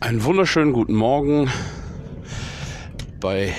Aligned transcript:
Einen 0.00 0.24
wunderschönen 0.24 0.72
guten 0.72 0.94
Morgen 0.94 1.48
bei 3.20 3.54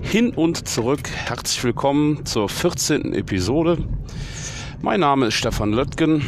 Hin 0.00 0.30
und 0.30 0.68
Zurück. 0.68 1.08
Herzlich 1.08 1.64
willkommen 1.64 2.24
zur 2.24 2.48
14. 2.48 3.14
Episode. 3.14 3.78
Mein 4.80 5.00
Name 5.00 5.26
ist 5.26 5.34
Stefan 5.34 5.72
Löttgen 5.72 6.24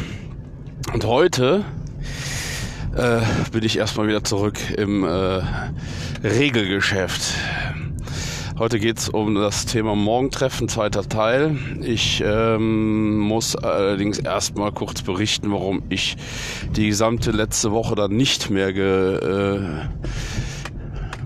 und 0.93 1.05
heute 1.05 1.65
äh, 2.97 3.21
bin 3.53 3.63
ich 3.63 3.79
erstmal 3.79 4.09
wieder 4.09 4.25
zurück 4.25 4.59
im 4.77 5.05
äh, 5.05 5.43
Regelgeschäft. 6.25 7.35
Heute 8.57 8.79
geht 8.79 8.99
es 8.99 9.09
um 9.09 9.35
das 9.35 9.67
Thema 9.67 9.97
Morgentreffen, 9.97 10.69
zweiter 10.69 11.09
Teil. 11.09 11.59
Ich 11.83 12.23
ähm, 12.25 13.19
muss 13.19 13.57
allerdings 13.57 14.21
erstmal 14.21 14.71
kurz 14.71 15.03
berichten, 15.03 15.51
warum 15.51 15.83
ich 15.89 16.17
die 16.71 16.87
gesamte 16.87 17.33
letzte 17.33 17.73
Woche 17.73 17.97
dann 17.97 18.13
nicht 18.13 18.51
mehr 18.51 18.73
ge, 18.73 19.17
äh, 19.17 19.61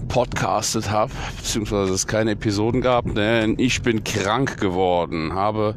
podcastet 0.09 0.91
habe, 0.91 1.13
beziehungsweise 1.37 1.93
es 1.93 2.07
keine 2.07 2.31
Episoden 2.31 2.81
gab. 2.81 3.15
Denn 3.15 3.57
ich 3.59 3.83
bin 3.83 4.05
krank 4.05 4.59
geworden, 4.59 5.35
habe 5.35 5.75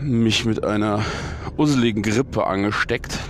mich 0.00 0.44
mit 0.44 0.64
einer 0.64 1.04
useligen 1.56 2.02
Grippe 2.02 2.44
angesteckt 2.44 3.20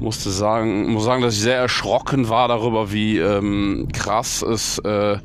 musste 0.00 0.30
sagen, 0.30 0.92
muss 0.92 1.04
sagen, 1.04 1.22
dass 1.22 1.34
ich 1.34 1.40
sehr 1.40 1.58
erschrocken 1.58 2.28
war 2.28 2.48
darüber, 2.48 2.92
wie 2.92 3.18
ähm, 3.18 3.88
krass 3.92 4.42
es 4.42 4.78
äh, 4.80 5.18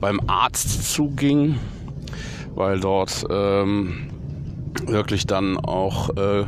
beim 0.00 0.20
Arzt 0.26 0.92
zuging, 0.92 1.58
weil 2.54 2.80
dort 2.80 3.26
ähm, 3.30 4.10
wirklich 4.86 5.26
dann 5.26 5.56
auch 5.58 6.10
äh, 6.16 6.44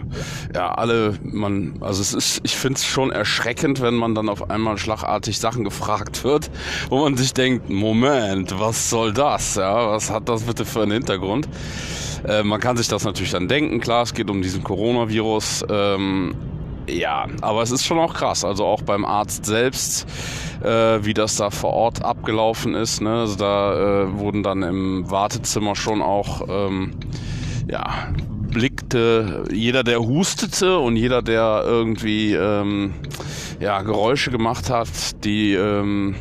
ja 0.55 0.75
alle 0.75 1.15
man 1.23 1.75
also 1.81 2.01
es 2.01 2.15
ist 2.15 2.41
ich 2.45 2.57
finde 2.57 2.77
es 2.77 2.85
schon 2.85 3.11
erschreckend 3.11 3.81
wenn 3.83 3.95
man 3.95 4.15
dann 4.15 4.29
auf 4.29 4.49
einmal 4.51 4.79
schlagartig 4.79 5.39
Sachen 5.39 5.65
gefragt 5.65 6.25
wird 6.25 6.51
wo 6.89 7.01
man 7.01 7.17
sich 7.17 7.35
denkt 7.35 7.69
Moment 7.69 8.59
was 8.59 8.91
soll 8.91 9.13
das? 9.13 9.57
Ja 9.57 9.89
was 9.89 10.11
hat 10.11 10.29
das 10.29 10.45
bitte 10.45 10.65
für 10.65 10.83
einen 10.83 10.93
Hintergrund? 10.93 11.49
Äh, 12.27 12.43
man 12.43 12.61
kann 12.61 12.77
sich 12.77 12.89
das 12.89 13.05
natürlich 13.05 13.33
dann 13.33 13.49
denken. 13.49 13.81
Klar 13.81 14.03
es 14.03 14.15
geht 14.15 14.31
um 14.31 14.43
diesen 14.43 14.63
Coronavirus 14.63 15.65
ähm, 15.69 16.35
ja, 16.89 17.27
aber 17.41 17.63
es 17.63 17.71
ist 17.71 17.85
schon 17.85 17.99
auch 17.99 18.15
krass. 18.15 18.45
Also 18.45 18.65
auch 18.65 18.83
beim 18.83 19.05
Arzt 19.05 19.47
selbst, 19.47 20.07
äh, 20.63 21.05
wie 21.05 21.15
das 21.15 21.37
da 21.37 21.51
vor 21.51 21.73
Ort 21.73 22.05
abgelaufen 22.05 22.75
ist. 22.75 23.01
Ne? 23.01 23.21
Also 23.21 23.37
da 23.37 24.03
äh, 24.03 24.19
wurden 24.19 24.43
dann 24.43 24.63
im 24.63 25.11
Wartezimmer 25.11 25.77
schon 25.77 26.03
auch, 26.03 26.43
ähm, 26.49 26.95
ja, 27.71 28.09
blickte 28.51 29.45
jeder, 29.53 29.85
der 29.85 30.01
hustete 30.01 30.79
und 30.79 30.97
jeder, 30.97 31.23
der 31.23 31.63
irgendwie 31.65 32.35
ähm, 32.35 32.95
ja, 33.61 33.83
Geräusche 33.83 34.31
gemacht 34.31 34.69
hat, 34.69 35.25
die 35.25 35.55
ähm, 35.55 36.17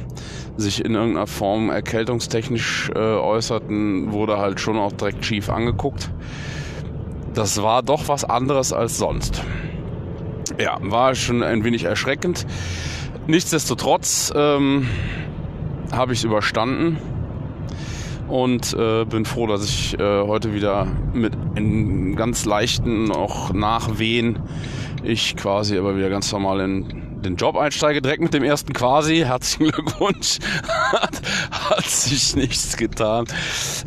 sich 0.58 0.86
in 0.86 0.94
irgendeiner 0.94 1.28
Form 1.28 1.70
erkältungstechnisch 1.70 2.92
äh, 2.94 3.00
äußerten, 3.00 4.12
wurde 4.12 4.38
halt 4.38 4.59
schon 4.59 4.78
auch 4.78 4.92
direkt 4.92 5.26
schief 5.26 5.50
angeguckt. 5.50 6.12
Das 7.34 7.62
war 7.64 7.82
doch 7.82 8.08
was 8.08 8.23
anderes 8.26 8.73
als 8.73 8.98
sonst. 8.98 9.42
Ja, 10.62 10.78
war 10.80 11.16
schon 11.16 11.42
ein 11.42 11.64
wenig 11.64 11.86
erschreckend. 11.86 12.45
Nichtsdestotrotz 13.26 14.31
ähm, 14.36 14.88
habe 15.92 16.14
ich 16.14 16.20
es 16.20 16.23
überstanden 16.23 16.98
und 18.28 18.72
äh, 18.73 19.06
bin 19.06 19.26
froh, 19.26 19.48
dass 19.48 19.66
ich 19.66 20.00
äh, 20.00 20.22
heute 20.22 20.54
wieder 20.54 20.86
mit 21.14 21.34
einem 21.56 22.16
ganz 22.16 22.45
leichten, 22.45 23.12
auch 23.12 23.52
Nachwehen, 23.54 24.38
ich 25.04 25.36
quasi 25.36 25.80
aber 25.80 25.98
wieder 25.98 26.11
ganz 26.11 26.32
normal 26.32 26.60
in 26.60 27.01
den 27.21 27.36
Job 27.36 27.55
einsteige, 27.55 28.02
direkt 28.02 28.21
mit 28.21 28.33
dem 28.33 28.43
ersten 28.43 28.73
quasi. 28.73 29.17
Herzlichen 29.17 29.71
Glückwunsch. 29.71 30.39
hat, 30.92 31.21
hat 31.52 31.86
sich 31.86 32.36
nichts 32.36 32.77
getan. 32.77 33.26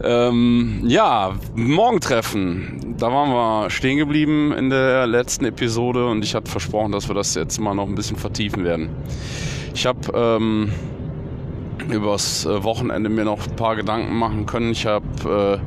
Ähm, 0.03 0.83
ja, 0.85 1.35
Morgentreffen. 1.55 2.95
Da 2.99 3.13
waren 3.13 3.31
wir 3.31 3.71
stehen 3.71 3.99
geblieben 3.99 4.53
in 4.53 4.71
der 4.71 5.07
letzten 5.07 5.45
Episode 5.45 6.07
und 6.09 6.25
ich 6.25 6.35
hatte 6.35 6.51
versprochen, 6.51 6.93
dass 6.93 7.09
wir 7.09 7.15
das 7.15 7.35
jetzt 7.35 7.59
mal 7.59 7.75
noch 7.75 7.89
ein 7.89 7.95
bisschen 7.95 8.17
vertiefen 8.17 8.65
werden. 8.65 8.91
Ich 9.75 9.87
habe 9.87 9.99
ähm, 10.15 10.73
übers 11.91 12.47
äh, 12.47 12.63
Wochenende 12.63 13.11
mir 13.11 13.25
noch 13.25 13.47
ein 13.47 13.57
paar 13.57 13.77
Gedanken 13.77 14.17
machen 14.17 14.47
können. 14.47 14.71
Ich 14.71 14.87
habe 14.87 15.61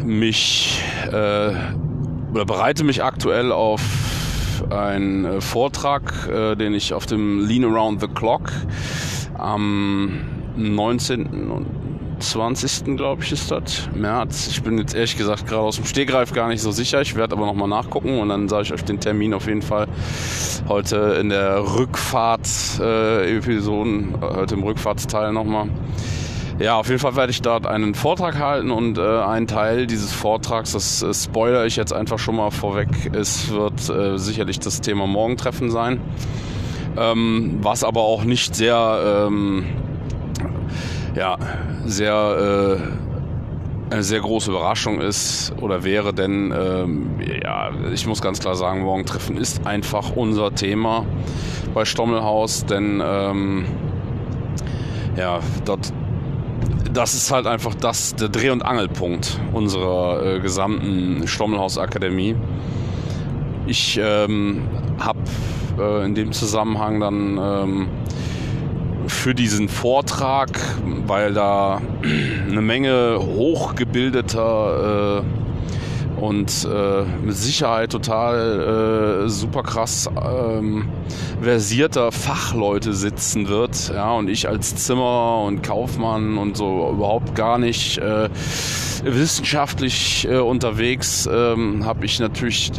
äh, 0.00 0.04
mich 0.04 0.80
äh, 1.08 1.52
oder 2.32 2.46
bereite 2.46 2.82
mich 2.82 3.04
aktuell 3.04 3.52
auf 3.52 4.01
einen 4.72 5.24
äh, 5.24 5.40
Vortrag, 5.40 6.28
äh, 6.28 6.56
den 6.56 6.74
ich 6.74 6.94
auf 6.94 7.06
dem 7.06 7.46
Lean 7.46 7.64
Around 7.64 8.00
the 8.00 8.08
Clock 8.08 8.50
am 9.38 10.20
19. 10.56 11.50
und 11.50 11.66
20. 12.22 12.96
glaube 12.96 13.22
ich 13.24 13.32
ist 13.32 13.50
das, 13.50 13.88
März. 13.94 14.46
Ich 14.48 14.62
bin 14.62 14.78
jetzt 14.78 14.94
ehrlich 14.94 15.16
gesagt 15.16 15.48
gerade 15.48 15.62
aus 15.62 15.76
dem 15.76 15.86
Stegreif 15.86 16.32
gar 16.32 16.48
nicht 16.48 16.60
so 16.62 16.70
sicher. 16.70 17.00
Ich 17.00 17.16
werde 17.16 17.34
aber 17.36 17.46
nochmal 17.46 17.68
nachgucken 17.68 18.20
und 18.20 18.28
dann 18.28 18.48
sage 18.48 18.62
ich 18.62 18.72
euch 18.72 18.84
den 18.84 19.00
Termin 19.00 19.34
auf 19.34 19.46
jeden 19.46 19.62
Fall 19.62 19.88
heute 20.68 21.16
in 21.20 21.30
der 21.30 21.76
Rückfahrt-Episoden, 21.76 24.14
äh, 24.14 24.18
heute 24.20 24.54
im 24.54 24.62
Rückfahrtsteil 24.62 25.32
nochmal. 25.32 25.68
Ja, 26.62 26.76
auf 26.76 26.86
jeden 26.86 27.00
Fall 27.00 27.16
werde 27.16 27.32
ich 27.32 27.42
dort 27.42 27.66
einen 27.66 27.92
Vortrag 27.92 28.38
halten 28.38 28.70
und 28.70 28.96
äh, 28.96 29.02
ein 29.02 29.48
Teil 29.48 29.88
dieses 29.88 30.12
Vortrags, 30.12 30.70
das 30.70 31.02
äh, 31.02 31.12
spoilere 31.12 31.66
ich 31.66 31.74
jetzt 31.74 31.92
einfach 31.92 32.20
schon 32.20 32.36
mal 32.36 32.52
vorweg, 32.52 32.88
es 33.12 33.50
wird 33.50 33.88
äh, 33.90 34.16
sicherlich 34.16 34.60
das 34.60 34.80
Thema 34.80 35.08
Morgentreffen 35.08 35.72
sein. 35.72 36.00
Ähm, 36.96 37.58
was 37.62 37.82
aber 37.82 38.02
auch 38.02 38.22
nicht 38.22 38.54
sehr, 38.54 39.26
ähm, 39.26 39.64
ja, 41.16 41.36
sehr, 41.84 42.78
äh, 43.90 43.92
eine 43.92 44.04
sehr 44.04 44.20
große 44.20 44.52
Überraschung 44.52 45.00
ist 45.00 45.52
oder 45.60 45.82
wäre, 45.82 46.14
denn 46.14 46.54
ähm, 46.56 47.10
ja, 47.42 47.72
ich 47.92 48.06
muss 48.06 48.22
ganz 48.22 48.38
klar 48.38 48.54
sagen, 48.54 48.82
Morgentreffen 48.82 49.36
ist 49.36 49.66
einfach 49.66 50.14
unser 50.14 50.54
Thema 50.54 51.06
bei 51.74 51.84
Stommelhaus, 51.84 52.64
denn 52.66 53.02
ähm, 53.04 53.64
ja, 55.16 55.40
dort 55.64 55.92
das 56.92 57.14
ist 57.14 57.30
halt 57.30 57.46
einfach 57.46 57.74
das, 57.74 58.14
der 58.14 58.28
Dreh- 58.28 58.50
und 58.50 58.62
Angelpunkt 58.62 59.40
unserer 59.52 60.24
äh, 60.24 60.40
gesamten 60.40 61.26
Stommelhaus-Akademie. 61.26 62.36
Ich 63.66 63.98
ähm, 64.02 64.62
habe 64.98 65.20
äh, 65.78 66.04
in 66.04 66.14
dem 66.14 66.32
Zusammenhang 66.32 67.00
dann 67.00 67.38
ähm, 67.38 67.88
für 69.06 69.34
diesen 69.34 69.68
Vortrag, 69.68 70.60
weil 71.06 71.32
da 71.32 71.80
eine 72.50 72.60
Menge 72.60 73.18
hochgebildeter 73.20 75.20
äh, 75.20 75.41
und 76.22 76.68
äh, 76.72 77.02
mit 77.24 77.36
Sicherheit 77.36 77.90
total 77.90 79.24
äh, 79.24 79.28
super 79.28 79.64
krass 79.64 80.08
ähm, 80.16 80.88
versierter 81.42 82.12
Fachleute 82.12 82.94
sitzen 82.94 83.48
wird. 83.48 83.88
Ja, 83.92 84.12
und 84.12 84.28
ich 84.28 84.48
als 84.48 84.76
Zimmer 84.76 85.42
und 85.44 85.64
Kaufmann 85.64 86.38
und 86.38 86.56
so 86.56 86.92
überhaupt 86.92 87.34
gar 87.34 87.58
nicht 87.58 87.98
äh, 87.98 88.28
wissenschaftlich 89.02 90.28
äh, 90.30 90.38
unterwegs, 90.38 91.28
ähm, 91.30 91.84
habe 91.84 92.04
ich 92.06 92.20
natürlich 92.20 92.70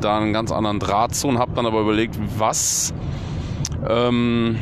da 0.00 0.18
einen 0.18 0.32
ganz 0.32 0.50
anderen 0.50 0.80
Draht 0.80 1.14
zu 1.14 1.28
und 1.28 1.38
habe 1.38 1.52
dann 1.54 1.66
aber 1.66 1.82
überlegt, 1.82 2.18
was 2.38 2.92
ähm, 3.88 4.56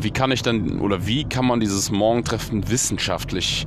wie 0.00 0.10
kann 0.10 0.32
ich 0.32 0.42
dann 0.42 0.80
oder 0.80 1.06
wie 1.06 1.24
kann 1.24 1.46
man 1.46 1.60
dieses 1.60 1.90
Morgentreffen 1.90 2.70
wissenschaftlich 2.70 3.66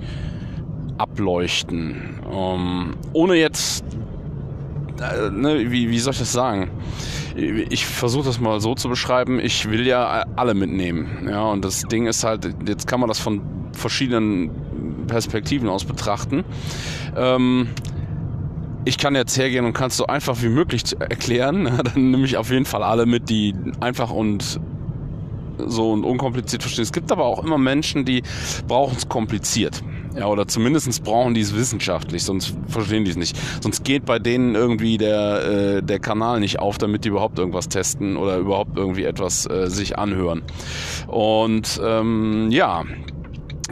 ableuchten. 0.98 2.20
Ähm, 2.32 2.96
ohne 3.14 3.36
jetzt, 3.36 3.84
äh, 5.00 5.30
ne, 5.30 5.72
wie, 5.72 5.90
wie 5.90 6.00
soll 6.00 6.14
ich 6.14 6.20
das 6.20 6.32
sagen? 6.32 6.70
Ich 7.36 7.86
versuche 7.86 8.26
das 8.26 8.40
mal 8.40 8.62
so 8.62 8.76
zu 8.76 8.88
beschreiben, 8.88 9.40
ich 9.40 9.70
will 9.70 9.86
ja 9.86 10.26
alle 10.38 10.54
mitnehmen. 10.54 11.28
Ja, 11.30 11.44
und 11.44 11.66
das 11.66 11.82
Ding 11.82 12.08
ist 12.08 12.24
halt, 12.24 12.50
jetzt 12.66 12.88
kann 12.88 13.02
man 13.02 13.10
das 13.10 13.20
von 13.20 13.42
verschiedenen 13.74 14.52
Perspektiven 15.08 15.68
aus 15.68 15.84
betrachten. 15.84 16.46
Ähm, 17.16 17.68
ich 18.86 18.98
kann 18.98 19.16
jetzt 19.16 19.38
hergehen 19.38 19.66
und 19.66 19.74
kann 19.74 19.88
es 19.88 19.98
so 19.98 20.08
einfach 20.08 20.42
wie 20.42 20.50
möglich 20.50 20.84
erklären. 21.00 21.66
Dann 21.84 22.12
nehme 22.12 22.26
ich 22.26 22.38
auf 22.38 22.52
jeden 22.52 22.66
Fall 22.66 22.84
alle 22.84 23.06
mit, 23.06 23.30
die 23.30 23.54
einfach 23.82 24.12
und 24.12 24.60
so 25.58 25.92
und 25.92 26.04
unkompliziert 26.04 26.62
verstehen. 26.62 26.84
Es 26.84 26.94
gibt 26.94 27.12
aber 27.12 27.26
auch 27.26 27.44
immer 27.44 27.58
Menschen, 27.58 28.06
die 28.06 28.24
brauchen 28.68 28.96
es 28.98 29.10
kompliziert. 29.10 29.84
Ja, 30.18 30.28
oder 30.28 30.48
zumindest 30.48 31.04
brauchen 31.04 31.34
die 31.34 31.42
es 31.42 31.54
wissenschaftlich, 31.56 32.24
sonst 32.24 32.56
verstehen 32.68 33.04
die 33.04 33.12
es 33.12 33.18
nicht. 33.18 33.38
Sonst 33.62 33.84
geht 33.84 34.06
bei 34.06 34.18
denen 34.18 34.56
irgendwie 34.56 34.98
der, 34.98 35.78
äh, 35.78 35.84
der 35.84 36.00
Kanal 36.00 36.40
nicht 36.40 36.60
auf, 36.60 36.78
damit 36.78 37.04
die 37.04 37.10
überhaupt 37.10 37.38
irgendwas 37.38 37.68
testen 37.68 38.16
oder 38.16 38.38
überhaupt 38.38 38.78
irgendwie 38.78 39.04
etwas 39.04 39.46
äh, 39.50 39.70
sich 39.70 39.98
anhören. 39.98 40.44
Und 41.08 41.82
ähm, 41.84 42.50
ja, 42.50 42.84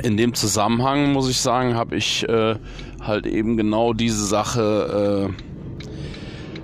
in 0.01 0.17
dem 0.17 0.33
Zusammenhang 0.33 1.13
muss 1.13 1.29
ich 1.29 1.39
sagen, 1.39 1.75
habe 1.75 1.95
ich 1.95 2.27
äh, 2.27 2.55
halt 3.01 3.25
eben 3.25 3.55
genau 3.55 3.93
diese 3.93 4.25
Sache 4.25 5.29
äh, 5.29 5.43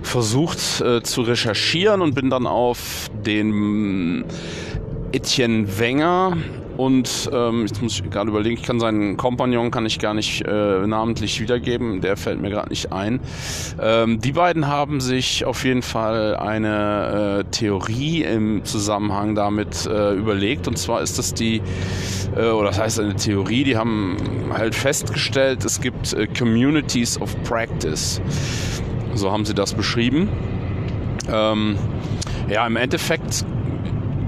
versucht 0.02 0.82
äh, 0.82 1.04
zu 1.04 1.22
recherchieren 1.22 2.02
und 2.02 2.16
bin 2.16 2.30
dann 2.30 2.48
auf 2.48 3.10
den 3.26 4.26
Etienne 5.12 5.80
Wenger 5.80 6.38
und 6.80 7.30
ähm, 7.34 7.66
jetzt 7.68 7.82
muss 7.82 8.00
ich 8.00 8.10
gerade 8.10 8.30
überlegen, 8.30 8.56
ich 8.56 8.64
kann 8.64 8.80
seinen 8.80 9.18
Kompagnon 9.18 9.70
kann 9.70 9.86
ich 9.86 10.00
gar 10.00 10.14
nicht 10.14 10.46
äh, 10.48 10.88
namentlich 10.88 11.42
wiedergeben, 11.42 12.00
der 12.00 12.16
fällt 12.16 12.42
mir 12.42 12.50
gerade 12.50 12.70
nicht 12.70 12.94
ein. 12.94 13.20
Ähm, 13.82 14.22
die 14.22 14.32
beiden 14.32 14.68
haben 14.68 15.02
sich 15.02 15.44
auf 15.44 15.66
jeden 15.66 15.82
Fall 15.82 16.38
eine 16.38 17.42
äh, 17.42 17.52
Theorie 17.52 18.24
im 18.24 18.64
Zusammenhang 18.64 19.36
damit 19.36 19.88
äh, 19.88 20.14
überlegt 20.14 20.70
und 20.70 20.78
zwar 20.78 21.02
ist 21.02 21.20
das 21.20 21.34
die, 21.34 21.62
äh, 22.38 22.46
oder 22.46 22.70
das 22.70 22.80
heißt 22.80 23.02
eine 23.02 23.16
Theorie, 23.16 23.66
die 23.66 23.76
haben 23.76 24.16
halt 24.54 24.74
festgestellt, 24.74 25.66
es 25.66 25.82
gibt 25.82 26.14
äh, 26.14 26.28
Communities 26.28 27.20
of 27.20 27.36
Practice. 27.44 28.22
So 29.16 29.34
haben 29.34 29.44
sie 29.44 29.54
das 29.54 29.74
beschrieben. 29.74 30.30
Ähm, 31.30 31.78
ja, 32.48 32.66
im 32.66 32.78
Endeffekt 32.78 33.44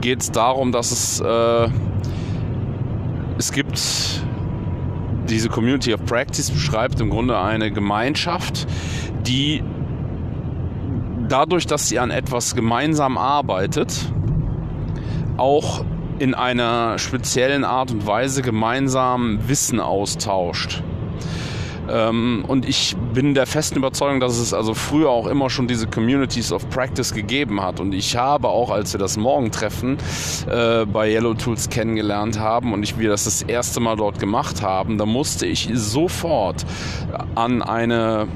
geht 0.02 0.20
es 0.20 0.32
darum, 0.32 0.74
dass 0.74 0.92
es 0.92 1.22
äh, 1.22 1.70
es 3.42 3.52
gibt 3.52 3.82
diese 5.28 5.50
Community 5.50 5.96
of 5.96 6.06
Practice 6.06 6.52
beschreibt 6.52 7.00
im 7.00 7.10
Grunde 7.10 7.40
eine 7.40 7.72
Gemeinschaft, 7.72 8.68
die 9.26 9.64
dadurch, 11.28 11.66
dass 11.66 11.90
sie 11.90 11.98
an 11.98 12.12
etwas 12.12 12.54
gemeinsam 12.54 13.18
arbeitet, 13.18 14.14
auch 15.38 15.84
in 16.20 16.36
einer 16.36 17.00
speziellen 17.00 17.64
Art 17.64 17.90
und 17.90 18.06
Weise 18.06 18.44
gemeinsam 18.44 19.40
Wissen 19.48 19.80
austauscht. 19.80 20.84
Ähm, 21.92 22.46
und 22.48 22.68
ich 22.68 22.96
bin 23.14 23.34
der 23.34 23.46
festen 23.46 23.78
Überzeugung, 23.78 24.20
dass 24.20 24.38
es 24.38 24.54
also 24.54 24.74
früher 24.74 25.10
auch 25.10 25.28
immer 25.28 25.50
schon 25.50 25.68
diese 25.68 25.88
Communities 25.88 26.52
of 26.52 26.70
Practice 26.70 27.14
gegeben 27.14 27.62
hat. 27.62 27.80
Und 27.80 27.94
ich 27.94 28.16
habe 28.16 28.48
auch, 28.48 28.70
als 28.70 28.94
wir 28.94 29.00
das 29.00 29.18
Morgentreffen 29.18 29.98
äh, 30.50 30.86
bei 30.86 31.12
Yellow 31.12 31.34
Tools 31.34 31.70
kennengelernt 31.70 32.40
haben 32.40 32.74
und 32.74 32.84
ich, 32.84 32.98
wir 32.98 33.10
das 33.10 33.26
das 33.26 33.42
erste 33.42 33.80
Mal 33.80 33.98
dort 33.98 34.20
gemacht 34.20 34.62
haben, 34.62 34.98
da 34.98 35.06
musste 35.06 35.46
ich 35.46 35.70
sofort 35.74 36.66
an 37.36 37.62
eine 37.62 38.28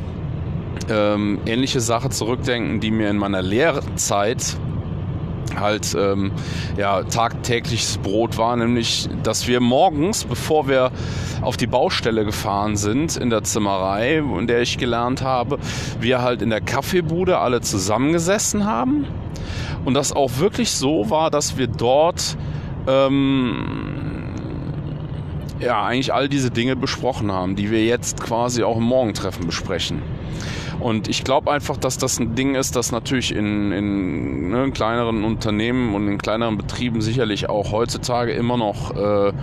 ähm, 0.90 1.40
ähnliche 1.46 1.80
Sache 1.80 2.10
zurückdenken, 2.10 2.80
die 2.80 2.92
mir 2.92 3.10
in 3.10 3.18
meiner 3.18 3.42
Lehrzeit 3.42 4.58
halt 5.59 5.95
ähm, 5.97 6.31
ja 6.77 7.03
tagtägliches 7.03 7.97
Brot 7.97 8.38
war, 8.38 8.56
nämlich 8.56 9.09
dass 9.24 9.47
wir 9.47 9.59
morgens, 9.59 10.24
bevor 10.25 10.68
wir 10.68 10.92
auf 11.42 11.57
die 11.57 11.68
Baustelle 11.68 12.25
gefahren 12.25 12.75
sind 12.75 13.18
in 13.18 13.30
der 13.30 13.44
Zimmerei, 13.44 14.18
in 14.18 14.47
der 14.47 14.62
ich 14.62 14.77
gelernt 14.77 15.21
habe, 15.21 15.59
wir 16.00 16.21
halt 16.21 16.42
in 16.42 16.50
der 16.50 16.62
Kaffeebude 16.62 17.38
alle 17.38 17.62
zusammengesessen 17.62 18.65
haben 18.65 19.06
und 19.86 19.94
das 19.94 20.12
auch 20.12 20.38
wirklich 20.39 20.71
so 20.71 21.09
war, 21.09 21.30
dass 21.30 21.57
wir 21.57 21.68
dort 21.68 22.38
ähm, 22.88 23.86
ja 25.59 25.83
eigentlich 25.83 26.13
all 26.13 26.30
diese 26.30 26.51
Dinge 26.51 26.75
besprochen 26.75 27.31
haben, 27.31 27.56
die 27.56 27.71
wir 27.71 27.83
jetzt 27.86 28.21
quasi 28.21 28.63
auch 28.63 28.77
im 28.77 28.83
Morgentreffen 28.83 29.45
besprechen. 29.45 30.01
Und 30.80 31.07
ich 31.07 31.24
glaube 31.24 31.51
einfach, 31.51 31.77
dass 31.77 31.98
das 31.98 32.19
ein 32.19 32.36
Ding 32.36 32.56
ist, 32.56 32.75
das 32.75 32.92
natürlich 32.92 33.33
in, 33.33 33.72
in 33.72 34.50
ne, 34.50 34.72
kleineren 34.72 35.24
Unternehmen 35.24 35.95
und 35.95 36.07
in 36.07 36.18
kleineren 36.18 36.57
Betrieben 36.57 37.01
sicherlich 37.01 37.50
auch 37.50 37.72
heutzutage 37.72 38.33
immer 38.33 38.57
noch 38.57 38.95
äh, 38.95 39.33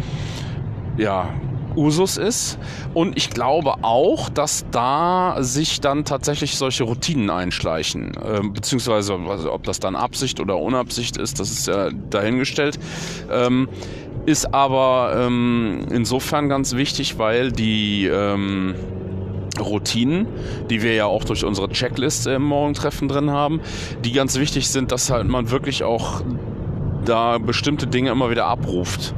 ja, 0.97 1.29
Usus 1.77 2.17
ist. 2.17 2.59
Und 2.95 3.17
ich 3.17 3.31
glaube 3.31 3.75
auch, 3.83 4.29
dass 4.29 4.67
da 4.71 5.37
sich 5.41 5.81
dann 5.81 6.05
tatsächlich 6.05 6.57
solche 6.57 6.85
Routinen 6.85 7.31
einschleichen. 7.31 8.15
Äh, 8.15 8.41
beziehungsweise, 8.49 9.15
also, 9.29 9.53
ob 9.53 9.65
das 9.65 9.81
dann 9.81 9.97
Absicht 9.97 10.41
oder 10.41 10.59
Unabsicht 10.59 11.17
ist, 11.17 11.41
das 11.41 11.51
ist 11.51 11.67
ja 11.67 11.91
dahingestellt. 12.11 12.79
Ähm, 13.31 13.69
ist 14.25 14.55
aber 14.55 15.15
ähm, 15.17 15.87
insofern 15.91 16.49
ganz 16.49 16.77
wichtig, 16.77 17.19
weil 17.19 17.51
die 17.51 18.07
ähm, 18.07 18.75
Routinen, 19.61 20.27
die 20.71 20.83
wir 20.83 20.95
ja 20.95 21.07
auch 21.07 21.25
durch 21.25 21.45
unsere 21.45 21.69
Checkliste 21.69 22.33
im 22.33 22.43
Morgentreffen 22.43 23.09
drin 23.09 23.31
haben, 23.31 23.61
die 24.05 24.13
ganz 24.13 24.39
wichtig 24.39 24.69
sind, 24.69 24.93
dass 24.93 25.11
halt 25.11 25.29
man 25.29 25.51
wirklich 25.51 25.85
auch 25.85 26.23
da 27.05 27.39
bestimmte 27.39 27.87
Dinge 27.87 28.11
immer 28.11 28.31
wieder 28.31 28.47
abruft 28.47 29.15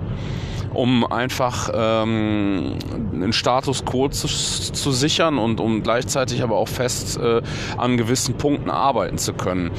um 0.73 1.07
einfach 1.07 1.71
ähm, 1.73 2.73
einen 3.13 3.33
Status 3.33 3.85
quo 3.85 4.09
zu, 4.09 4.27
zu, 4.27 4.91
sichern 4.91 5.39
und 5.39 5.61
um 5.61 5.83
gleichzeitig 5.83 6.43
aber 6.43 6.57
auch 6.57 6.69
fest 6.69 7.17
äh, 7.17 7.43
an 7.77 7.97
gewissen 7.97 8.35
Punkten 8.35 8.71
arbeiten 8.71 9.17
zu 9.17 9.33
können. 9.35 9.71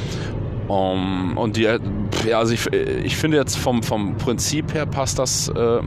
Um, 0.67 1.37
und 1.37 1.57
die, 1.57 1.63
ja, 2.27 2.39
also 2.39 2.53
ich, 2.53 2.65
ich 2.73 3.15
finde 3.15 3.37
jetzt 3.37 3.55
vom, 3.55 3.83
vom 3.83 4.17
Prinzip 4.17 4.73
her 4.73 4.87
passt 4.87 5.19
das 5.19 5.47
äh, 5.49 5.81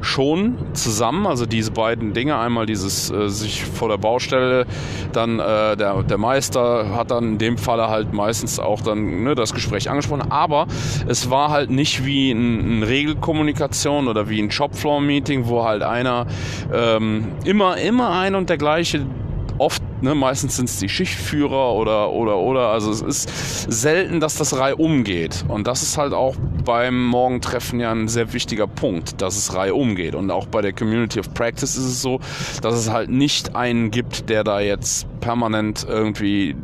schon 0.00 0.56
zusammen. 0.74 1.26
Also 1.26 1.46
diese 1.46 1.70
beiden 1.70 2.12
Dinge, 2.12 2.36
einmal 2.36 2.66
dieses 2.66 3.10
äh, 3.10 3.28
sich 3.28 3.64
vor 3.64 3.88
der 3.88 3.98
Baustelle, 3.98 4.66
dann 5.12 5.38
äh, 5.38 5.76
der, 5.76 6.02
der 6.02 6.18
Meister 6.18 6.94
hat 6.94 7.10
dann 7.10 7.24
in 7.24 7.38
dem 7.38 7.58
Falle 7.58 7.88
halt 7.88 8.12
meistens 8.12 8.58
auch 8.58 8.80
dann 8.80 9.24
ne, 9.24 9.34
das 9.34 9.54
Gespräch 9.54 9.90
angesprochen. 9.90 10.30
Aber 10.30 10.66
es 11.06 11.30
war 11.30 11.50
halt 11.50 11.70
nicht 11.70 12.04
wie 12.04 12.30
ein, 12.30 12.80
ein 12.80 12.82
Regelkommunikation 12.82 14.08
oder 14.08 14.28
wie 14.28 14.40
ein 14.40 14.50
Shopfloor-Meeting, 14.50 15.46
wo 15.46 15.64
halt 15.64 15.82
einer 15.82 16.26
ähm, 16.72 17.28
immer, 17.44 17.78
immer 17.78 18.10
ein 18.10 18.34
und 18.34 18.50
der 18.50 18.58
gleiche 18.58 19.06
oft 19.58 19.82
Ne, 20.04 20.14
meistens 20.14 20.56
sind 20.56 20.68
es 20.68 20.78
die 20.78 20.90
Schichtführer 20.90 21.72
oder 21.72 22.10
oder 22.12 22.36
oder. 22.36 22.68
Also 22.68 22.90
es 22.90 23.00
ist 23.00 23.30
selten, 23.70 24.20
dass 24.20 24.36
das 24.36 24.58
Reihe 24.58 24.76
umgeht. 24.76 25.46
Und 25.48 25.66
das 25.66 25.82
ist 25.82 25.96
halt 25.96 26.12
auch 26.12 26.36
beim 26.62 27.06
Morgentreffen 27.06 27.80
ja 27.80 27.90
ein 27.90 28.08
sehr 28.08 28.34
wichtiger 28.34 28.66
Punkt, 28.66 29.22
dass 29.22 29.38
es 29.38 29.54
Reihe 29.54 29.74
umgeht. 29.74 30.14
Und 30.14 30.30
auch 30.30 30.44
bei 30.44 30.60
der 30.60 30.74
Community 30.74 31.20
of 31.20 31.32
Practice 31.32 31.76
ist 31.76 31.86
es 31.86 32.02
so, 32.02 32.20
dass 32.60 32.74
es 32.74 32.90
halt 32.90 33.08
nicht 33.08 33.56
einen 33.56 33.90
gibt, 33.90 34.28
der 34.28 34.44
da 34.44 34.60
jetzt 34.60 35.06
permanent 35.20 35.86
irgendwie 35.88 36.54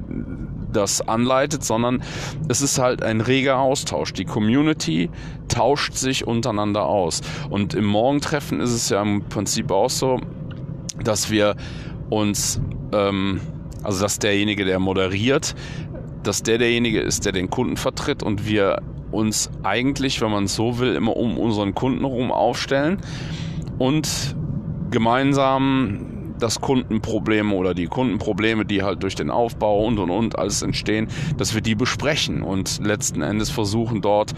das 0.70 1.00
anleitet, 1.08 1.64
sondern 1.64 2.02
es 2.48 2.60
ist 2.60 2.78
halt 2.78 3.02
ein 3.02 3.22
reger 3.22 3.58
Austausch. 3.58 4.12
Die 4.12 4.26
Community 4.26 5.08
tauscht 5.48 5.94
sich 5.94 6.26
untereinander 6.26 6.84
aus. 6.84 7.22
Und 7.48 7.72
im 7.72 7.86
Morgentreffen 7.86 8.60
ist 8.60 8.72
es 8.72 8.90
ja 8.90 9.00
im 9.00 9.22
Prinzip 9.30 9.70
auch 9.70 9.88
so, 9.88 10.20
dass 11.02 11.30
wir 11.30 11.56
uns 12.10 12.60
ähm, 12.92 13.40
also 13.82 14.02
dass 14.02 14.18
derjenige, 14.18 14.64
der 14.64 14.78
moderiert, 14.78 15.54
dass 16.22 16.42
der 16.42 16.58
derjenige 16.58 17.00
ist, 17.00 17.24
der 17.24 17.32
den 17.32 17.48
Kunden 17.50 17.76
vertritt 17.76 18.22
und 18.22 18.46
wir 18.46 18.82
uns 19.10 19.50
eigentlich, 19.62 20.20
wenn 20.20 20.30
man 20.30 20.44
es 20.44 20.54
so 20.54 20.78
will, 20.78 20.94
immer 20.94 21.16
um 21.16 21.38
unseren 21.38 21.74
Kunden 21.74 22.00
herum 22.00 22.30
aufstellen 22.30 22.98
und 23.78 24.36
gemeinsam 24.90 26.34
das 26.38 26.60
Kundenproblem 26.60 27.52
oder 27.52 27.74
die 27.74 27.86
Kundenprobleme, 27.86 28.64
die 28.64 28.82
halt 28.82 29.02
durch 29.02 29.14
den 29.14 29.30
Aufbau 29.30 29.84
und 29.84 29.98
und 29.98 30.10
und 30.10 30.38
alles 30.38 30.62
entstehen, 30.62 31.08
dass 31.36 31.54
wir 31.54 31.60
die 31.60 31.74
besprechen 31.74 32.42
und 32.42 32.84
letzten 32.84 33.22
Endes 33.22 33.50
versuchen 33.50 34.00
dort 34.00 34.32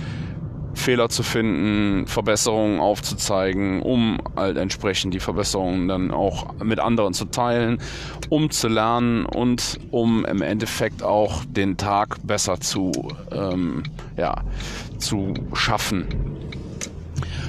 Fehler 0.75 1.09
zu 1.09 1.23
finden, 1.23 2.07
Verbesserungen 2.07 2.81
aufzuzeigen, 2.81 3.83
um 3.83 4.19
halt 4.37 4.57
entsprechend 4.57 5.15
die 5.15 5.21
Verbesserungen 5.21 5.89
dann 5.89 6.11
auch 6.11 6.55
mit 6.63 6.81
anderen 6.81 7.15
zu 7.15 7.27
teilen, 7.27 7.79
um 8.29 8.51
zu 8.51 8.69
lernen 8.69 9.27
und 9.27 9.79
um 9.91 10.25
im 10.25 10.43
Endeffekt 10.43 11.03
auch 11.03 11.45
den 11.45 11.77
Tag 11.77 12.17
besser 12.23 12.61
zu, 12.61 12.93
ähm, 13.31 13.83
ja, 14.17 14.43
zu 14.99 15.35
schaffen. 15.53 16.07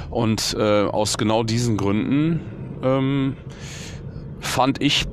Und 0.09 0.55
äh, 0.59 0.83
aus 0.83 1.17
genau 1.17 1.43
diesen 1.43 1.77
Gründen 1.77 2.41
ähm, 2.83 3.35
fand 4.39 4.81
ich, 4.81 5.05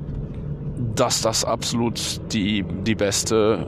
dass 0.95 1.21
das 1.21 1.45
absolut 1.45 2.21
die, 2.33 2.63
die 2.85 2.95
beste 2.95 3.67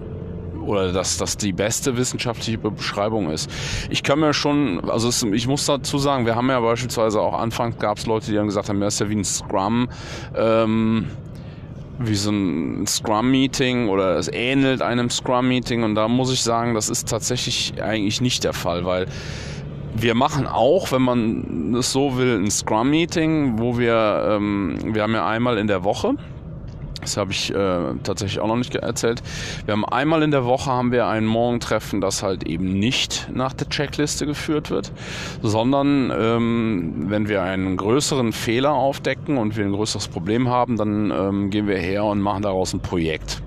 oder 0.66 0.92
dass 0.92 1.18
das 1.18 1.38
die 1.38 1.54
beste 1.54 1.98
wissenschaftliche 1.98 2.58
Beschreibung 2.58 3.30
ist. 3.30 3.50
Ich 3.90 4.04
kann 4.04 4.20
mir 4.20 4.34
schon, 4.34 4.90
also 4.90 5.10
es, 5.10 5.24
ich 5.24 5.48
muss 5.48 5.66
dazu 5.66 5.98
sagen, 5.98 6.26
wir 6.26 6.36
haben 6.36 6.50
ja 6.50 6.60
beispielsweise 6.60 7.22
auch 7.22 7.38
anfangs 7.38 7.78
gab 7.78 7.98
es 7.98 8.06
Leute, 8.06 8.32
die 8.32 8.40
haben 8.40 8.48
gesagt 8.48 8.70
haben, 8.70 8.82
ja, 8.82 8.88
ist 8.88 9.00
ja 9.00 9.10
wie 9.10 9.16
ein 9.16 9.24
Scrum, 9.24 9.90
ähm, 10.36 11.08
wie 12.00 12.16
so 12.16 12.32
ein 12.32 12.88
Scrum-Meeting 12.88 13.90
oder 13.90 14.18
es 14.18 14.28
ähnelt 14.28 14.82
einem 14.82 15.10
Scrum-Meeting 15.10 15.84
und 15.84 15.96
da 15.96 16.08
muss 16.08 16.32
ich 16.32 16.42
sagen, 16.42 16.74
das 16.74 16.90
ist 16.90 17.08
tatsächlich 17.08 17.82
eigentlich 17.82 18.22
nicht 18.22 18.44
der 18.44 18.54
Fall, 18.54 18.86
weil 18.86 19.08
wir 19.96 20.16
machen 20.16 20.48
auch, 20.48 20.92
wenn 20.92 21.04
man 21.04 21.76
es 21.76 21.92
so 21.92 22.18
will, 22.18 22.40
ein 22.40 22.50
Scrum-Meeting, 22.50 23.60
wo 23.60 23.78
wir, 23.78 24.28
ähm, 24.28 24.78
wir 24.86 25.04
haben 25.04 25.14
ja 25.14 25.28
einmal 25.28 25.58
in 25.58 25.68
der 25.68 25.84
Woche, 25.84 26.16
Das 27.04 27.18
habe 27.18 27.32
ich 27.32 27.54
äh, 27.54 27.94
tatsächlich 28.04 28.40
auch 28.40 28.48
noch 28.48 28.56
nicht 28.56 28.76
erzählt. 28.76 29.22
Wir 29.66 29.74
haben 29.74 29.86
einmal 29.86 30.24
in 30.24 30.32
der 30.32 30.46
Woche 30.46 30.72
haben 30.72 30.92
wir 30.92 31.08
ein 31.08 31.26
Morgentreffen, 31.26 32.02
das 32.02 32.24
halt 32.24 32.44
eben 32.44 32.80
nicht 32.80 33.30
nach 33.34 33.54
der 33.54 33.70
Checkliste 33.70 34.26
geführt 34.26 34.72
wird, 34.72 34.92
sondern 35.42 36.12
ähm, 36.18 37.06
wenn 37.10 37.28
wir 37.28 37.44
einen 37.44 37.78
größeren 37.78 38.32
Fehler 38.32 38.74
aufdecken 38.74 39.38
und 39.38 39.58
wir 39.58 39.66
ein 39.66 39.74
größeres 39.74 40.08
Problem 40.08 40.48
haben, 40.50 40.78
dann 40.78 41.12
ähm, 41.12 41.50
gehen 41.50 41.68
wir 41.68 41.78
her 41.78 42.06
und 42.06 42.22
machen 42.22 42.44
daraus 42.44 42.74
ein 42.74 42.80
Projekt. 42.80 43.42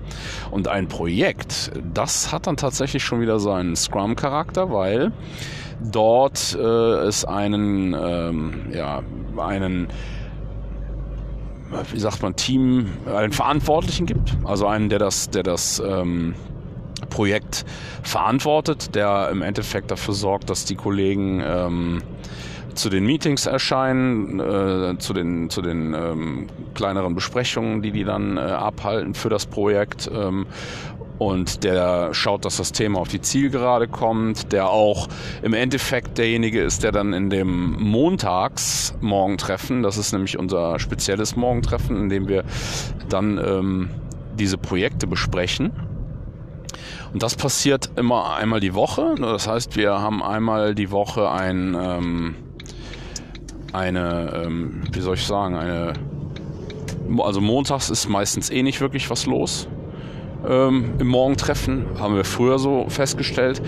Und 0.51 0.67
ein 0.67 0.87
Projekt, 0.87 1.71
das 1.93 2.31
hat 2.31 2.47
dann 2.47 2.57
tatsächlich 2.57 3.03
schon 3.03 3.21
wieder 3.21 3.39
seinen 3.39 3.75
Scrum-Charakter, 3.75 4.71
weil 4.71 5.11
dort 5.81 6.57
äh, 6.59 7.07
es 7.07 7.25
einen, 7.25 7.93
ähm, 7.93 8.53
ja, 8.71 9.01
einen 9.37 9.87
wie 11.91 11.99
sagt 11.99 12.21
man, 12.21 12.35
Team, 12.35 12.89
einen 13.05 13.33
Verantwortlichen 13.33 14.05
gibt, 14.05 14.37
also 14.45 14.67
einen, 14.67 14.89
der 14.89 14.99
das, 14.99 15.29
der 15.29 15.43
das 15.43 15.81
ähm, 15.85 16.33
Projekt 17.09 17.65
verantwortet, 18.03 18.95
der 18.95 19.29
im 19.31 19.41
Endeffekt 19.41 19.91
dafür 19.91 20.13
sorgt, 20.13 20.49
dass 20.49 20.65
die 20.65 20.75
Kollegen 20.75 21.41
ähm, 21.45 22.01
zu 22.77 22.89
den 22.89 23.05
Meetings 23.05 23.45
erscheinen, 23.45 24.39
äh, 24.39 24.97
zu 24.99 25.13
den, 25.13 25.49
zu 25.49 25.61
den 25.61 25.93
ähm, 25.93 26.47
kleineren 26.75 27.15
Besprechungen, 27.15 27.81
die 27.81 27.91
die 27.91 28.03
dann 28.03 28.37
äh, 28.37 28.41
abhalten 28.41 29.15
für 29.15 29.29
das 29.29 29.47
Projekt. 29.47 30.09
Ähm, 30.13 30.45
und 31.17 31.63
der 31.63 32.13
schaut, 32.13 32.45
dass 32.45 32.57
das 32.57 32.71
Thema 32.71 32.99
auf 32.99 33.07
die 33.07 33.21
Zielgerade 33.21 33.87
kommt, 33.87 34.51
der 34.51 34.69
auch 34.69 35.07
im 35.41 35.53
Endeffekt 35.53 36.17
derjenige 36.17 36.61
ist, 36.61 36.83
der 36.83 36.91
dann 36.91 37.13
in 37.13 37.29
dem 37.29 37.81
Montags-Morgentreffen, 37.81 39.81
das 39.81 39.97
ist 39.97 40.13
nämlich 40.13 40.37
unser 40.37 40.79
spezielles 40.79 41.35
Morgentreffen, 41.35 41.97
in 41.97 42.09
dem 42.09 42.27
wir 42.27 42.43
dann 43.09 43.41
ähm, 43.43 43.89
diese 44.37 44.59
Projekte 44.59 45.07
besprechen. 45.07 45.71
Und 47.13 47.23
das 47.23 47.35
passiert 47.35 47.89
immer 47.95 48.35
einmal 48.35 48.59
die 48.59 48.75
Woche. 48.75 49.15
Das 49.19 49.47
heißt, 49.47 49.75
wir 49.75 49.99
haben 49.99 50.21
einmal 50.21 50.75
die 50.75 50.91
Woche 50.91 51.31
ein, 51.31 51.75
ähm, 51.79 52.35
eine, 53.73 54.43
ähm, 54.45 54.83
wie 54.91 54.99
soll 54.99 55.15
ich 55.15 55.25
sagen, 55.25 55.55
eine, 55.55 55.93
also 57.19 57.41
montags 57.41 57.89
ist 57.89 58.07
meistens 58.07 58.51
eh 58.51 58.61
nicht 58.61 58.81
wirklich 58.81 59.09
was 59.09 59.25
los 59.25 59.67
ähm, 60.47 60.93
im 60.99 61.07
Morgentreffen, 61.07 61.85
haben 61.99 62.15
wir 62.15 62.25
früher 62.25 62.59
so 62.59 62.85
festgestellt, 62.89 63.61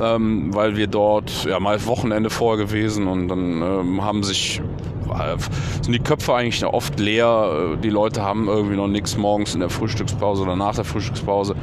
ähm, 0.00 0.54
weil 0.54 0.76
wir 0.76 0.86
dort 0.86 1.44
ja 1.44 1.58
mal 1.60 1.84
Wochenende 1.86 2.30
vorher 2.30 2.64
gewesen 2.66 3.06
und 3.06 3.28
dann 3.28 3.62
ähm, 3.62 4.04
haben 4.04 4.22
sich 4.22 4.60
äh, 5.08 5.36
sind 5.82 5.92
die 5.92 5.98
Köpfe 5.98 6.34
eigentlich 6.34 6.64
oft 6.64 6.98
leer. 6.98 7.76
Die 7.82 7.90
Leute 7.90 8.22
haben 8.22 8.48
irgendwie 8.48 8.76
noch 8.76 8.88
nichts 8.88 9.16
morgens 9.16 9.54
in 9.54 9.60
der 9.60 9.70
Frühstückspause 9.70 10.42
oder 10.42 10.56
nach 10.56 10.74
der 10.74 10.84
Frühstückspause. 10.84 11.54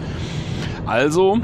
Also 0.86 1.40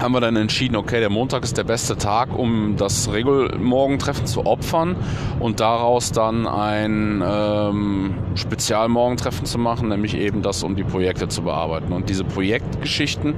haben 0.00 0.12
wir 0.12 0.20
dann 0.20 0.36
entschieden, 0.36 0.76
okay, 0.76 1.00
der 1.00 1.10
Montag 1.10 1.44
ist 1.44 1.56
der 1.56 1.64
beste 1.64 1.96
Tag, 1.96 2.36
um 2.36 2.76
das 2.76 3.12
Regelmorgentreffen 3.12 4.26
zu 4.26 4.44
opfern 4.46 4.96
und 5.40 5.60
daraus 5.60 6.12
dann 6.12 6.46
ein 6.46 7.22
ähm, 7.24 8.14
Spezialmorgentreffen 8.34 9.46
zu 9.46 9.58
machen, 9.58 9.88
nämlich 9.88 10.16
eben 10.16 10.42
das, 10.42 10.62
um 10.62 10.76
die 10.76 10.84
Projekte 10.84 11.28
zu 11.28 11.42
bearbeiten. 11.42 11.92
Und 11.92 12.08
diese 12.08 12.24
Projektgeschichten, 12.24 13.34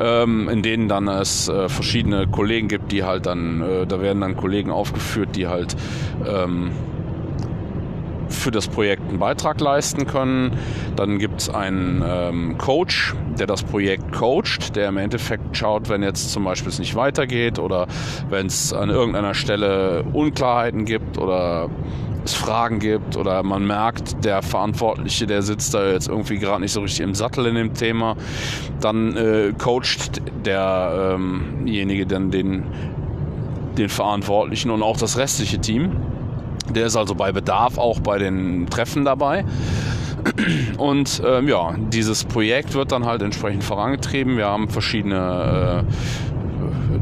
ähm, 0.00 0.48
in 0.48 0.62
denen 0.62 0.88
dann 0.88 1.08
es 1.08 1.48
äh, 1.48 1.68
verschiedene 1.68 2.26
Kollegen 2.26 2.68
gibt, 2.68 2.92
die 2.92 3.04
halt 3.04 3.26
dann, 3.26 3.62
äh, 3.62 3.86
da 3.86 4.00
werden 4.00 4.20
dann 4.20 4.36
Kollegen 4.36 4.70
aufgeführt, 4.70 5.36
die 5.36 5.46
halt 5.46 5.76
ähm, 6.26 6.72
für 8.38 8.50
das 8.50 8.68
Projekt 8.68 9.02
einen 9.08 9.18
Beitrag 9.18 9.60
leisten 9.60 10.06
können. 10.06 10.56
Dann 10.96 11.18
gibt 11.18 11.40
es 11.40 11.50
einen 11.50 12.02
ähm, 12.06 12.58
Coach, 12.58 13.14
der 13.38 13.46
das 13.46 13.62
Projekt 13.62 14.12
coacht, 14.12 14.74
der 14.76 14.88
im 14.88 14.96
Endeffekt 14.96 15.56
schaut, 15.56 15.88
wenn 15.88 16.02
jetzt 16.02 16.32
zum 16.32 16.44
Beispiel 16.44 16.68
es 16.68 16.78
nicht 16.78 16.94
weitergeht 16.94 17.58
oder 17.58 17.86
wenn 18.30 18.46
es 18.46 18.72
an 18.72 18.90
irgendeiner 18.90 19.34
Stelle 19.34 20.04
Unklarheiten 20.12 20.84
gibt 20.84 21.18
oder 21.18 21.68
es 22.24 22.34
Fragen 22.34 22.78
gibt 22.78 23.16
oder 23.16 23.42
man 23.42 23.66
merkt, 23.66 24.24
der 24.24 24.42
Verantwortliche, 24.42 25.26
der 25.26 25.42
sitzt 25.42 25.74
da 25.74 25.90
jetzt 25.90 26.08
irgendwie 26.08 26.38
gerade 26.38 26.60
nicht 26.60 26.72
so 26.72 26.80
richtig 26.80 27.00
im 27.00 27.14
Sattel 27.14 27.46
in 27.46 27.54
dem 27.54 27.74
Thema, 27.74 28.16
dann 28.80 29.16
äh, 29.16 29.52
coacht 29.56 30.20
derjenige 30.44 32.02
ähm 32.02 32.08
dann 32.08 32.30
den, 32.30 32.64
den 33.76 33.88
Verantwortlichen 33.88 34.70
und 34.70 34.82
auch 34.82 34.96
das 34.96 35.16
restliche 35.16 35.58
Team. 35.58 35.92
Der 36.74 36.86
ist 36.86 36.96
also 36.96 37.14
bei 37.14 37.32
Bedarf 37.32 37.78
auch 37.78 38.00
bei 38.00 38.18
den 38.18 38.66
Treffen 38.68 39.04
dabei. 39.04 39.44
Und 40.76 41.22
ähm, 41.24 41.48
ja, 41.48 41.74
dieses 41.92 42.24
Projekt 42.24 42.74
wird 42.74 42.92
dann 42.92 43.06
halt 43.06 43.22
entsprechend 43.22 43.64
vorangetrieben. 43.64 44.36
Wir 44.36 44.46
haben 44.46 44.68
verschiedene 44.68 45.84
äh, 45.84 46.37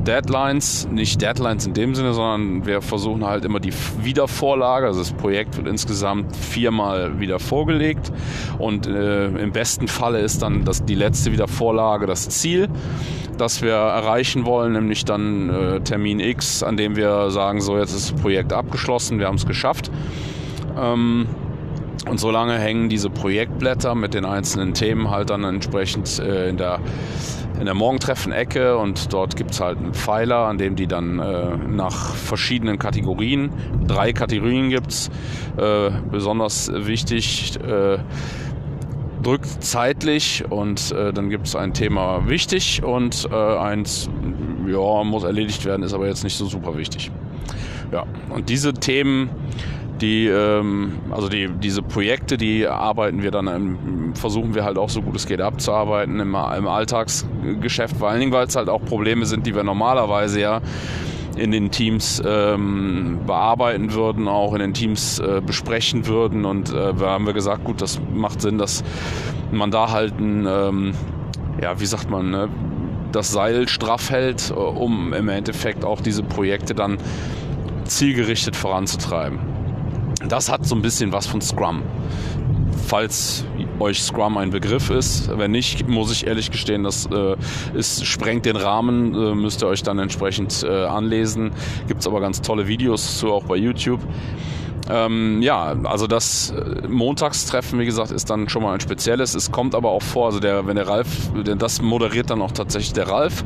Deadlines, 0.06 0.88
nicht 0.90 1.20
Deadlines 1.20 1.66
in 1.66 1.74
dem 1.74 1.94
Sinne, 1.94 2.12
sondern 2.12 2.66
wir 2.66 2.82
versuchen 2.82 3.24
halt 3.24 3.44
immer 3.44 3.60
die 3.60 3.72
Wiedervorlage. 4.00 4.86
Also 4.86 5.00
das 5.00 5.12
Projekt 5.12 5.56
wird 5.56 5.66
insgesamt 5.66 6.34
viermal 6.36 7.20
wieder 7.20 7.38
vorgelegt 7.38 8.12
und 8.58 8.86
äh, 8.86 9.26
im 9.26 9.52
besten 9.52 9.88
Falle 9.88 10.20
ist 10.20 10.42
dann 10.42 10.64
das, 10.64 10.84
die 10.84 10.94
letzte 10.94 11.32
Wiedervorlage 11.32 12.06
das 12.06 12.28
Ziel 12.28 12.68
das 13.38 13.60
wir 13.60 13.74
erreichen 13.74 14.46
wollen, 14.46 14.72
nämlich 14.72 15.04
dann 15.04 15.50
äh, 15.50 15.80
Termin 15.80 16.20
X, 16.20 16.62
an 16.62 16.78
dem 16.78 16.96
wir 16.96 17.30
sagen, 17.30 17.60
so 17.60 17.76
jetzt 17.76 17.92
ist 17.92 18.12
das 18.12 18.20
Projekt 18.20 18.52
abgeschlossen, 18.52 19.18
wir 19.18 19.26
haben 19.26 19.36
es 19.36 19.44
geschafft. 19.44 19.90
Ähm, 20.80 21.26
und 22.08 22.18
solange 22.18 22.58
hängen 22.58 22.88
diese 22.88 23.10
Projektblätter 23.10 23.94
mit 23.94 24.14
den 24.14 24.24
einzelnen 24.24 24.74
Themen 24.74 25.10
halt 25.10 25.30
dann 25.30 25.44
entsprechend 25.44 26.18
äh, 26.18 26.48
in 26.48 26.56
der 26.56 26.80
in 27.58 27.64
der 27.64 27.74
Morgentreffen-Ecke 27.74 28.76
und 28.76 29.14
dort 29.14 29.34
gibt 29.34 29.52
es 29.52 29.60
halt 29.60 29.78
einen 29.78 29.94
Pfeiler, 29.94 30.46
an 30.46 30.58
dem 30.58 30.76
die 30.76 30.86
dann 30.86 31.18
äh, 31.18 31.56
nach 31.56 32.14
verschiedenen 32.14 32.78
Kategorien, 32.78 33.50
drei 33.86 34.12
Kategorien 34.12 34.68
gibt 34.68 34.90
es, 34.90 35.10
äh, 35.56 35.90
besonders 36.10 36.70
wichtig, 36.70 37.58
äh, 37.66 37.96
drückt 39.22 39.64
zeitlich 39.64 40.44
und 40.50 40.92
äh, 40.92 41.12
dann 41.12 41.30
gibt 41.30 41.46
es 41.46 41.56
ein 41.56 41.72
Thema 41.72 42.28
wichtig 42.28 42.82
und 42.84 43.26
äh, 43.32 43.34
eins, 43.34 44.10
ja, 44.68 45.02
muss 45.04 45.24
erledigt 45.24 45.64
werden, 45.64 45.82
ist 45.82 45.94
aber 45.94 46.06
jetzt 46.06 46.24
nicht 46.24 46.36
so 46.36 46.46
super 46.46 46.76
wichtig. 46.76 47.10
Ja, 47.90 48.04
und 48.30 48.48
diese 48.48 48.74
Themen, 48.74 49.30
die, 50.00 50.26
ähm, 50.26 50.98
also 51.10 51.28
die, 51.28 51.48
diese 51.48 51.82
Projekte, 51.82 52.36
die 52.36 52.66
arbeiten 52.66 53.22
wir 53.22 53.30
dann, 53.30 53.46
im, 53.46 54.14
versuchen 54.14 54.54
wir 54.54 54.64
halt 54.64 54.78
auch 54.78 54.90
so 54.90 55.02
gut 55.02 55.16
es 55.16 55.26
geht 55.26 55.40
abzuarbeiten 55.40 56.20
im, 56.20 56.34
im 56.34 56.68
Alltagsgeschäft, 56.68 57.96
vor 57.96 58.08
allen 58.08 58.20
Dingen, 58.20 58.32
weil 58.32 58.46
es 58.46 58.56
halt 58.56 58.68
auch 58.68 58.84
Probleme 58.84 59.26
sind, 59.26 59.46
die 59.46 59.54
wir 59.54 59.64
normalerweise 59.64 60.40
ja 60.40 60.60
in 61.36 61.50
den 61.50 61.70
Teams 61.70 62.22
ähm, 62.24 63.20
bearbeiten 63.26 63.92
würden, 63.92 64.26
auch 64.26 64.54
in 64.54 64.60
den 64.60 64.74
Teams 64.74 65.18
äh, 65.18 65.42
besprechen 65.44 66.06
würden. 66.06 66.44
Und 66.44 66.70
äh, 66.70 66.94
da 66.94 67.10
haben 67.10 67.26
wir 67.26 67.34
gesagt, 67.34 67.64
gut, 67.64 67.82
das 67.82 68.00
macht 68.14 68.40
Sinn, 68.40 68.56
dass 68.58 68.82
man 69.52 69.70
da 69.70 69.90
halt 69.90 70.18
ein, 70.18 70.46
ähm, 70.48 70.92
ja, 71.60 71.78
wie 71.78 71.86
sagt 71.86 72.10
man, 72.10 72.30
ne, 72.30 72.48
das 73.12 73.32
Seil 73.32 73.68
straff 73.68 74.10
hält, 74.10 74.50
äh, 74.50 74.54
um 74.54 75.12
im 75.12 75.28
Endeffekt 75.28 75.84
auch 75.84 76.00
diese 76.00 76.22
Projekte 76.22 76.74
dann 76.74 76.96
zielgerichtet 77.84 78.56
voranzutreiben. 78.56 79.55
Das 80.28 80.50
hat 80.50 80.66
so 80.66 80.74
ein 80.74 80.82
bisschen 80.82 81.12
was 81.12 81.26
von 81.26 81.40
Scrum 81.40 81.82
falls 82.86 83.44
euch 83.80 84.02
Scrum 84.02 84.36
ein 84.36 84.50
Begriff 84.50 84.90
ist. 84.90 85.36
Wenn 85.36 85.50
nicht, 85.50 85.88
muss 85.88 86.12
ich 86.12 86.26
ehrlich 86.26 86.50
gestehen, 86.50 86.84
das 86.84 87.06
äh, 87.06 87.36
ist, 87.74 88.06
sprengt 88.06 88.46
den 88.46 88.56
Rahmen, 88.56 89.14
äh, 89.14 89.34
müsst 89.34 89.62
ihr 89.62 89.68
euch 89.68 89.82
dann 89.82 89.98
entsprechend 89.98 90.62
äh, 90.62 90.84
anlesen. 90.84 91.52
Gibt 91.88 92.00
es 92.00 92.06
aber 92.06 92.20
ganz 92.20 92.42
tolle 92.42 92.68
Videos 92.68 93.18
zu, 93.18 93.32
auch 93.32 93.44
bei 93.44 93.56
YouTube. 93.56 94.00
Ähm, 94.88 95.42
ja, 95.42 95.74
also 95.84 96.06
das 96.06 96.50
äh, 96.50 96.86
Montagstreffen, 96.86 97.78
wie 97.80 97.86
gesagt, 97.86 98.12
ist 98.12 98.30
dann 98.30 98.48
schon 98.48 98.62
mal 98.62 98.74
ein 98.74 98.80
spezielles. 98.80 99.34
Es 99.34 99.50
kommt 99.50 99.74
aber 99.74 99.90
auch 99.90 100.02
vor, 100.02 100.26
also 100.26 100.38
der, 100.38 100.66
wenn 100.66 100.76
der 100.76 100.86
Ralf, 100.86 101.08
das 101.58 101.82
moderiert 101.82 102.30
dann 102.30 102.40
auch 102.40 102.52
tatsächlich 102.52 102.92
der 102.92 103.08
Ralf. 103.08 103.44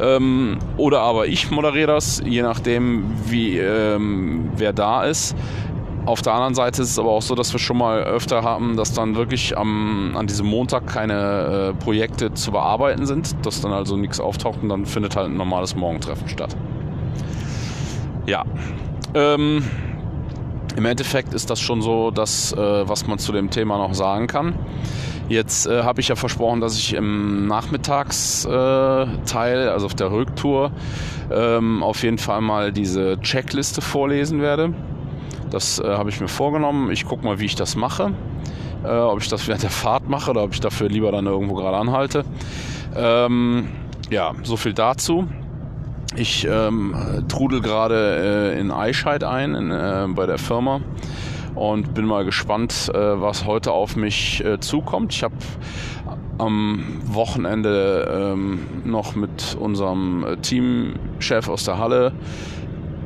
Ähm, 0.00 0.58
oder 0.78 1.00
aber 1.00 1.26
ich 1.26 1.50
moderiere 1.50 1.88
das, 1.88 2.22
je 2.24 2.42
nachdem, 2.42 3.04
wie 3.26 3.58
ähm, 3.58 4.50
wer 4.56 4.72
da 4.72 5.04
ist. 5.04 5.36
Auf 6.10 6.22
der 6.22 6.32
anderen 6.32 6.56
Seite 6.56 6.82
ist 6.82 6.90
es 6.90 6.98
aber 6.98 7.10
auch 7.10 7.22
so, 7.22 7.36
dass 7.36 7.52
wir 7.52 7.60
schon 7.60 7.78
mal 7.78 8.02
öfter 8.02 8.42
haben, 8.42 8.76
dass 8.76 8.92
dann 8.92 9.14
wirklich 9.14 9.56
am, 9.56 10.16
an 10.16 10.26
diesem 10.26 10.44
Montag 10.44 10.88
keine 10.88 11.70
äh, 11.70 11.84
Projekte 11.84 12.34
zu 12.34 12.50
bearbeiten 12.50 13.06
sind, 13.06 13.46
dass 13.46 13.60
dann 13.60 13.72
also 13.72 13.96
nichts 13.96 14.18
auftaucht 14.18 14.60
und 14.60 14.70
dann 14.70 14.86
findet 14.86 15.14
halt 15.14 15.28
ein 15.28 15.36
normales 15.36 15.76
Morgentreffen 15.76 16.28
statt. 16.28 16.56
Ja. 18.26 18.44
Ähm, 19.14 19.62
Im 20.74 20.84
Endeffekt 20.84 21.32
ist 21.32 21.48
das 21.48 21.60
schon 21.60 21.80
so 21.80 22.10
das, 22.10 22.52
äh, 22.54 22.88
was 22.88 23.06
man 23.06 23.20
zu 23.20 23.30
dem 23.30 23.50
Thema 23.50 23.78
noch 23.78 23.94
sagen 23.94 24.26
kann. 24.26 24.56
Jetzt 25.28 25.68
äh, 25.68 25.84
habe 25.84 26.00
ich 26.00 26.08
ja 26.08 26.16
versprochen, 26.16 26.60
dass 26.60 26.76
ich 26.76 26.94
im 26.94 27.46
Nachmittagsteil, 27.46 29.68
also 29.68 29.86
auf 29.86 29.94
der 29.94 30.10
Rücktour, 30.10 30.72
ähm, 31.32 31.84
auf 31.84 32.02
jeden 32.02 32.18
Fall 32.18 32.40
mal 32.40 32.72
diese 32.72 33.20
Checkliste 33.20 33.80
vorlesen 33.80 34.40
werde. 34.40 34.74
Das 35.50 35.78
äh, 35.80 35.84
habe 35.84 36.10
ich 36.10 36.20
mir 36.20 36.28
vorgenommen. 36.28 36.90
Ich 36.90 37.04
gucke 37.04 37.24
mal, 37.24 37.40
wie 37.40 37.46
ich 37.46 37.54
das 37.56 37.76
mache. 37.76 38.12
äh, 38.84 38.88
ob 38.88 39.20
ich 39.20 39.28
das 39.28 39.46
während 39.46 39.62
der 39.62 39.70
Fahrt 39.70 40.08
mache 40.08 40.30
oder 40.30 40.42
ob 40.44 40.52
ich 40.52 40.60
dafür 40.60 40.88
lieber 40.88 41.12
dann 41.12 41.26
irgendwo 41.26 41.54
gerade 41.54 41.76
anhalte. 41.76 42.24
Ähm, 42.96 43.68
ja, 44.10 44.32
so 44.42 44.56
viel 44.56 44.72
dazu. 44.72 45.26
Ich 46.16 46.46
ähm, 46.50 46.94
trudel 47.28 47.60
gerade 47.60 48.52
äh, 48.54 48.60
in 48.60 48.70
Eichheit 48.72 49.22
ein, 49.22 49.54
in, 49.54 49.70
äh, 49.70 50.06
bei 50.08 50.26
der 50.26 50.38
Firma 50.38 50.80
und 51.54 51.94
bin 51.94 52.04
mal 52.04 52.24
gespannt, 52.24 52.90
äh, 52.92 52.98
was 52.98 53.44
heute 53.44 53.72
auf 53.72 53.94
mich 53.96 54.44
äh, 54.44 54.58
zukommt. 54.58 55.12
Ich 55.14 55.22
habe 55.22 55.34
am 56.38 56.82
Wochenende 57.04 58.32
ähm, 58.32 58.60
noch 58.84 59.14
mit 59.14 59.56
unserem 59.60 60.24
äh, 60.24 60.36
Teamchef 60.38 61.48
aus 61.48 61.64
der 61.64 61.78
Halle 61.78 62.12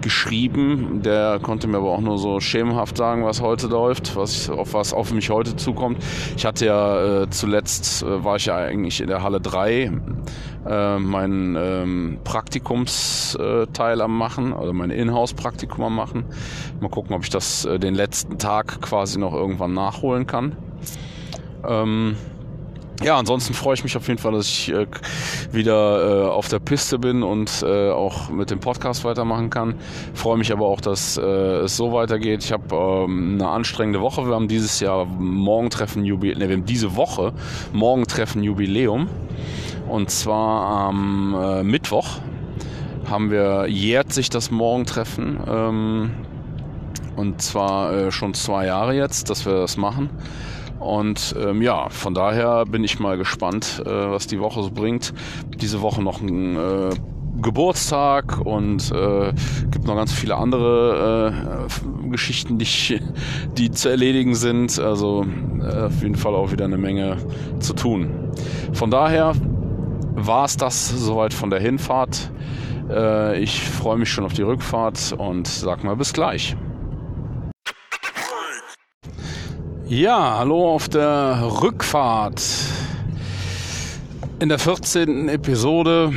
geschrieben. 0.05 1.01
Der 1.03 1.41
konnte 1.41 1.67
mir 1.67 1.79
aber 1.79 1.91
auch 1.91 2.01
nur 2.01 2.19
so 2.19 2.39
schemenhaft 2.39 2.99
sagen, 2.99 3.25
was 3.25 3.41
heute 3.41 3.67
läuft, 3.67 4.15
was 4.15 4.49
auf 4.51 4.75
was 4.75 4.93
auf 4.93 5.13
mich 5.13 5.31
heute 5.31 5.57
zukommt. 5.57 5.99
Ich 6.37 6.45
hatte 6.45 6.67
ja 6.67 7.23
äh, 7.23 7.31
zuletzt 7.31 8.03
äh, 8.03 8.23
war 8.23 8.37
ich 8.37 8.47
ja 8.47 8.57
eigentlich 8.57 9.01
in 9.01 9.09
der 9.09 9.23
Halle 9.23 9.41
3 9.41 9.91
äh, 10.67 10.99
mein 10.99 11.57
ähm, 11.59 12.19
Praktikumsteil 12.23 14.01
am 14.01 14.17
machen, 14.17 14.53
also 14.53 14.73
mein 14.73 14.91
Inhouse-Praktikum 14.91 15.85
am 15.85 15.97
machen. 15.97 16.25
Mal 16.81 16.91
gucken, 16.91 17.17
ob 17.17 17.25
ich 17.25 17.31
das 17.31 17.65
äh, 17.65 17.79
den 17.79 17.95
letzten 17.95 18.39
Tag 18.39 18.81
quasi 18.83 19.19
noch 19.19 19.33
irgendwann 19.33 19.73
nachholen 19.73 20.27
kann. 20.27 20.57
Ähm, 21.67 22.17
ja, 23.05 23.19
ansonsten 23.19 23.53
freue 23.53 23.75
ich 23.75 23.85
mich 23.85 23.97
auf 23.97 24.09
jeden 24.09 24.19
Fall, 24.19 24.33
dass 24.33 24.49
ich 24.49 24.73
äh, 24.73 24.87
wieder 25.53 26.25
äh, 26.25 26.29
auf 26.29 26.49
der 26.49 26.59
Piste 26.59 26.99
bin 26.99 27.23
und 27.23 27.63
äh, 27.63 27.91
auch 27.91 28.31
mit 28.31 28.51
dem 28.51 28.61
Podcast 28.61 29.05
weitermachen 29.05 29.51
kann. 29.51 29.75
Freue 30.15 30.39
mich 30.39 30.53
aber 30.53 30.67
auch, 30.67 30.81
dass 30.81 31.19
äh, 31.19 31.21
es 31.21 31.77
so 31.77 31.93
weitergeht. 31.93 32.43
Ich 32.43 32.53
habe 32.53 32.75
ähm, 32.75 33.35
eine 33.35 33.51
anstrengende 33.51 34.01
Woche. 34.01 34.27
Wir 34.27 34.35
haben 34.35 34.49
dieses 34.49 34.81
Jahr 34.81 35.05
Morgentreffen 35.05 36.05
Jubiläum, 36.05 36.39
ne, 36.39 36.49
wir 36.49 36.57
haben 36.57 36.65
diese 36.65 36.97
Woche 36.97 37.35
Morgentreffen 37.75 38.43
Jubiläum. 38.43 39.09
Und 39.87 40.11
zwar 40.11 40.89
am 40.89 41.37
äh, 41.39 41.63
Mittwoch 41.63 42.21
haben 43.11 43.31
wir, 43.31 43.67
jährt 43.69 44.15
sich 44.15 44.31
das 44.31 44.51
Morgentreffen. 44.51 45.41
Ähm, 45.47 46.11
und 47.17 47.43
zwar 47.43 47.93
äh, 47.93 48.11
schon 48.11 48.33
zwei 48.33 48.67
Jahre 48.67 48.95
jetzt, 48.95 49.29
dass 49.29 49.45
wir 49.45 49.53
das 49.53 49.77
machen. 49.77 50.09
Und 50.85 51.35
ähm, 51.41 51.63
ja, 51.63 51.89
von 51.89 52.13
daher 52.13 52.67
bin 52.67 52.85
ich 52.85 52.99
mal 52.99 53.17
gespannt, 53.17 53.83
äh, 53.87 53.89
was 53.89 54.27
die 54.27 54.39
Woche 54.39 54.63
so 54.63 54.71
bringt. 54.71 55.15
Diese 55.57 55.81
Woche 55.81 56.03
noch 56.03 56.21
ein 56.21 56.57
äh, 56.57 56.91
Geburtstag 57.41 58.45
und 58.45 58.93
äh, 58.93 59.33
gibt 59.71 59.87
noch 59.87 59.97
ganz 59.97 60.13
viele 60.13 60.37
andere 60.37 61.67
äh, 61.67 62.09
Geschichten, 62.11 62.59
die, 62.59 62.65
ich, 62.65 63.01
die 63.57 63.71
zu 63.71 63.89
erledigen 63.89 64.35
sind. 64.35 64.79
Also 64.79 65.25
äh, 65.61 65.85
auf 65.85 66.03
jeden 66.03 66.17
Fall 66.17 66.35
auch 66.35 66.53
wieder 66.53 66.67
eine 66.67 66.79
Menge 66.79 67.17
zu 67.61 67.73
tun. 67.73 68.11
Von 68.75 68.91
daher 68.91 69.33
war 70.15 70.45
es 70.45 70.59
das 70.59 70.91
soweit 70.91 71.33
von 71.33 71.49
der 71.49 71.61
Hinfahrt. 71.61 72.31
Äh, 72.91 73.41
ich 73.41 73.63
freue 73.63 73.97
mich 73.97 74.11
schon 74.11 74.25
auf 74.25 74.35
die 74.35 74.43
Rückfahrt 74.43 75.15
und 75.17 75.47
sag 75.47 75.83
mal 75.83 75.97
bis 75.97 76.13
gleich. 76.13 76.57
Ja, 79.87 80.39
hallo 80.39 80.75
auf 80.75 80.89
der 80.89 81.47
Rückfahrt. 81.61 82.43
In 84.39 84.49
der 84.49 84.59
14. 84.59 85.29
Episode, 85.29 86.11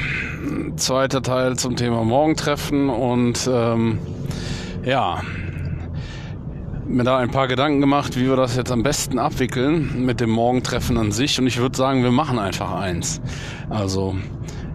zweiter 0.78 1.22
Teil 1.22 1.58
zum 1.58 1.76
Thema 1.76 2.06
Morgentreffen 2.06 2.90
und 2.90 3.46
ähm, 3.52 4.00
ja, 4.86 5.22
mir 6.88 7.04
da 7.04 7.18
ein 7.18 7.30
paar 7.30 7.50
Gedanken 7.50 7.82
gemacht, 7.82 8.16
wie 8.16 8.30
wir 8.30 8.38
das 8.38 8.56
jetzt 8.56 8.72
am 8.72 8.84
besten 8.84 9.20
abwickeln 9.20 10.06
mit 10.06 10.22
dem 10.22 10.30
Morgentreffen 10.30 10.98
an 10.98 11.12
sich 11.12 11.38
und 11.38 11.46
ich 11.46 11.60
würde 11.60 11.76
sagen, 11.76 12.04
wir 12.04 12.12
machen 12.12 12.40
einfach 12.40 12.72
eins. 12.72 13.20
Also 13.70 14.16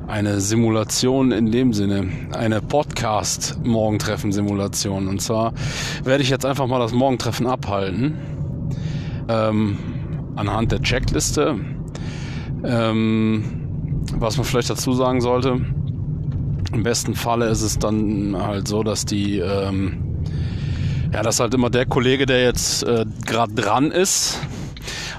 eine 0.07 0.43
Simulation 0.43 1.33
in 1.33 1.51
dem 1.51 1.73
Sinne, 1.73 2.09
eine 2.33 2.61
Podcast-Morgentreffen-Simulation. 2.61 5.09
Und 5.09 5.23
zwar 5.23 5.55
werde 6.05 6.23
ich 6.23 6.29
jetzt 6.29 6.45
einfach 6.45 6.67
mal 6.67 6.79
das 6.79 6.93
Morgentreffen 6.93 7.47
abhalten 7.47 8.19
ähm, 9.33 9.79
anhand 10.37 10.73
der 10.73 10.83
Checkliste. 10.83 11.57
Ähm, 12.64 13.45
was 14.14 14.37
man 14.37 14.45
vielleicht 14.45 14.71
dazu 14.71 14.92
sagen 14.92 15.21
sollte, 15.21 15.61
im 16.73 16.83
besten 16.83 17.14
Falle 17.14 17.47
ist 17.47 17.62
es 17.62 17.79
dann 17.79 18.37
halt 18.38 18.68
so, 18.68 18.83
dass 18.83 19.05
die, 19.05 19.38
ähm, 19.38 20.25
ja, 21.12 21.23
dass 21.23 21.40
halt 21.40 21.55
immer 21.55 21.71
der 21.71 21.87
Kollege, 21.87 22.27
der 22.27 22.42
jetzt 22.42 22.83
äh, 22.85 23.05
gerade 23.27 23.55
dran 23.55 23.90
ist, 23.90 24.38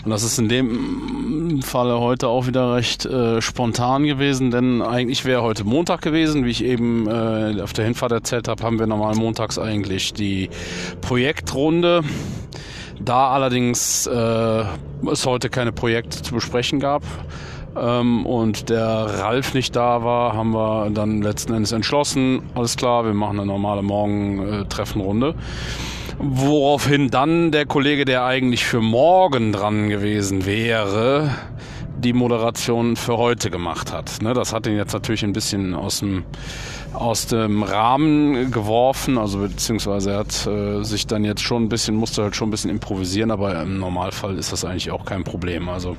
und 0.03 0.11
das 0.11 0.23
ist 0.23 0.37
in 0.37 0.49
dem 0.49 1.61
Falle 1.61 1.97
heute 1.99 2.27
auch 2.27 2.45
wieder 2.45 2.75
recht 2.75 3.05
äh, 3.05 3.41
spontan 3.41 4.03
gewesen, 4.03 4.51
denn 4.51 4.81
eigentlich 4.81 5.23
wäre 5.23 5.43
heute 5.43 5.63
Montag 5.63 6.01
gewesen, 6.01 6.43
wie 6.43 6.49
ich 6.49 6.63
eben 6.63 7.07
äh, 7.07 7.61
auf 7.61 7.71
der 7.71 7.85
Hinfahrt 7.85 8.11
erzählt 8.11 8.49
habe, 8.49 8.63
haben 8.63 8.79
wir 8.79 8.87
normal 8.87 9.15
montags 9.15 9.57
eigentlich 9.57 10.13
die 10.13 10.49
Projektrunde. 10.99 12.01
Da 12.99 13.29
allerdings 13.29 14.07
äh, 14.07 14.63
es 15.11 15.25
heute 15.25 15.49
keine 15.49 15.71
Projekte 15.71 16.21
zu 16.21 16.33
besprechen 16.33 16.79
gab 16.79 17.03
ähm, 17.75 18.25
und 18.25 18.69
der 18.69 18.85
Ralf 18.85 19.53
nicht 19.53 19.75
da 19.75 20.03
war, 20.03 20.33
haben 20.33 20.51
wir 20.51 20.89
dann 20.91 21.21
letzten 21.21 21.53
Endes 21.53 21.71
entschlossen, 21.71 22.43
alles 22.55 22.77
klar, 22.77 23.05
wir 23.05 23.13
machen 23.13 23.39
eine 23.39 23.47
normale 23.47 23.81
Morgen-Treffenrunde. 23.81 25.35
Woraufhin 26.19 27.09
dann 27.09 27.51
der 27.51 27.65
Kollege, 27.65 28.05
der 28.05 28.23
eigentlich 28.23 28.65
für 28.65 28.81
morgen 28.81 29.51
dran 29.51 29.89
gewesen 29.89 30.45
wäre, 30.45 31.31
die 32.03 32.13
Moderation 32.13 32.95
für 32.95 33.17
heute 33.17 33.49
gemacht 33.49 33.91
hat. 33.91 34.21
Ne, 34.21 34.33
das 34.33 34.53
hat 34.53 34.67
ihn 34.67 34.75
jetzt 34.75 34.93
natürlich 34.93 35.23
ein 35.23 35.33
bisschen 35.33 35.73
aus 35.73 35.99
dem 35.99 36.23
aus 36.93 37.25
dem 37.25 37.63
Rahmen 37.63 38.51
geworfen, 38.51 39.17
also 39.17 39.39
beziehungsweise 39.39 40.11
er 40.11 40.17
hat 40.19 40.45
äh, 40.45 40.83
sich 40.83 41.07
dann 41.07 41.25
jetzt 41.25 41.41
schon 41.41 41.63
ein 41.63 41.69
bisschen, 41.69 41.95
musste 41.95 42.21
halt 42.21 42.35
schon 42.35 42.49
ein 42.49 42.51
bisschen 42.51 42.69
improvisieren, 42.69 43.31
aber 43.31 43.59
im 43.63 43.79
Normalfall 43.79 44.37
ist 44.37 44.51
das 44.51 44.63
eigentlich 44.63 44.91
auch 44.91 45.03
kein 45.03 45.23
Problem. 45.23 45.69
Also 45.69 45.97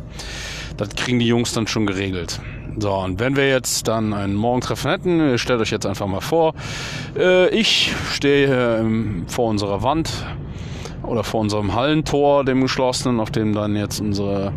das 0.76 0.90
kriegen 0.90 1.18
die 1.18 1.26
Jungs 1.26 1.52
dann 1.52 1.66
schon 1.66 1.86
geregelt. 1.86 2.40
So, 2.78 2.92
und 2.92 3.18
wenn 3.18 3.36
wir 3.36 3.48
jetzt 3.48 3.88
dann 3.88 4.12
ein 4.12 4.34
Morgentreffen 4.34 4.90
hätten, 4.90 5.38
stellt 5.38 5.60
euch 5.60 5.70
jetzt 5.70 5.86
einfach 5.86 6.06
mal 6.06 6.20
vor, 6.20 6.54
äh, 7.16 7.48
ich 7.48 7.92
stehe 8.12 8.46
hier 8.46 9.24
vor 9.26 9.48
unserer 9.48 9.82
Wand 9.82 10.10
oder 11.02 11.24
vor 11.24 11.40
unserem 11.40 11.74
Hallentor, 11.74 12.44
dem 12.44 12.62
geschlossenen, 12.62 13.20
auf 13.20 13.30
dem 13.30 13.52
dann 13.52 13.76
jetzt 13.76 14.00
unsere, 14.00 14.52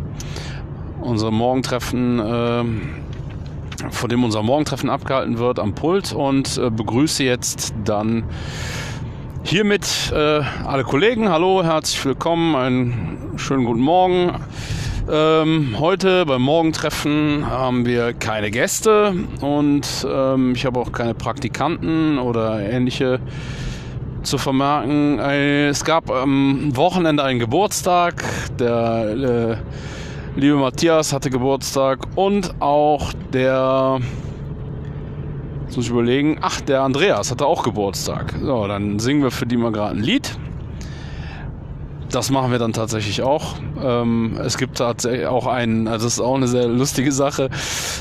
unser 1.08 1.30
Morgentreffen 1.30 2.18
äh, 2.20 2.64
vor 3.90 4.08
dem 4.08 4.24
unser 4.24 4.42
Morgentreffen 4.42 4.90
abgehalten 4.90 5.38
wird, 5.38 5.58
am 5.58 5.74
Pult 5.74 6.12
und 6.12 6.58
äh, 6.58 6.70
begrüße 6.70 7.24
jetzt 7.24 7.74
dann 7.84 8.24
hiermit 9.42 10.12
äh, 10.12 10.40
alle 10.64 10.84
Kollegen. 10.84 11.28
Hallo, 11.30 11.64
herzlich 11.64 12.04
willkommen, 12.04 12.54
einen 12.54 13.32
schönen 13.36 13.64
guten 13.64 13.80
Morgen. 13.80 14.34
Ähm, 15.10 15.76
heute 15.78 16.26
beim 16.26 16.42
Morgentreffen 16.42 17.46
haben 17.48 17.86
wir 17.86 18.12
keine 18.12 18.50
Gäste 18.50 19.14
und 19.40 20.06
ähm, 20.06 20.52
ich 20.54 20.66
habe 20.66 20.78
auch 20.80 20.92
keine 20.92 21.14
Praktikanten 21.14 22.18
oder 22.18 22.60
ähnliche 22.60 23.20
zu 24.22 24.36
vermerken. 24.36 25.18
Äh, 25.18 25.68
es 25.68 25.84
gab 25.84 26.10
am 26.10 26.76
Wochenende 26.76 27.24
einen 27.24 27.38
Geburtstag, 27.38 28.22
der 28.58 29.14
äh, 29.16 29.56
liebe 30.38 30.54
Matthias 30.54 31.12
hatte 31.12 31.30
Geburtstag 31.30 31.98
und 32.14 32.60
auch 32.60 33.12
der, 33.32 34.00
jetzt 35.64 35.76
muss 35.76 35.86
ich 35.86 35.90
überlegen, 35.90 36.38
ach, 36.40 36.60
der 36.60 36.82
Andreas 36.82 37.32
hatte 37.32 37.44
auch 37.44 37.64
Geburtstag. 37.64 38.34
So, 38.40 38.68
dann 38.68 39.00
singen 39.00 39.22
wir 39.22 39.32
für 39.32 39.46
die 39.46 39.56
mal 39.56 39.72
gerade 39.72 39.96
ein 39.96 40.02
Lied. 40.02 40.38
Das 42.10 42.30
machen 42.30 42.50
wir 42.50 42.58
dann 42.58 42.72
tatsächlich 42.72 43.22
auch. 43.22 43.56
Ähm, 43.82 44.38
es 44.42 44.56
gibt 44.56 44.78
tatsächlich 44.78 45.26
auch 45.26 45.46
einen, 45.46 45.86
also 45.88 46.06
das 46.06 46.14
ist 46.14 46.20
auch 46.20 46.36
eine 46.36 46.48
sehr 46.48 46.66
lustige 46.66 47.12
Sache. 47.12 47.50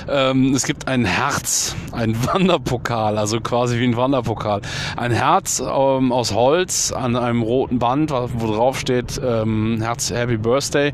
Ähm, 0.08 0.54
es 0.54 0.66
gibt 0.66 0.88
ein 0.88 1.04
Herz, 1.04 1.76
ein 1.92 2.16
Wanderpokal, 2.26 3.18
also 3.18 3.42
quasi 3.42 3.80
wie 3.80 3.84
ein 3.84 3.98
Wanderpokal. 3.98 4.62
Ein 4.96 5.12
Herz 5.12 5.60
ähm, 5.60 6.14
aus 6.14 6.34
Holz 6.34 6.94
an 6.94 7.18
einem 7.18 7.42
roten 7.42 7.80
Band, 7.80 8.12
wo 8.12 8.48
drauf 8.48 8.80
steht 8.80 9.20
ähm, 9.22 9.80
Herz 9.82 10.10
Happy 10.10 10.38
Birthday. 10.38 10.94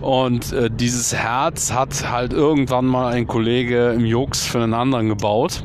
Und 0.00 0.52
äh, 0.52 0.70
dieses 0.70 1.12
Herz 1.12 1.72
hat 1.72 2.08
halt 2.08 2.32
irgendwann 2.32 2.86
mal 2.86 3.12
ein 3.12 3.26
Kollege 3.26 3.90
im 3.90 4.04
Jux 4.04 4.46
für 4.46 4.62
einen 4.62 4.74
anderen 4.74 5.08
gebaut. 5.08 5.64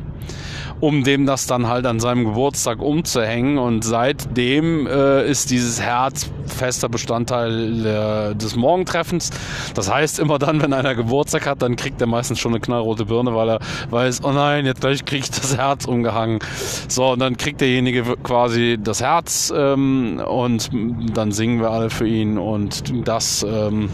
Um 0.79 1.03
dem 1.03 1.25
das 1.25 1.45
dann 1.45 1.67
halt 1.67 1.85
an 1.85 1.99
seinem 1.99 2.25
Geburtstag 2.25 2.81
umzuhängen. 2.81 3.57
Und 3.57 3.83
seitdem 3.83 4.87
äh, 4.87 5.29
ist 5.29 5.51
dieses 5.51 5.81
Herz 5.81 6.29
fester 6.45 6.89
Bestandteil 6.89 7.85
äh, 7.85 8.35
des 8.35 8.55
Morgentreffens. 8.55 9.31
Das 9.73 9.91
heißt, 9.91 10.19
immer 10.19 10.39
dann, 10.39 10.61
wenn 10.61 10.73
einer 10.73 10.95
Geburtstag 10.95 11.45
hat, 11.45 11.61
dann 11.61 11.75
kriegt 11.75 12.01
er 12.01 12.07
meistens 12.07 12.39
schon 12.39 12.53
eine 12.53 12.59
knallrote 12.59 13.05
Birne, 13.05 13.35
weil 13.35 13.49
er 13.49 13.59
weiß, 13.89 14.23
oh 14.23 14.31
nein, 14.31 14.65
jetzt 14.65 14.81
gleich 14.81 15.05
kriege 15.05 15.23
ich 15.23 15.31
das 15.31 15.57
Herz 15.57 15.85
umgehangen. 15.85 16.39
So, 16.87 17.11
und 17.11 17.19
dann 17.19 17.37
kriegt 17.37 17.61
derjenige 17.61 18.03
quasi 18.23 18.77
das 18.81 19.01
Herz 19.01 19.53
ähm, 19.55 20.21
und 20.25 20.69
dann 21.13 21.31
singen 21.31 21.61
wir 21.61 21.71
alle 21.71 21.89
für 21.89 22.07
ihn 22.07 22.37
und 22.37 23.07
das, 23.07 23.43
ähm, 23.43 23.89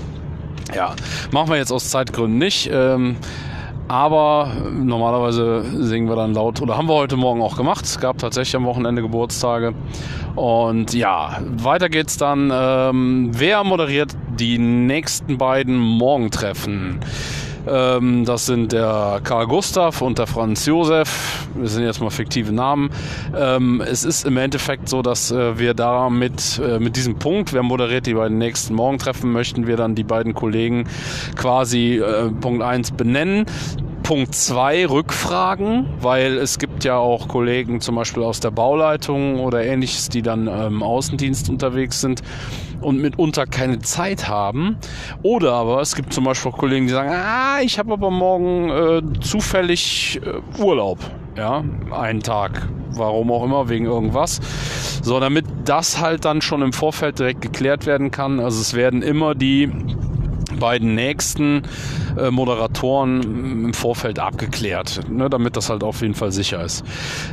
ja, 0.73 0.95
machen 1.31 1.49
wir 1.49 1.57
jetzt 1.57 1.71
aus 1.71 1.89
Zeitgründen 1.89 2.37
nicht. 2.37 2.69
Ähm, 2.71 3.17
aber 3.87 4.51
normalerweise 4.71 5.63
singen 5.83 6.09
wir 6.09 6.15
dann 6.15 6.33
laut, 6.33 6.61
oder 6.61 6.77
haben 6.77 6.87
wir 6.87 6.95
heute 6.95 7.17
Morgen 7.17 7.41
auch 7.41 7.55
gemacht. 7.55 7.85
Es 7.85 7.99
gab 7.99 8.17
tatsächlich 8.17 8.55
am 8.55 8.65
Wochenende 8.65 9.01
Geburtstage. 9.01 9.73
Und 10.35 10.93
ja, 10.93 11.39
weiter 11.57 11.89
geht's 11.89 12.17
dann. 12.17 12.51
Ähm, 12.53 13.29
wer 13.33 13.63
moderiert 13.63 14.15
die 14.39 14.57
nächsten 14.57 15.37
beiden 15.37 15.77
Morgentreffen? 15.77 16.99
Ähm, 17.67 18.25
das 18.25 18.45
sind 18.45 18.71
der 18.71 19.21
Karl 19.23 19.47
Gustav 19.47 20.01
und 20.01 20.17
der 20.17 20.27
Franz 20.27 20.65
Josef. 20.65 21.47
Das 21.61 21.73
sind 21.73 21.83
jetzt 21.83 22.01
mal 22.01 22.09
fiktive 22.09 22.51
Namen. 22.51 22.89
Ähm, 23.35 23.81
es 23.81 24.03
ist 24.03 24.25
im 24.25 24.37
Endeffekt 24.37 24.89
so, 24.89 25.01
dass 25.01 25.31
äh, 25.31 25.57
wir 25.57 25.73
da 25.73 26.09
mit, 26.09 26.59
äh, 26.59 26.79
mit 26.79 26.95
diesem 26.95 27.15
Punkt, 27.15 27.53
wer 27.53 27.63
moderiert 27.63 28.05
die 28.05 28.13
beiden 28.13 28.37
nächsten 28.37 28.73
Morgentreffen, 28.73 29.31
möchten 29.31 29.67
wir 29.67 29.77
dann 29.77 29.95
die 29.95 30.03
beiden 30.03 30.33
Kollegen 30.33 30.87
quasi 31.35 31.97
äh, 31.97 32.29
Punkt 32.29 32.61
1 32.61 32.91
benennen. 32.91 33.45
Punkt 34.05 34.35
2 34.35 34.85
Rückfragen, 34.85 35.87
weil 35.99 36.37
es 36.37 36.59
gibt 36.59 36.83
ja 36.83 36.95
auch 36.95 37.27
Kollegen 37.27 37.81
zum 37.81 37.95
Beispiel 37.95 38.21
aus 38.21 38.39
der 38.39 38.51
Bauleitung 38.51 39.39
oder 39.39 39.65
ähnliches, 39.65 40.09
die 40.09 40.21
dann 40.21 40.45
im 40.45 40.83
Außendienst 40.83 41.49
unterwegs 41.49 42.01
sind 42.01 42.21
und 42.81 43.01
mitunter 43.01 43.47
keine 43.47 43.79
Zeit 43.79 44.27
haben. 44.27 44.77
Oder 45.23 45.53
aber 45.53 45.81
es 45.81 45.95
gibt 45.95 46.13
zum 46.13 46.25
Beispiel 46.25 46.51
auch 46.51 46.57
Kollegen, 46.59 46.85
die 46.85 46.93
sagen, 46.93 47.09
ah, 47.11 47.61
ich 47.63 47.79
habe 47.79 47.93
aber 47.93 48.11
morgen 48.11 48.69
äh, 48.69 49.01
zufällig 49.21 50.21
äh, 50.23 50.61
Urlaub. 50.61 50.99
Ja, 51.35 51.63
einen 51.89 52.21
Tag. 52.21 52.67
Warum 52.91 53.31
auch 53.31 53.43
immer, 53.43 53.69
wegen 53.69 53.85
irgendwas. 53.85 54.39
So, 55.01 55.19
damit 55.19 55.45
das 55.65 55.99
halt 55.99 56.25
dann 56.25 56.41
schon 56.41 56.61
im 56.61 56.73
Vorfeld 56.73 57.17
direkt 57.17 57.41
geklärt 57.41 57.87
werden 57.87 58.11
kann. 58.11 58.39
Also 58.39 58.61
es 58.61 58.75
werden 58.75 59.01
immer 59.01 59.33
die 59.33 59.71
beiden 60.55 60.95
nächsten 60.95 61.63
äh, 62.17 62.31
Moderatoren 62.31 63.65
im 63.65 63.73
Vorfeld 63.73 64.19
abgeklärt, 64.19 65.01
ne, 65.09 65.29
damit 65.29 65.57
das 65.57 65.69
halt 65.69 65.83
auf 65.83 66.01
jeden 66.01 66.15
Fall 66.15 66.31
sicher 66.31 66.63
ist. 66.63 66.83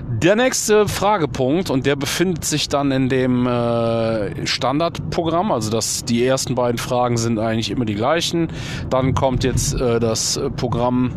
Der 0.09 0.37
nächste 0.37 0.89
Fragepunkt, 0.89 1.71
und 1.71 1.87
der 1.87 1.97
befindet 1.97 2.45
sich 2.45 2.69
dann 2.69 2.91
in 2.91 3.09
dem 3.09 3.47
äh, 3.47 4.47
Standardprogramm, 4.47 5.53
also 5.53 5.71
das, 5.71 6.05
die 6.05 6.25
ersten 6.25 6.55
beiden 6.55 6.79
Fragen 6.79 7.17
sind 7.17 7.39
eigentlich 7.39 7.71
immer 7.71 7.85
die 7.85 7.95
gleichen. 7.95 8.49
Dann 8.91 9.15
kommt 9.15 9.45
jetzt 9.45 9.75
äh, 9.75 10.01
das 10.01 10.41
Programm, 10.57 11.13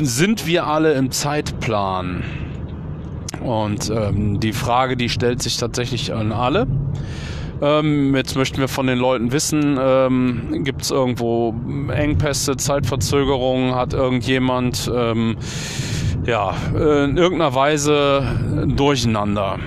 sind 0.00 0.46
wir 0.46 0.66
alle 0.66 0.94
im 0.94 1.10
Zeitplan? 1.10 2.24
Und 3.42 3.90
ähm, 3.90 4.40
die 4.40 4.52
Frage, 4.52 4.96
die 4.96 5.08
stellt 5.08 5.42
sich 5.42 5.56
tatsächlich 5.56 6.12
an 6.12 6.32
alle. 6.32 6.66
Ähm, 7.62 8.16
jetzt 8.16 8.36
möchten 8.36 8.58
wir 8.58 8.66
von 8.66 8.88
den 8.88 8.98
Leuten 8.98 9.30
wissen, 9.30 9.78
ähm, 9.80 10.64
gibt 10.64 10.82
es 10.82 10.90
irgendwo 10.90 11.54
Engpässe, 11.94 12.56
Zeitverzögerungen, 12.56 13.76
hat 13.76 13.92
irgendjemand 13.94 14.90
ähm, 14.92 15.36
ja, 16.26 16.54
in 16.74 17.16
irgendeiner 17.16 17.54
Weise 17.54 18.66
Durcheinander 18.66 19.60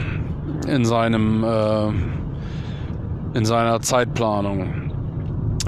in 0.67 0.83
seinem 0.83 1.43
äh, 1.43 1.87
in 3.37 3.45
seiner 3.45 3.81
Zeitplanung. 3.81 4.91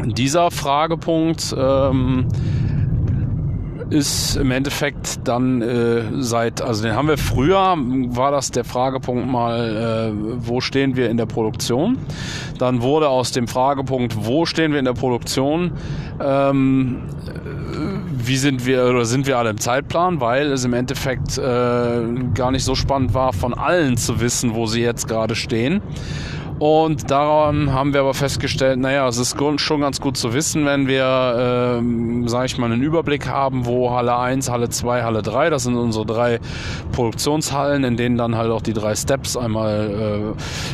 Dieser 0.06 0.52
Fragepunkt 0.52 1.56
ähm, 1.58 2.28
ist 3.90 4.36
im 4.36 4.52
Endeffekt 4.52 5.28
dann 5.28 5.62
äh, 5.62 6.04
seit, 6.20 6.62
also 6.62 6.84
den 6.84 6.96
haben 6.96 7.08
wir 7.08 7.18
früher, 7.18 7.76
war 7.78 8.32
das 8.32 8.52
der 8.52 8.64
Fragepunkt 8.64 9.28
mal, 9.28 10.12
äh, 10.12 10.38
wo 10.40 10.62
stehen 10.62 10.96
wir 10.96 11.10
in 11.10 11.18
der 11.18 11.26
Produktion? 11.26 11.98
Dann 12.58 12.82
wurde 12.82 13.10
aus 13.10 13.32
dem 13.32 13.48
Fragepunkt, 13.48 14.26
wo 14.26 14.46
stehen 14.46 14.72
wir 14.72 14.80
in 14.80 14.86
der 14.86 14.94
Produktion, 14.94 15.72
ähm, 16.20 17.04
wie 18.12 18.38
sind 18.38 18.66
wir 18.66 18.86
oder 18.88 19.06
sind 19.06 19.28
wir 19.28 19.38
alle 19.38 19.52
im 19.52 19.60
Zeitplan, 19.60 20.20
weil 20.20 20.52
es 20.52 20.66
im 20.66 20.74
Endeffekt 20.74 21.38
äh, 21.38 22.02
gar 22.34 22.52
nicht 22.52 22.64
so 22.64 22.76
spannend 22.76 23.14
war, 23.14 23.34
von 23.34 23.54
allen 23.54 23.98
zu 23.98 24.20
wissen, 24.20 24.56
wo 24.56 24.66
sie 24.66 24.82
jetzt 24.82 25.08
gerade 25.08 25.36
stehen. 25.36 25.82
Und 26.60 27.12
daran 27.12 27.72
haben 27.72 27.94
wir 27.94 28.00
aber 28.00 28.16
festgestellt, 28.16 28.80
naja, 28.80 29.08
es 29.08 29.18
ist 29.18 29.38
schon 29.58 29.82
ganz 29.82 30.02
gut 30.02 30.18
zu 30.18 30.34
wissen, 30.34 30.66
wenn 30.66 30.88
wir, 30.88 31.04
äh, 31.84 32.28
sage 32.28 32.46
ich 32.48 32.58
mal, 32.58 32.72
einen 32.72 32.82
Überblick 32.82 33.28
haben, 33.28 33.68
wo 33.68 33.92
Halle 33.92 34.18
1, 34.18 34.50
Halle 34.50 34.70
2, 34.70 35.04
Halle 35.04 35.22
3, 35.22 35.52
das 35.52 35.64
sind 35.64 35.76
unsere 35.76 36.06
drei 36.08 36.40
Produktionshallen, 36.94 37.84
in 37.84 37.96
denen 37.96 38.18
dann 38.18 38.36
halt 38.36 38.50
auch 38.50 38.64
die 38.64 38.74
drei 38.74 38.96
Steps, 38.96 39.38
einmal 39.38 40.34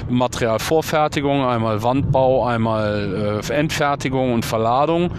äh, 0.09 0.11
Materialvorfertigung, 0.11 1.43
einmal 1.43 1.83
Wandbau, 1.83 2.45
einmal 2.45 3.41
äh, 3.49 3.53
Endfertigung 3.53 4.33
und 4.33 4.45
Verladung 4.45 5.11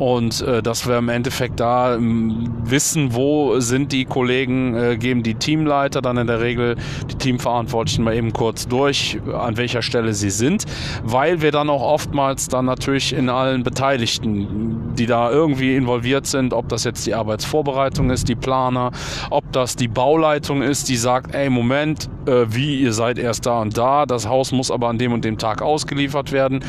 und 0.00 0.40
äh, 0.40 0.62
dass 0.62 0.88
wir 0.88 0.96
im 0.96 1.10
Endeffekt 1.10 1.60
da 1.60 1.94
ähm, 1.94 2.50
wissen, 2.64 3.14
wo 3.14 3.60
sind 3.60 3.92
die 3.92 4.06
Kollegen, 4.06 4.74
äh, 4.74 4.96
geben 4.96 5.22
die 5.22 5.34
Teamleiter 5.34 6.00
dann 6.00 6.16
in 6.16 6.26
der 6.26 6.40
Regel 6.40 6.76
die 7.10 7.16
Teamverantwortlichen 7.16 8.02
mal 8.02 8.14
eben 8.14 8.32
kurz 8.32 8.66
durch, 8.66 9.20
an 9.30 9.58
welcher 9.58 9.82
Stelle 9.82 10.14
sie 10.14 10.30
sind, 10.30 10.64
weil 11.04 11.42
wir 11.42 11.52
dann 11.52 11.68
auch 11.68 11.82
oftmals 11.82 12.48
dann 12.48 12.64
natürlich 12.64 13.12
in 13.12 13.28
allen 13.28 13.62
Beteiligten, 13.62 14.94
die 14.94 15.04
da 15.04 15.30
irgendwie 15.30 15.76
involviert 15.76 16.26
sind, 16.26 16.54
ob 16.54 16.70
das 16.70 16.84
jetzt 16.84 17.06
die 17.06 17.14
Arbeitsvorbereitung 17.14 18.08
ist, 18.08 18.26
die 18.28 18.36
Planer, 18.36 18.92
ob 19.28 19.52
das 19.52 19.76
die 19.76 19.88
Bauleitung 19.88 20.62
ist, 20.62 20.88
die 20.88 20.96
sagt, 20.96 21.34
ey 21.34 21.50
Moment, 21.50 22.08
äh, 22.24 22.46
wie 22.48 22.80
ihr 22.80 22.94
seid 22.94 23.18
erst 23.18 23.44
da 23.44 23.60
und 23.60 23.76
da, 23.76 24.06
das 24.06 24.26
Haus 24.26 24.50
muss 24.50 24.70
aber 24.70 24.88
an 24.88 24.96
dem 24.96 25.12
und 25.12 25.26
dem 25.26 25.36
Tag 25.36 25.60
ausgeliefert 25.60 26.32
werden. 26.32 26.64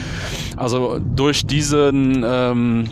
Also 0.57 0.99
durch 0.99 1.45
diesen 1.45 2.25
ähm, 2.27 2.89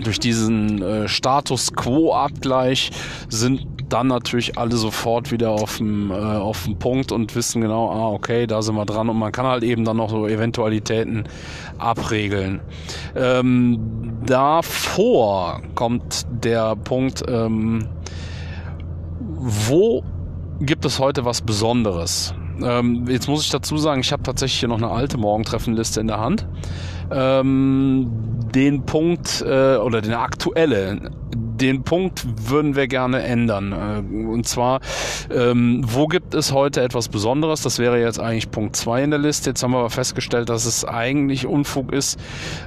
durch 0.00 0.18
diesen 0.18 0.80
äh, 0.82 1.08
Status 1.08 1.72
Quo-Abgleich 1.74 2.90
sind 3.28 3.66
dann 3.90 4.06
natürlich 4.06 4.56
alle 4.56 4.76
sofort 4.76 5.30
wieder 5.30 5.50
auf 5.50 5.76
dem, 5.76 6.10
äh, 6.10 6.14
auf 6.14 6.64
dem 6.64 6.78
Punkt 6.78 7.12
und 7.12 7.34
wissen 7.34 7.60
genau, 7.60 7.90
ah, 7.90 8.08
okay, 8.08 8.46
da 8.46 8.62
sind 8.62 8.74
wir 8.74 8.86
dran 8.86 9.10
und 9.10 9.18
man 9.18 9.32
kann 9.32 9.44
halt 9.44 9.62
eben 9.62 9.84
dann 9.84 9.98
noch 9.98 10.08
so 10.08 10.26
Eventualitäten 10.26 11.24
abregeln. 11.76 12.60
Ähm, 13.14 13.78
davor 14.24 15.60
kommt 15.74 16.26
der 16.42 16.74
Punkt, 16.76 17.22
ähm, 17.28 17.86
wo 19.20 20.02
gibt 20.60 20.86
es 20.86 20.98
heute 20.98 21.26
was 21.26 21.42
Besonderes? 21.42 22.34
Ähm, 22.62 23.06
jetzt 23.08 23.28
muss 23.28 23.44
ich 23.44 23.50
dazu 23.50 23.76
sagen, 23.76 24.00
ich 24.00 24.12
habe 24.12 24.22
tatsächlich 24.22 24.60
hier 24.60 24.68
noch 24.68 24.78
eine 24.78 24.90
alte 24.90 25.18
Morgentreffenliste 25.18 26.00
in 26.00 26.06
der 26.06 26.20
Hand. 26.20 26.46
Ähm, 27.10 28.10
den 28.54 28.84
Punkt 28.84 29.42
äh, 29.46 29.76
oder 29.76 30.00
den 30.00 30.14
aktuelle 30.14 31.10
den 31.62 31.84
Punkt 31.84 32.26
würden 32.48 32.74
wir 32.74 32.88
gerne 32.88 33.22
ändern. 33.22 33.72
Äh, 33.72 34.26
und 34.26 34.46
zwar, 34.46 34.80
ähm, 35.32 35.82
wo 35.86 36.08
gibt 36.08 36.34
es 36.34 36.52
heute 36.52 36.82
etwas 36.82 37.08
Besonderes? 37.08 37.62
Das 37.62 37.78
wäre 37.78 38.00
jetzt 38.00 38.18
eigentlich 38.18 38.50
Punkt 38.50 38.74
2 38.74 39.04
in 39.04 39.10
der 39.10 39.20
Liste. 39.20 39.50
Jetzt 39.50 39.62
haben 39.62 39.70
wir 39.70 39.78
aber 39.78 39.90
festgestellt, 39.90 40.48
dass 40.48 40.66
es 40.66 40.84
eigentlich 40.84 41.46
Unfug 41.46 41.92
ist, 41.92 42.18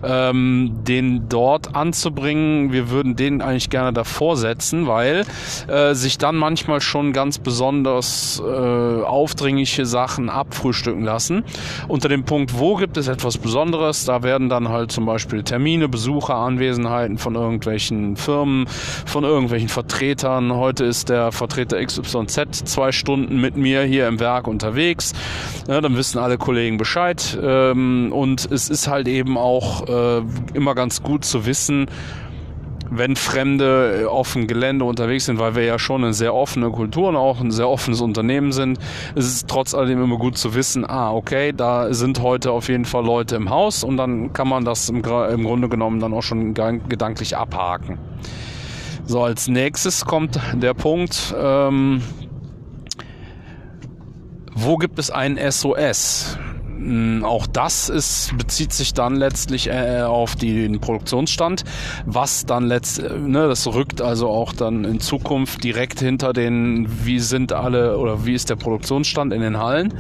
ähm, 0.04 0.80
den 0.88 1.28
dort 1.28 1.76
anzubringen. 1.76 2.72
Wir 2.72 2.90
würden 2.90 3.18
den 3.18 3.42
eigentlich 3.42 3.70
gerne 3.70 3.92
davor 3.92 4.38
setzen, 4.38 4.88
weil 4.88 5.26
äh, 5.68 5.94
sich 5.94 6.18
dann 6.18 6.38
manchmal 6.38 6.80
schon 6.80 7.12
ganz 7.12 7.38
besonders 7.38 8.42
äh, 8.46 9.04
aufdringliche 9.04 9.86
Sachen 9.86 10.30
abfrühstücken 10.30 11.04
lassen. 11.04 11.44
Unter 11.90 12.08
dem 12.08 12.24
Punkt, 12.24 12.58
wo 12.58 12.76
gibt 12.76 12.96
es 12.96 13.10
etwas 13.10 13.38
Besonderes? 13.38 14.06
Da 14.06 14.24
werden 14.24 14.48
dann 14.48 14.70
halt 14.70 14.92
zum 14.92 15.06
Beispiel 15.06 15.44
Termine, 15.44 15.90
Besucher, 15.90 16.36
Anwesenheiten 16.36 17.18
von 17.18 17.36
irgendwelchen 17.36 18.16
Firmen, 18.16 18.68
von 19.06 19.24
irgendwelchen 19.24 19.70
Vertretern. 19.70 20.54
Heute 20.54 20.86
ist 20.86 21.10
der 21.10 21.32
Vertreter 21.32 21.84
XYZ 21.84 22.66
zwei 22.66 22.92
Stunden 22.92 23.40
mit 23.40 23.56
mir 23.56 23.84
hier 23.84 24.08
im 24.08 24.20
Werk 24.20 24.48
unterwegs. 24.48 25.14
Ja, 25.68 25.82
dann 25.82 25.96
wissen 25.98 26.20
alle 26.20 26.38
Kollegen 26.38 26.78
Bescheid. 26.78 27.38
Ähm, 27.42 28.12
und 28.12 28.50
es 28.52 28.70
ist 28.70 28.88
halt 28.88 29.08
eben 29.08 29.38
auch 29.38 29.88
äh, 29.88 30.22
immer 30.54 30.76
ganz 30.76 31.04
gut 31.04 31.26
zu 31.26 31.46
wissen, 31.46 31.88
wenn 32.90 33.16
Fremde 33.16 34.08
auf 34.10 34.34
dem 34.34 34.48
Gelände 34.48 34.86
unterwegs 34.86 35.26
sind, 35.26 35.40
weil 35.40 35.56
wir 35.56 35.64
ja 35.64 35.80
schon 35.80 36.04
eine 36.04 36.14
sehr 36.14 36.34
offene 36.34 36.70
Kultur 36.70 37.10
und 37.10 37.16
auch 37.16 37.42
ein 37.42 37.52
sehr 37.52 37.70
offenes 37.70 38.02
Unternehmen 38.02 38.52
sind, 38.52 38.78
ist 39.16 39.26
es 39.26 39.46
trotz 39.46 39.74
alledem 39.74 40.04
immer 40.04 40.18
gut 40.18 40.38
zu 40.38 40.56
wissen, 40.56 40.86
ah, 40.86 41.12
okay, 41.12 41.52
da 41.52 41.94
sind 41.94 42.22
heute 42.22 42.52
auf 42.52 42.70
jeden 42.70 42.86
Fall 42.86 43.06
Leute 43.06 43.36
im 43.36 43.50
Haus 43.50 43.84
und 43.84 43.98
dann 43.98 44.34
kann 44.34 44.48
man 44.48 44.66
das 44.66 44.90
im, 44.90 44.98
im 44.98 45.44
Grunde 45.44 45.70
genommen 45.70 46.00
dann 46.00 46.14
auch 46.14 46.24
schon 46.24 46.54
gedanklich 46.54 47.38
abhaken. 47.38 47.98
So, 49.08 49.24
als 49.24 49.48
nächstes 49.48 50.04
kommt 50.04 50.40
der 50.56 50.74
Punkt, 50.74 51.34
ähm, 51.40 52.02
wo 54.56 54.78
gibt 54.78 54.98
es 54.98 55.12
einen 55.12 55.38
SOS? 55.52 56.40
Hm, 56.78 57.24
auch 57.24 57.48
das 57.48 57.90
ist, 57.90 58.38
bezieht 58.38 58.74
sich 58.74 58.94
dann 58.94 59.16
letztlich 59.16 59.70
äh, 59.70 60.02
auf 60.02 60.36
den 60.36 60.80
Produktionsstand, 60.80 61.64
was 62.06 62.46
dann 62.46 62.66
letzt, 62.66 63.02
ne, 63.02 63.48
das 63.48 63.66
rückt 63.68 64.02
also 64.02 64.30
auch 64.30 64.52
dann 64.52 64.84
in 64.84 65.00
Zukunft 65.00 65.64
direkt 65.64 66.00
hinter 66.00 66.34
den, 66.34 66.88
wie 67.06 67.20
sind 67.20 67.54
alle 67.54 67.98
oder 67.98 68.26
wie 68.26 68.34
ist 68.34 68.50
der 68.50 68.58
Produktionsstand 68.58 69.34
in 69.34 69.42
den 69.42 69.58
Hallen. 69.58 69.94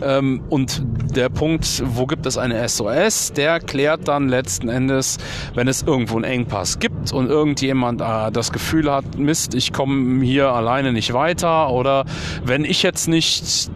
Ähm, 0.00 0.42
und 0.48 0.82
der 1.16 1.28
Punkt, 1.28 1.82
wo 1.84 2.06
gibt 2.06 2.26
es 2.26 2.38
eine 2.38 2.68
SOS, 2.68 3.32
der 3.32 3.58
klärt 3.58 4.06
dann 4.06 4.28
letzten 4.28 4.68
Endes, 4.68 5.18
wenn 5.54 5.66
es 5.66 5.82
irgendwo 5.82 6.16
einen 6.16 6.24
Engpass 6.24 6.78
gibt 6.78 7.12
und 7.12 7.28
irgendjemand 7.28 8.00
äh, 8.00 8.30
das 8.30 8.52
Gefühl 8.52 8.90
hat, 8.92 9.18
Mist, 9.18 9.54
ich 9.54 9.72
komme 9.72 10.24
hier 10.24 10.52
alleine 10.52 10.92
nicht 10.92 11.12
weiter 11.12 11.70
oder 11.70 12.04
wenn 12.44 12.64
ich 12.64 12.82
jetzt 12.82 13.08
nicht 13.08 13.70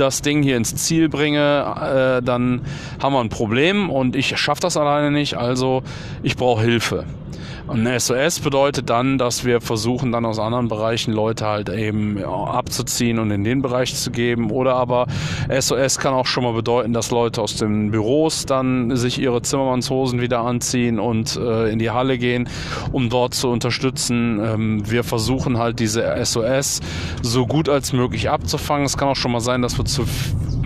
das 0.00 0.22
Ding 0.22 0.42
hier 0.42 0.56
ins 0.56 0.74
Ziel 0.76 1.08
bringe, 1.08 2.18
äh, 2.18 2.22
dann 2.22 2.62
haben 3.00 3.12
wir 3.12 3.20
ein 3.20 3.28
Problem 3.28 3.90
und 3.90 4.16
ich 4.16 4.36
schaffe 4.38 4.60
das 4.60 4.76
alleine 4.76 5.10
nicht, 5.10 5.34
also 5.34 5.82
ich 6.22 6.36
brauche 6.36 6.62
Hilfe. 6.62 7.04
Ein 7.68 8.00
SOS 8.00 8.40
bedeutet 8.40 8.88
dann, 8.88 9.18
dass 9.18 9.44
wir 9.44 9.60
versuchen, 9.60 10.10
dann 10.10 10.24
aus 10.24 10.38
anderen 10.38 10.68
Bereichen 10.68 11.12
Leute 11.12 11.46
halt 11.46 11.68
eben 11.68 12.22
abzuziehen 12.24 13.18
und 13.18 13.30
in 13.30 13.44
den 13.44 13.60
Bereich 13.60 13.94
zu 13.94 14.10
geben. 14.10 14.50
Oder 14.50 14.74
aber 14.74 15.06
SOS 15.50 15.98
kann 15.98 16.14
auch 16.14 16.26
schon 16.26 16.44
mal 16.44 16.54
bedeuten, 16.54 16.94
dass 16.94 17.10
Leute 17.10 17.42
aus 17.42 17.56
den 17.56 17.90
Büros 17.90 18.46
dann 18.46 18.96
sich 18.96 19.18
ihre 19.20 19.42
Zimmermannshosen 19.42 20.20
wieder 20.20 20.40
anziehen 20.40 20.98
und 20.98 21.36
äh, 21.36 21.70
in 21.70 21.78
die 21.78 21.90
Halle 21.90 22.16
gehen, 22.16 22.48
um 22.90 23.10
dort 23.10 23.34
zu 23.34 23.48
unterstützen. 23.50 24.40
Ähm, 24.42 24.90
wir 24.90 25.04
versuchen 25.04 25.58
halt 25.58 25.78
diese 25.78 26.16
SOS 26.24 26.80
so 27.22 27.46
gut 27.46 27.68
als 27.68 27.92
möglich 27.92 28.30
abzufangen. 28.30 28.86
Es 28.86 28.96
kann 28.96 29.08
auch 29.08 29.16
schon 29.16 29.32
mal 29.32 29.40
sein, 29.40 29.60
dass 29.60 29.76
wir 29.76 29.84
zu 29.84 30.06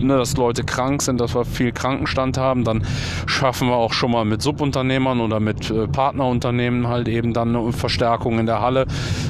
ne, 0.03 0.17
dass 0.17 0.37
Leute 0.37 0.65
krank 0.65 1.03
sind, 1.03 1.21
dass 1.21 1.35
wir 1.35 1.45
viel 1.45 1.73
Krankenstand 1.73 2.38
haben, 2.38 2.65
dann 2.65 2.85
schaffen 3.27 3.69
wir 3.69 3.77
auch 3.77 3.93
schon 3.93 4.11
mal 4.12 4.25
mit 4.25 4.43
Subunternehmern 4.43 5.21
oder 5.21 5.41
mit 5.41 5.71
äh, 5.71 5.87
Partnerunternehmen 5.87 6.88
halt 6.88 7.09
eben 7.09 7.33
dann 7.33 7.55
eine 7.55 7.73
Verstärkung 7.73 8.38
in 8.38 8.47
der 8.47 8.61
Halle. 8.61 8.87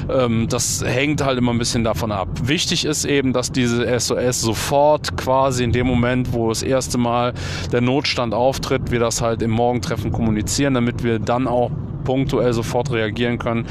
Ähm, 0.09 0.47
das 0.49 0.83
hängt 0.85 1.23
halt 1.23 1.37
immer 1.37 1.51
ein 1.51 1.59
bisschen 1.59 1.83
davon 1.83 2.11
ab. 2.11 2.27
Wichtig 2.43 2.85
ist 2.85 3.05
eben, 3.05 3.33
dass 3.33 3.51
diese 3.51 3.99
SOS 3.99 4.41
sofort 4.41 5.17
quasi 5.17 5.63
in 5.63 5.71
dem 5.71 5.87
Moment, 5.87 6.33
wo 6.33 6.49
das 6.49 6.63
erste 6.63 6.97
Mal 6.97 7.33
der 7.71 7.81
Notstand 7.81 8.33
auftritt, 8.33 8.91
wir 8.91 8.99
das 8.99 9.21
halt 9.21 9.41
im 9.41 9.51
Morgentreffen 9.51 10.11
kommunizieren, 10.11 10.73
damit 10.73 11.03
wir 11.03 11.19
dann 11.19 11.47
auch 11.47 11.71
punktuell 12.03 12.53
sofort 12.53 12.91
reagieren 12.91 13.37
können 13.37 13.65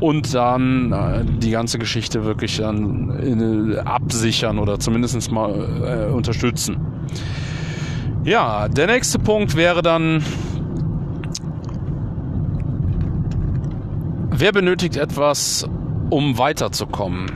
und 0.00 0.34
dann 0.34 0.92
äh, 0.92 1.24
die 1.24 1.50
ganze 1.50 1.78
Geschichte 1.78 2.24
wirklich 2.24 2.58
dann 2.58 3.74
äh, 3.74 3.78
absichern 3.78 4.58
oder 4.58 4.78
zumindest 4.78 5.30
mal 5.30 6.08
äh, 6.10 6.12
unterstützen. 6.12 6.76
Ja, 8.24 8.68
der 8.68 8.86
nächste 8.86 9.18
Punkt 9.18 9.56
wäre 9.56 9.82
dann, 9.82 10.22
wer 14.30 14.52
benötigt 14.52 14.96
etwas, 14.96 15.66
um 16.10 16.38
weiterzukommen? 16.38 17.26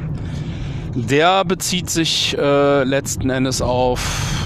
Der 0.95 1.45
bezieht 1.45 1.91
sich 1.91 2.37
äh, 2.39 2.85
letzten 2.85 3.31
Endes 3.31 3.61
auf 3.61 4.46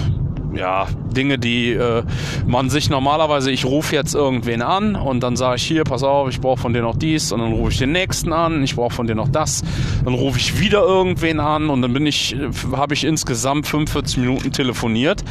ja, 0.55 0.87
Dinge, 1.15 1.37
die 1.37 1.71
äh, 1.71 2.03
man 2.45 2.69
sich 2.69 2.89
normalerweise, 2.89 3.51
ich 3.51 3.65
rufe 3.65 3.95
jetzt 3.95 4.13
irgendwen 4.13 4.61
an 4.61 4.95
und 4.95 5.21
dann 5.21 5.35
sage 5.35 5.57
ich 5.57 5.63
hier, 5.63 5.83
pass 5.83 6.03
auf, 6.03 6.29
ich 6.29 6.41
brauche 6.41 6.59
von 6.59 6.73
dir 6.73 6.81
noch 6.81 6.95
dies 6.95 7.31
und 7.31 7.39
dann 7.39 7.53
rufe 7.53 7.71
ich 7.71 7.77
den 7.77 7.91
nächsten 7.91 8.33
an, 8.33 8.63
ich 8.63 8.75
brauche 8.75 8.93
von 8.93 9.07
dir 9.07 9.15
noch 9.15 9.29
das, 9.29 9.63
dann 10.03 10.13
rufe 10.13 10.39
ich 10.39 10.59
wieder 10.59 10.81
irgendwen 10.81 11.39
an 11.39 11.69
und 11.69 11.81
dann 11.81 11.93
bin 11.93 12.05
ich, 12.05 12.35
habe 12.73 12.93
ich 12.93 13.03
insgesamt 13.03 13.67
45 13.67 14.17
Minuten 14.17 14.51
telefoniert 14.51 15.23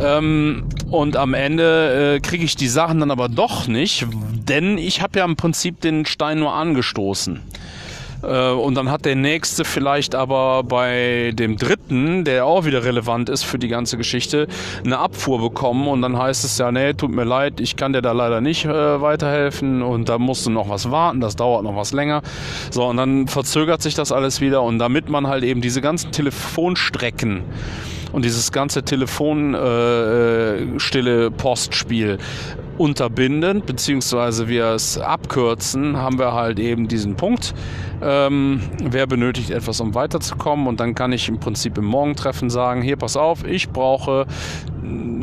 ähm, 0.00 0.64
und 0.90 1.16
am 1.16 1.34
Ende 1.34 2.16
äh, 2.16 2.20
kriege 2.20 2.44
ich 2.44 2.56
die 2.56 2.68
Sachen 2.68 3.00
dann 3.00 3.10
aber 3.10 3.28
doch 3.28 3.66
nicht, 3.66 4.06
denn 4.48 4.78
ich 4.78 5.02
habe 5.02 5.18
ja 5.18 5.24
im 5.24 5.36
Prinzip 5.36 5.80
den 5.80 6.06
Stein 6.06 6.38
nur 6.38 6.52
angestoßen. 6.52 7.40
Äh, 8.28 8.52
und 8.52 8.74
dann 8.74 8.90
hat 8.90 9.04
der 9.04 9.16
nächste 9.16 9.64
vielleicht 9.64 10.14
aber 10.14 10.62
bei 10.62 11.32
dem 11.34 11.56
dritten, 11.56 12.24
der 12.24 12.46
auch 12.46 12.64
wieder 12.64 12.84
relevant 12.84 13.28
ist 13.28 13.44
für 13.44 13.58
die 13.58 13.68
ganze 13.68 13.96
Geschichte, 13.96 14.46
eine 14.84 14.98
Abfuhr 14.98 15.40
bekommen. 15.40 15.88
Und 15.88 16.02
dann 16.02 16.18
heißt 16.18 16.44
es 16.44 16.58
ja, 16.58 16.72
nee, 16.72 16.94
tut 16.94 17.10
mir 17.10 17.24
leid, 17.24 17.60
ich 17.60 17.76
kann 17.76 17.92
dir 17.92 18.02
da 18.02 18.12
leider 18.12 18.40
nicht 18.40 18.64
äh, 18.64 19.00
weiterhelfen. 19.00 19.82
Und 19.82 20.08
da 20.08 20.18
musst 20.18 20.46
du 20.46 20.50
noch 20.50 20.68
was 20.68 20.90
warten, 20.90 21.20
das 21.20 21.36
dauert 21.36 21.64
noch 21.64 21.76
was 21.76 21.92
länger. 21.92 22.22
So, 22.70 22.86
und 22.86 22.96
dann 22.96 23.28
verzögert 23.28 23.82
sich 23.82 23.94
das 23.94 24.12
alles 24.12 24.40
wieder. 24.40 24.62
Und 24.62 24.78
damit 24.78 25.08
man 25.08 25.26
halt 25.26 25.44
eben 25.44 25.60
diese 25.60 25.80
ganzen 25.80 26.12
Telefonstrecken 26.12 27.42
und 28.14 28.24
dieses 28.24 28.52
ganze 28.52 28.84
Telefonstille 28.84 31.26
äh, 31.26 31.30
Postspiel 31.30 32.18
unterbinden, 32.78 33.62
beziehungsweise 33.64 34.48
wir 34.48 34.66
es 34.66 34.98
abkürzen, 34.98 35.96
haben 35.96 36.18
wir 36.18 36.32
halt 36.32 36.58
eben 36.58 36.88
diesen 36.88 37.14
Punkt. 37.16 37.54
Ähm, 38.02 38.60
wer 38.82 39.06
benötigt 39.06 39.50
etwas, 39.50 39.80
um 39.80 39.94
weiterzukommen? 39.94 40.66
Und 40.66 40.80
dann 40.80 40.94
kann 40.94 41.12
ich 41.12 41.28
im 41.28 41.38
Prinzip 41.38 41.78
im 41.78 41.84
Morgentreffen 41.84 42.50
sagen, 42.50 42.82
hier, 42.82 42.96
pass 42.96 43.16
auf, 43.16 43.44
ich 43.44 43.70
brauche 43.70 44.26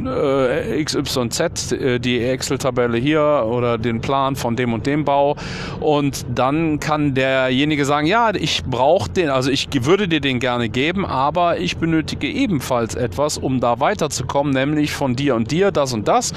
äh, 0.06 0.84
XYZ, 0.84 1.72
äh, 1.72 2.00
die 2.00 2.22
Excel-Tabelle 2.22 2.98
hier 2.98 3.46
oder 3.46 3.78
den 3.78 4.02
Plan 4.02 4.36
von 4.36 4.56
dem 4.56 4.74
und 4.74 4.86
dem 4.86 5.06
Bau. 5.06 5.36
Und 5.80 6.26
dann 6.34 6.80
kann 6.80 7.14
derjenige 7.14 7.86
sagen, 7.86 8.08
ja, 8.08 8.34
ich 8.34 8.64
brauche 8.64 9.10
den, 9.10 9.30
also 9.30 9.52
ich 9.52 9.68
würde 9.86 10.08
dir 10.08 10.22
den 10.22 10.40
gerne 10.40 10.70
geben, 10.70 11.06
aber 11.06 11.60
ich 11.60 11.78
benötige 11.78 12.28
ebenfalls 12.28 12.96
etwas, 12.96 13.38
um 13.38 13.60
da 13.60 13.80
weiterzukommen, 13.80 14.54
nämlich 14.54 14.92
von 14.92 15.16
dir 15.16 15.36
und 15.36 15.52
dir 15.52 15.72
das 15.72 15.94
und 15.94 16.08
das. 16.08 16.34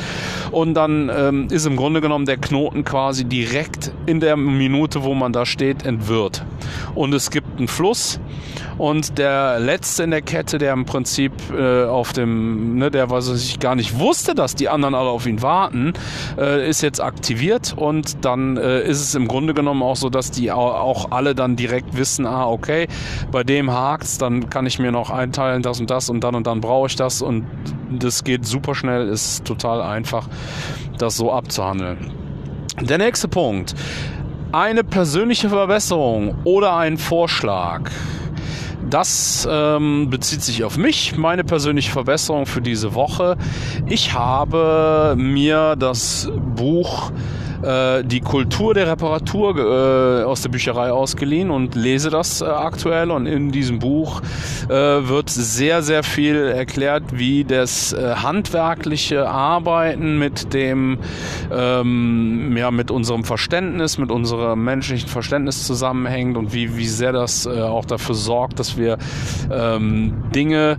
Und 0.51 0.75
dann 0.75 1.11
ähm, 1.15 1.49
ist 1.51 1.67
im 1.67 1.77
Grunde 1.77 2.01
genommen 2.01 2.27
der 2.27 2.37
Knoten 2.37 2.85
quasi 2.85 3.25
direkt 3.25 3.93
in 4.07 4.21
der 4.21 4.37
Minute, 4.37 5.05
wo 5.05 5.15
man 5.15 5.33
da 5.33 5.47
steht, 5.47 5.85
entwirrt. 5.85 6.45
Und 6.95 7.13
es 7.15 7.31
gibt 7.31 7.44
einen 7.59 7.69
Fluss 7.69 8.21
und 8.79 9.19
der 9.19 9.59
letzte 9.61 10.03
in 10.05 10.11
der 10.11 10.23
Kette, 10.23 10.59
der 10.59 10.73
im 10.73 10.85
Prinzip 10.85 11.33
äh, 11.57 11.85
auf 11.85 12.13
dem, 12.13 12.77
ne, 12.77 12.91
der 12.91 13.11
was 13.11 13.29
ich 13.29 13.61
gar 13.61 13.75
nicht 13.75 13.99
wusste, 13.99 14.35
dass 14.35 14.55
die 14.55 14.69
anderen 14.69 14.95
alle 14.95 15.11
auf 15.11 15.27
ihn 15.27 15.43
warten, 15.43 15.93
äh, 16.39 16.69
ist 16.69 16.83
jetzt 16.83 17.01
aktiviert 17.01 17.75
und 17.77 18.25
dann 18.25 18.57
äh, 18.57 18.83
ist 18.83 19.01
es 19.01 19.15
im 19.15 19.29
Grunde 19.29 19.55
genommen 19.55 19.83
auch 19.83 19.97
so, 19.97 20.11
dass 20.11 20.31
die 20.31 20.51
auch 20.53 21.11
alle 21.11 21.35
dann 21.35 21.57
direkt 21.57 21.97
wissen, 21.97 22.27
ah, 22.27 22.47
okay, 22.47 22.89
bei 23.31 23.45
dem 23.45 23.71
hakt's, 23.71 24.19
dann 24.19 24.51
kann 24.51 24.67
ich 24.67 24.79
mir 24.79 24.93
noch 24.93 25.11
einteilen, 25.11 25.63
das 25.63 25.81
und 25.81 25.91
das 25.91 26.09
und 26.09 26.23
dann 26.23 26.35
und 26.35 26.47
dann 26.47 26.61
brauche 26.61 26.89
ich 26.89 26.97
das 26.97 27.23
und 27.23 27.47
das 27.91 28.25
geht 28.25 28.45
super 28.47 28.75
schnell, 28.75 29.09
ist 29.09 29.45
total 29.45 29.83
einfach, 29.83 30.29
das 30.99 31.17
so 31.17 31.33
abzuhandeln. 31.33 32.13
Der 32.81 32.99
nächste 32.99 33.29
Punkt. 33.29 33.75
Eine 34.55 34.85
persönliche 34.85 35.49
Verbesserung 35.49 36.37
oder 36.45 36.77
ein 36.77 36.97
Vorschlag. 36.97 37.91
Das 38.89 39.49
ähm, 39.51 40.11
bezieht 40.11 40.43
sich 40.43 40.63
auf 40.63 40.77
mich, 40.77 41.17
meine 41.17 41.43
persönliche 41.43 41.91
Verbesserung 41.91 42.47
für 42.47 42.61
diese 42.61 42.95
Woche. 42.95 43.37
Ich 43.89 44.15
habe 44.15 45.17
mir 45.19 45.75
das 45.75 46.31
Buch 46.55 47.11
äh, 47.63 48.05
die 48.05 48.21
Kultur 48.21 48.75
der 48.75 48.87
Reparatur 48.89 49.57
äh, 49.57 50.25
aus 50.25 50.43
der 50.43 50.49
Bücherei 50.49 50.91
ausgeliehen 50.91 51.51
und 51.51 51.75
lese 51.75 52.11
das 52.11 52.41
äh, 52.41 52.45
aktuell. 52.45 53.11
Und 53.11 53.27
in 53.27 53.51
diesem 53.53 53.79
Buch 53.79 54.21
äh, 54.69 54.69
wird 54.75 55.31
sehr, 55.31 55.83
sehr 55.83 56.03
viel 56.03 56.37
erklärt, 56.37 57.05
wie 57.13 57.45
das 57.45 57.93
äh, 57.93 58.15
handwerkliche 58.17 59.29
Arbeiten 59.29 60.19
mit 60.19 60.53
dem, 60.55 60.99
ähm, 61.53 62.57
ja, 62.57 62.71
mit 62.71 62.91
unserem 62.91 63.25
Verständnis, 63.25 63.99
mit 63.99 64.11
unserem 64.11 64.65
menschlichen 64.65 65.09
Verständnis 65.09 65.67
zusammenhängt 65.67 66.37
und 66.37 66.53
wie, 66.53 66.77
wie 66.77 66.89
sehr 66.89 67.13
das 67.13 67.47
äh, 67.47 67.61
auch 67.61 67.85
dafür 67.85 68.15
sorgt, 68.15 68.59
dass 68.59 68.77
wir 68.77 68.99
ähm, 69.51 70.25
Dinge 70.35 70.79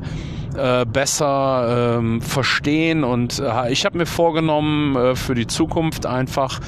äh, 0.57 0.85
besser 0.85 1.97
ähm, 1.97 2.21
verstehen. 2.21 3.03
Und 3.03 3.39
äh, 3.39 3.71
ich 3.71 3.85
habe 3.85 3.97
mir 3.97 4.05
vorgenommen, 4.05 4.95
äh, 4.95 5.15
für 5.15 5.35
die 5.35 5.47
Zukunft 5.47 6.05
einfach 6.05 6.59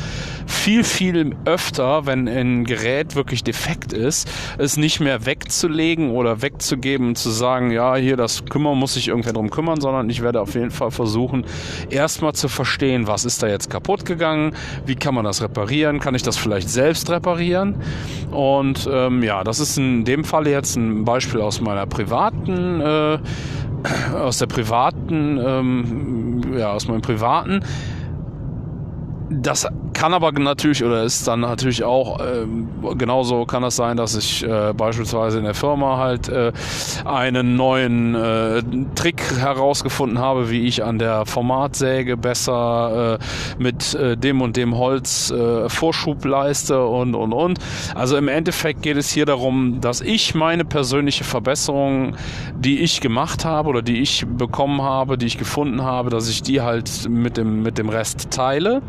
viel, 0.47 0.83
viel 0.83 1.35
öfter, 1.45 2.05
wenn 2.05 2.27
ein 2.27 2.63
Gerät 2.63 3.15
wirklich 3.15 3.43
defekt 3.43 3.93
ist, 3.93 4.29
es 4.57 4.77
nicht 4.77 4.99
mehr 4.99 5.25
wegzulegen 5.25 6.11
oder 6.11 6.41
wegzugeben 6.41 7.09
und 7.09 7.17
zu 7.17 7.29
sagen, 7.29 7.71
ja, 7.71 7.95
hier 7.95 8.17
das 8.17 8.45
kümmern, 8.45 8.77
muss 8.77 8.93
sich 8.93 9.09
irgendwer 9.09 9.33
drum 9.33 9.49
kümmern, 9.49 9.81
sondern 9.81 10.09
ich 10.09 10.21
werde 10.21 10.41
auf 10.41 10.55
jeden 10.55 10.71
Fall 10.71 10.91
versuchen, 10.91 11.45
erstmal 11.89 12.33
zu 12.33 12.47
verstehen, 12.47 13.07
was 13.07 13.25
ist 13.25 13.43
da 13.43 13.47
jetzt 13.47 13.69
kaputt 13.69 14.05
gegangen, 14.05 14.53
wie 14.85 14.95
kann 14.95 15.13
man 15.13 15.25
das 15.25 15.41
reparieren, 15.41 15.99
kann 15.99 16.15
ich 16.15 16.23
das 16.23 16.37
vielleicht 16.37 16.69
selbst 16.69 17.09
reparieren? 17.09 17.75
Und 18.31 18.89
ähm, 18.91 19.23
ja, 19.23 19.43
das 19.43 19.59
ist 19.59 19.77
in 19.77 20.05
dem 20.05 20.23
Fall 20.23 20.47
jetzt 20.47 20.75
ein 20.75 21.05
Beispiel 21.05 21.41
aus 21.41 21.61
meiner 21.61 21.85
privaten 21.85 22.81
äh, 22.81 23.19
aus 24.13 24.39
der 24.39 24.47
privaten, 24.47 25.39
ähm, 25.43 26.41
ja, 26.57 26.71
aus 26.71 26.87
meinem 26.87 27.01
privaten 27.01 27.61
das 29.29 29.67
kann 29.93 30.13
aber 30.13 30.31
natürlich 30.31 30.83
oder 30.83 31.03
ist 31.03 31.27
dann 31.27 31.41
natürlich 31.41 31.83
auch 31.83 32.19
ähm, 32.21 32.69
genauso 32.97 33.45
kann 33.45 33.63
das 33.63 33.75
sein, 33.75 33.97
dass 33.97 34.15
ich 34.15 34.43
äh, 34.43 34.73
beispielsweise 34.73 35.39
in 35.39 35.43
der 35.43 35.53
Firma 35.53 35.97
halt 35.97 36.29
äh, 36.29 36.51
einen 37.03 37.55
neuen 37.55 38.15
äh, 38.15 38.61
Trick 38.95 39.21
herausgefunden 39.39 40.19
habe, 40.19 40.49
wie 40.49 40.65
ich 40.67 40.83
an 40.83 40.99
der 40.99 41.25
Formatsäge 41.25 42.15
besser 42.15 43.19
äh, 43.19 43.61
mit 43.61 43.95
äh, 43.95 44.15
dem 44.15 44.41
und 44.41 44.55
dem 44.55 44.77
Holz 44.77 45.31
äh, 45.31 45.67
Vorschub 45.67 46.23
leiste 46.23 46.85
und 46.85 47.15
und 47.15 47.33
und. 47.33 47.59
Also 47.95 48.17
im 48.17 48.27
Endeffekt 48.27 48.83
geht 48.83 48.97
es 48.97 49.09
hier 49.09 49.25
darum, 49.25 49.81
dass 49.81 50.01
ich 50.01 50.35
meine 50.35 50.63
persönliche 50.63 51.23
Verbesserung, 51.23 52.15
die 52.55 52.79
ich 52.79 53.01
gemacht 53.01 53.45
habe 53.45 53.69
oder 53.69 53.81
die 53.81 53.99
ich 54.01 54.25
bekommen 54.27 54.81
habe, 54.81 55.17
die 55.17 55.25
ich 55.25 55.37
gefunden 55.37 55.81
habe, 55.81 56.09
dass 56.09 56.29
ich 56.29 56.43
die 56.43 56.61
halt 56.61 57.09
mit 57.09 57.35
dem 57.37 57.63
mit 57.63 57.77
dem 57.77 57.89
Rest 57.89 58.31
teile 58.31 58.81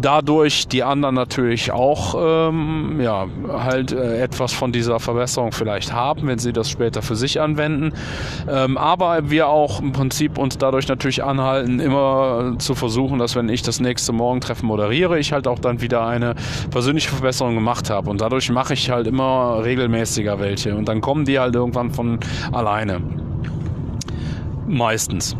dadurch 0.00 0.68
die 0.68 0.82
anderen 0.82 1.14
natürlich 1.14 1.72
auch 1.72 2.14
ähm, 2.18 3.00
ja, 3.00 3.26
halt 3.48 3.92
äh, 3.92 4.22
etwas 4.22 4.52
von 4.52 4.72
dieser 4.72 5.00
Verbesserung 5.00 5.52
vielleicht 5.52 5.92
haben, 5.92 6.26
wenn 6.26 6.38
sie 6.38 6.52
das 6.52 6.70
später 6.70 7.02
für 7.02 7.16
sich 7.16 7.40
anwenden. 7.40 7.92
Ähm, 8.48 8.76
aber 8.76 9.30
wir 9.30 9.48
auch 9.48 9.80
im 9.80 9.92
Prinzip 9.92 10.38
uns 10.38 10.58
dadurch 10.58 10.88
natürlich 10.88 11.22
anhalten, 11.22 11.80
immer 11.80 12.54
zu 12.58 12.74
versuchen, 12.74 13.18
dass 13.18 13.36
wenn 13.36 13.48
ich 13.48 13.62
das 13.62 13.80
nächste 13.80 14.12
Morgentreffen 14.12 14.66
moderiere, 14.66 15.18
ich 15.18 15.32
halt 15.32 15.46
auch 15.46 15.58
dann 15.58 15.80
wieder 15.80 16.06
eine 16.06 16.34
persönliche 16.70 17.10
Verbesserung 17.10 17.54
gemacht 17.54 17.90
habe. 17.90 18.10
Und 18.10 18.20
dadurch 18.20 18.50
mache 18.50 18.74
ich 18.74 18.90
halt 18.90 19.06
immer 19.06 19.62
regelmäßiger 19.64 20.38
welche. 20.40 20.74
Und 20.76 20.88
dann 20.88 21.00
kommen 21.00 21.24
die 21.24 21.38
halt 21.38 21.54
irgendwann 21.54 21.90
von 21.90 22.18
alleine. 22.52 23.00
Meistens. 24.66 25.36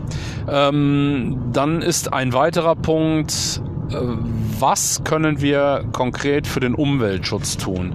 Ähm, 0.49 1.39
dann 1.53 1.81
ist 1.81 2.13
ein 2.13 2.33
weiterer 2.33 2.75
Punkt, 2.77 3.63
was 4.59 5.03
können 5.05 5.41
wir 5.41 5.85
konkret 5.93 6.47
für 6.47 6.61
den 6.61 6.75
Umweltschutz 6.75 7.57
tun? 7.57 7.95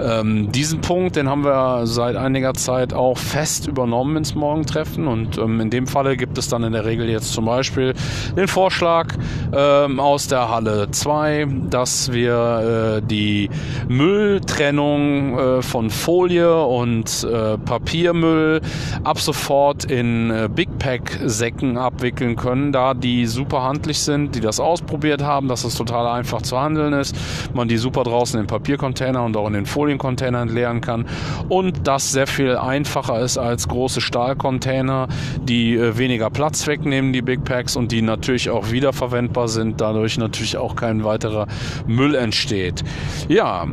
Ähm, 0.00 0.50
diesen 0.52 0.80
Punkt, 0.80 1.16
den 1.16 1.28
haben 1.28 1.44
wir 1.44 1.86
seit 1.86 2.16
einiger 2.16 2.54
Zeit 2.54 2.92
auch 2.94 3.18
fest 3.18 3.66
übernommen 3.66 4.16
ins 4.16 4.34
Morgentreffen 4.34 5.06
und 5.06 5.38
ähm, 5.38 5.60
in 5.60 5.70
dem 5.70 5.86
Falle 5.86 6.16
gibt 6.16 6.38
es 6.38 6.48
dann 6.48 6.62
in 6.62 6.72
der 6.72 6.84
Regel 6.84 7.08
jetzt 7.08 7.32
zum 7.32 7.44
Beispiel 7.44 7.94
den 8.36 8.48
Vorschlag 8.48 9.14
ähm, 9.52 10.00
aus 10.00 10.28
der 10.28 10.48
Halle 10.48 10.90
2, 10.90 11.46
dass 11.70 12.12
wir 12.12 12.98
äh, 12.98 13.06
die 13.06 13.50
Mülltrennung 13.88 15.38
äh, 15.38 15.62
von 15.62 15.90
Folie 15.90 16.64
und 16.64 17.24
äh, 17.24 17.58
Papiermüll 17.58 18.60
ab 19.04 19.20
sofort 19.20 19.84
in 19.84 20.30
äh, 20.30 20.48
Big 20.52 20.78
Pack 20.78 21.18
Säcken 21.24 21.76
abwickeln 21.76 22.36
können, 22.36 22.72
da 22.72 22.94
die 22.94 23.26
super 23.26 23.62
handlich 23.62 24.00
sind, 24.00 24.34
die 24.34 24.40
das 24.40 24.60
ausprobiert 24.60 25.22
haben, 25.22 25.27
dass 25.28 25.64
es 25.64 25.74
total 25.74 26.06
einfach 26.06 26.42
zu 26.42 26.58
handeln 26.58 26.92
ist, 26.94 27.14
man 27.54 27.68
die 27.68 27.76
super 27.76 28.02
draußen 28.02 28.40
in 28.40 28.46
Papiercontainer 28.46 29.22
und 29.22 29.36
auch 29.36 29.46
in 29.46 29.52
den 29.52 29.66
Foliencontainern 29.66 30.48
leeren 30.48 30.80
kann 30.80 31.06
und 31.48 31.86
das 31.86 32.12
sehr 32.12 32.26
viel 32.26 32.56
einfacher 32.56 33.20
ist 33.20 33.38
als 33.38 33.68
große 33.68 34.00
Stahlcontainer, 34.00 35.08
die 35.42 35.76
äh, 35.76 35.98
weniger 35.98 36.30
Platz 36.30 36.66
wegnehmen, 36.66 37.12
die 37.12 37.22
Big 37.22 37.44
Packs 37.44 37.76
und 37.76 37.92
die 37.92 38.02
natürlich 38.02 38.50
auch 38.50 38.70
wiederverwendbar 38.70 39.48
sind, 39.48 39.80
dadurch 39.80 40.18
natürlich 40.18 40.56
auch 40.56 40.74
kein 40.74 41.04
weiterer 41.04 41.46
Müll 41.86 42.14
entsteht. 42.14 42.82
Ja, 43.28 43.66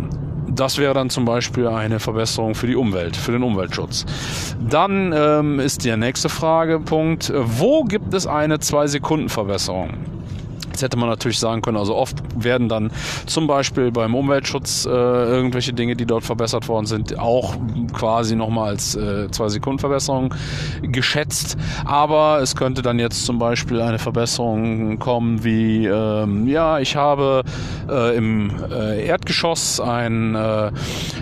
das 0.55 0.77
wäre 0.77 0.93
dann 0.93 1.09
zum 1.09 1.25
Beispiel 1.25 1.67
eine 1.67 1.99
Verbesserung 1.99 2.55
für 2.55 2.67
die 2.67 2.75
Umwelt, 2.75 3.15
für 3.15 3.31
den 3.31 3.43
Umweltschutz. 3.43 4.05
Dann 4.59 5.13
ähm, 5.15 5.59
ist 5.59 5.85
der 5.85 5.97
nächste 5.97 6.29
Fragepunkt, 6.29 7.31
wo 7.35 7.83
gibt 7.83 8.13
es 8.13 8.27
eine 8.27 8.57
2-Sekunden-Verbesserung? 8.57 9.89
Jetzt 10.75 10.81
hätte 10.81 10.97
man 10.97 11.07
natürlich 11.07 11.39
sagen 11.39 11.61
können, 11.61 11.77
also 11.77 11.95
oft 11.95 12.17
werden 12.35 12.67
dann 12.67 12.91
zum 13.27 13.47
Beispiel 13.47 13.91
beim 13.91 14.13
Umweltschutz 14.13 14.85
äh, 14.85 14.89
irgendwelche 14.89 15.71
Dinge, 15.71 15.95
die 15.95 16.05
dort 16.05 16.25
verbessert 16.25 16.67
worden 16.67 16.85
sind, 16.85 17.17
auch 17.17 17.55
quasi 17.93 18.35
nochmal 18.35 18.71
als 18.71 18.93
äh, 18.93 19.31
zwei 19.31 19.47
Sekunden 19.47 19.79
Verbesserung 19.79 20.35
geschätzt. 20.81 21.55
Aber 21.85 22.41
es 22.41 22.57
könnte 22.57 22.81
dann 22.81 22.99
jetzt 22.99 23.25
zum 23.25 23.39
Beispiel 23.39 23.79
eine 23.79 23.99
Verbesserung 23.99 24.99
kommen, 24.99 25.45
wie 25.45 25.85
ähm, 25.85 26.45
ja, 26.45 26.79
ich 26.79 26.97
habe 26.97 27.43
äh, 27.89 28.17
im 28.17 28.51
äh, 28.69 29.05
Erdgeschoss 29.05 29.79
ein 29.79 30.35
äh, 30.35 30.71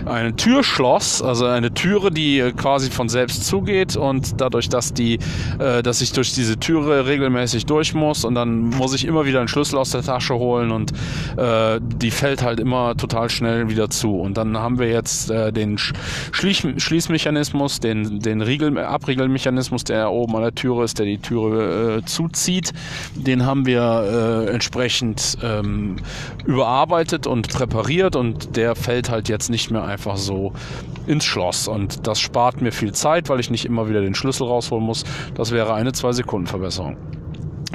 ein 0.06 0.36
Türschloss, 0.36 1.22
also 1.22 1.46
eine 1.46 1.72
Türe, 1.72 2.10
die 2.10 2.52
quasi 2.56 2.90
von 2.90 3.08
selbst 3.08 3.46
zugeht 3.46 3.96
und 3.96 4.40
dadurch, 4.40 4.68
dass 4.68 4.92
die, 4.92 5.20
äh, 5.60 5.82
dass 5.84 6.00
ich 6.00 6.12
durch 6.12 6.34
diese 6.34 6.58
Türe 6.58 7.06
regelmäßig 7.06 7.66
durch 7.66 7.94
muss 7.94 8.24
und 8.24 8.34
dann 8.34 8.70
muss 8.70 8.94
ich 8.94 9.04
immer 9.04 9.26
wieder 9.26 9.43
einen 9.44 9.48
Schlüssel 9.48 9.78
aus 9.78 9.90
der 9.90 10.02
Tasche 10.02 10.34
holen 10.34 10.70
und 10.70 10.92
äh, 11.36 11.80
die 11.80 12.10
fällt 12.10 12.42
halt 12.42 12.60
immer 12.60 12.96
total 12.96 13.28
schnell 13.28 13.68
wieder 13.68 13.90
zu. 13.90 14.18
Und 14.20 14.36
dann 14.36 14.56
haben 14.58 14.78
wir 14.78 14.88
jetzt 14.88 15.30
äh, 15.30 15.52
den 15.52 15.78
Schließ 15.78 16.64
Schließmechanismus, 16.78 17.80
den, 17.80 18.20
den 18.20 18.40
Riegel 18.40 18.78
Abriegelmechanismus, 18.78 19.84
der 19.84 20.10
oben 20.10 20.36
an 20.36 20.42
der 20.42 20.54
Türe 20.54 20.84
ist, 20.84 20.98
der 20.98 21.06
die 21.06 21.18
Türe 21.18 21.98
äh, 21.98 22.04
zuzieht. 22.04 22.72
Den 23.14 23.44
haben 23.44 23.66
wir 23.66 24.46
äh, 24.48 24.52
entsprechend 24.52 25.36
ähm, 25.42 25.96
überarbeitet 26.46 27.26
und 27.26 27.48
präpariert 27.48 28.16
und 28.16 28.56
der 28.56 28.74
fällt 28.74 29.10
halt 29.10 29.28
jetzt 29.28 29.50
nicht 29.50 29.70
mehr 29.70 29.84
einfach 29.84 30.16
so 30.16 30.52
ins 31.06 31.24
Schloss. 31.24 31.68
Und 31.68 32.06
das 32.06 32.20
spart 32.20 32.62
mir 32.62 32.72
viel 32.72 32.92
Zeit, 32.92 33.28
weil 33.28 33.40
ich 33.40 33.50
nicht 33.50 33.64
immer 33.64 33.88
wieder 33.88 34.00
den 34.00 34.14
Schlüssel 34.14 34.46
rausholen 34.46 34.84
muss. 34.84 35.04
Das 35.34 35.50
wäre 35.50 35.74
eine 35.74 35.90
2-Sekunden-Verbesserung. 35.90 36.94
Äh, 36.94 37.23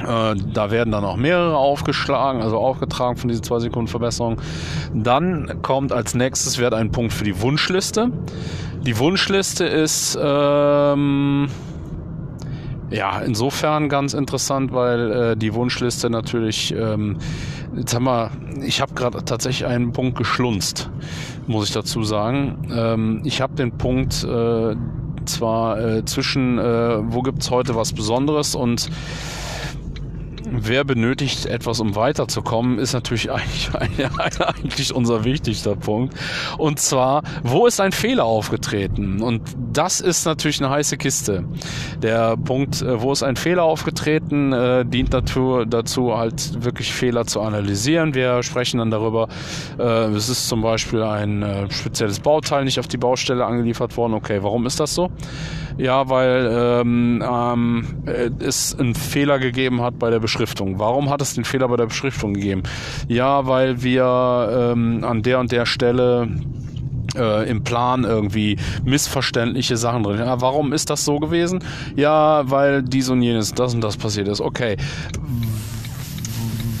da 0.04 0.70
werden 0.70 0.90
dann 0.90 1.04
auch 1.04 1.16
mehrere 1.16 1.56
aufgeschlagen, 1.56 2.42
also 2.42 2.58
aufgetragen 2.58 3.16
von 3.16 3.28
dieser 3.28 3.42
2 3.42 3.60
Sekunden 3.60 3.88
Verbesserung. 3.88 4.40
Dann 4.94 5.62
kommt 5.62 5.92
als 5.92 6.14
nächstes 6.14 6.58
wird 6.58 6.74
ein 6.74 6.90
Punkt 6.90 7.12
für 7.12 7.24
die 7.24 7.40
Wunschliste. 7.40 8.10
Die 8.82 8.98
Wunschliste 8.98 9.64
ist 9.64 10.18
ähm, 10.20 11.48
ja 12.90 13.20
insofern 13.20 13.88
ganz 13.88 14.14
interessant, 14.14 14.72
weil 14.72 15.12
äh, 15.12 15.36
die 15.36 15.54
Wunschliste 15.54 16.08
natürlich 16.08 16.74
ähm, 16.74 17.18
jetzt 17.76 17.94
haben 17.94 18.04
wir, 18.04 18.30
ich 18.62 18.80
habe 18.80 18.94
gerade 18.94 19.24
tatsächlich 19.24 19.66
einen 19.66 19.92
Punkt 19.92 20.16
geschlunzt, 20.16 20.90
muss 21.46 21.68
ich 21.68 21.74
dazu 21.74 22.02
sagen. 22.02 22.68
Ähm, 22.72 23.22
ich 23.24 23.40
habe 23.40 23.54
den 23.54 23.76
Punkt 23.76 24.24
äh, 24.24 24.74
zwar 25.24 25.80
äh, 25.80 26.04
zwischen, 26.04 26.58
äh, 26.58 26.98
wo 27.12 27.22
gibt's 27.22 27.50
heute 27.50 27.74
was 27.74 27.92
Besonderes 27.92 28.54
und 28.54 28.90
wer 30.50 30.84
benötigt 30.84 31.46
etwas, 31.46 31.80
um 31.80 31.94
weiterzukommen, 31.94 32.78
ist 32.78 32.92
natürlich 32.92 33.30
eigentlich, 33.32 33.70
eigentlich 33.74 34.94
unser 34.94 35.24
wichtigster 35.24 35.76
Punkt. 35.76 36.14
Und 36.58 36.78
zwar, 36.78 37.22
wo 37.42 37.66
ist 37.66 37.80
ein 37.80 37.92
Fehler 37.92 38.24
aufgetreten? 38.24 39.22
Und 39.22 39.42
das 39.72 40.00
ist 40.00 40.24
natürlich 40.24 40.60
eine 40.60 40.70
heiße 40.70 40.96
Kiste. 40.96 41.44
Der 42.02 42.36
Punkt, 42.36 42.82
äh, 42.82 43.00
wo 43.00 43.12
ist 43.12 43.22
ein 43.22 43.36
Fehler 43.36 43.64
aufgetreten, 43.64 44.52
äh, 44.52 44.84
dient 44.84 45.14
dazu, 45.14 45.64
dazu, 45.64 46.16
halt 46.16 46.64
wirklich 46.64 46.92
Fehler 46.92 47.26
zu 47.26 47.40
analysieren. 47.40 48.14
Wir 48.14 48.42
sprechen 48.42 48.78
dann 48.78 48.90
darüber, 48.90 49.28
äh, 49.78 50.06
es 50.10 50.28
ist 50.28 50.48
zum 50.48 50.62
Beispiel 50.62 51.02
ein 51.02 51.42
äh, 51.42 51.70
spezielles 51.70 52.20
Bauteil 52.20 52.64
nicht 52.64 52.78
auf 52.78 52.88
die 52.88 52.96
Baustelle 52.96 53.44
angeliefert 53.44 53.96
worden. 53.96 54.14
Okay, 54.14 54.42
warum 54.42 54.66
ist 54.66 54.80
das 54.80 54.94
so? 54.94 55.10
Ja, 55.78 56.08
weil 56.10 56.50
ähm, 56.52 57.24
ähm, 57.26 57.86
es 58.40 58.78
einen 58.78 58.94
Fehler 58.94 59.38
gegeben 59.38 59.80
hat 59.80 59.98
bei 59.98 60.10
der 60.10 60.18
Beschriftung. 60.40 60.78
Warum 60.78 61.10
hat 61.10 61.20
es 61.20 61.34
den 61.34 61.44
Fehler 61.44 61.68
bei 61.68 61.76
der 61.76 61.86
Beschriftung 61.86 62.32
gegeben? 62.32 62.62
Ja, 63.08 63.46
weil 63.46 63.82
wir 63.82 64.72
ähm, 64.72 65.04
an 65.04 65.22
der 65.22 65.38
und 65.38 65.52
der 65.52 65.66
Stelle 65.66 66.28
äh, 67.14 67.48
im 67.50 67.62
Plan 67.62 68.04
irgendwie 68.04 68.56
missverständliche 68.84 69.76
Sachen 69.76 70.02
drin. 70.02 70.18
Ja, 70.18 70.40
warum 70.40 70.72
ist 70.72 70.88
das 70.88 71.04
so 71.04 71.18
gewesen? 71.18 71.62
Ja, 71.94 72.50
weil 72.50 72.82
dies 72.82 73.10
und 73.10 73.20
jenes, 73.20 73.52
das 73.52 73.74
und 73.74 73.82
das 73.82 73.98
passiert 73.98 74.28
ist. 74.28 74.40
Okay 74.40 74.76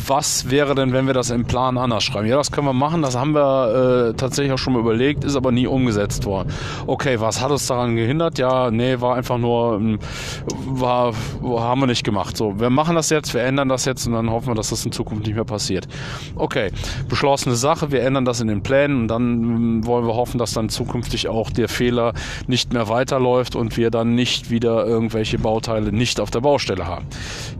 was 0.06 0.50
wäre 0.50 0.74
denn, 0.74 0.92
wenn 0.92 1.06
wir 1.06 1.14
das 1.14 1.30
im 1.30 1.44
Plan 1.44 1.78
anders 1.78 2.04
schreiben? 2.04 2.26
Ja, 2.26 2.36
das 2.36 2.50
können 2.50 2.66
wir 2.66 2.72
machen, 2.72 3.02
das 3.02 3.16
haben 3.16 3.32
wir 3.34 4.10
äh, 4.10 4.14
tatsächlich 4.14 4.52
auch 4.52 4.58
schon 4.58 4.72
mal 4.72 4.80
überlegt, 4.80 5.24
ist 5.24 5.36
aber 5.36 5.52
nie 5.52 5.66
umgesetzt 5.66 6.24
worden. 6.24 6.52
Okay, 6.86 7.20
was 7.20 7.40
hat 7.40 7.50
uns 7.50 7.66
daran 7.66 7.96
gehindert? 7.96 8.38
Ja, 8.38 8.70
nee, 8.70 9.00
war 9.00 9.16
einfach 9.16 9.38
nur, 9.38 9.76
ähm, 9.76 9.98
war, 10.66 11.12
haben 11.42 11.80
wir 11.80 11.86
nicht 11.86 12.04
gemacht. 12.04 12.36
So, 12.36 12.58
wir 12.58 12.70
machen 12.70 12.94
das 12.94 13.10
jetzt, 13.10 13.34
wir 13.34 13.42
ändern 13.42 13.68
das 13.68 13.84
jetzt 13.84 14.06
und 14.06 14.12
dann 14.12 14.30
hoffen 14.30 14.48
wir, 14.48 14.54
dass 14.54 14.70
das 14.70 14.84
in 14.84 14.92
Zukunft 14.92 15.26
nicht 15.26 15.34
mehr 15.34 15.44
passiert. 15.44 15.88
Okay, 16.36 16.70
beschlossene 17.08 17.54
Sache, 17.54 17.92
wir 17.92 18.02
ändern 18.02 18.24
das 18.24 18.40
in 18.40 18.48
den 18.48 18.62
Plänen 18.62 19.02
und 19.02 19.08
dann 19.08 19.22
ähm, 19.22 19.86
wollen 19.86 20.06
wir 20.06 20.14
hoffen, 20.14 20.38
dass 20.38 20.52
dann 20.52 20.68
zukünftig 20.68 21.28
auch 21.28 21.50
der 21.50 21.68
Fehler 21.68 22.12
nicht 22.46 22.72
mehr 22.72 22.88
weiterläuft 22.88 23.56
und 23.56 23.76
wir 23.76 23.90
dann 23.90 24.14
nicht 24.14 24.50
wieder 24.50 24.86
irgendwelche 24.86 25.38
Bauteile 25.38 25.92
nicht 25.92 26.20
auf 26.20 26.30
der 26.30 26.40
Baustelle 26.40 26.86
haben. 26.86 27.06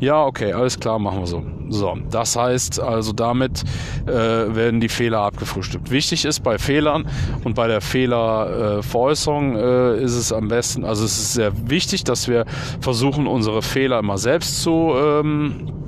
Ja, 0.00 0.24
okay, 0.24 0.53
alles 0.53 0.79
klar, 0.79 0.98
machen 0.98 1.20
wir 1.20 1.26
so. 1.26 1.44
So, 1.68 1.96
das 2.11 2.37
heißt 2.40 2.81
also 2.81 3.12
damit 3.12 3.62
äh, 4.07 4.12
werden 4.12 4.81
die 4.81 4.88
Fehler 4.88 5.20
abgefrühstückt. 5.20 5.90
Wichtig 5.90 6.24
ist 6.24 6.40
bei 6.40 6.59
Fehlern 6.59 7.07
und 7.44 7.55
bei 7.55 7.68
der 7.68 7.81
Fehlerveräußerung 7.81 9.57
äh, 9.57 10.02
ist 10.02 10.15
es 10.15 10.33
am 10.33 10.48
besten, 10.48 10.85
also 10.85 11.04
es 11.04 11.19
ist 11.19 11.35
sehr 11.35 11.52
wichtig, 11.69 12.04
dass 12.04 12.29
wir 12.29 12.44
versuchen, 12.81 13.27
unsere 13.27 13.62
Fehler 13.62 13.98
immer 13.98 14.19
selbst 14.19 14.62
zu 14.62 14.92
ähm, 14.96 15.79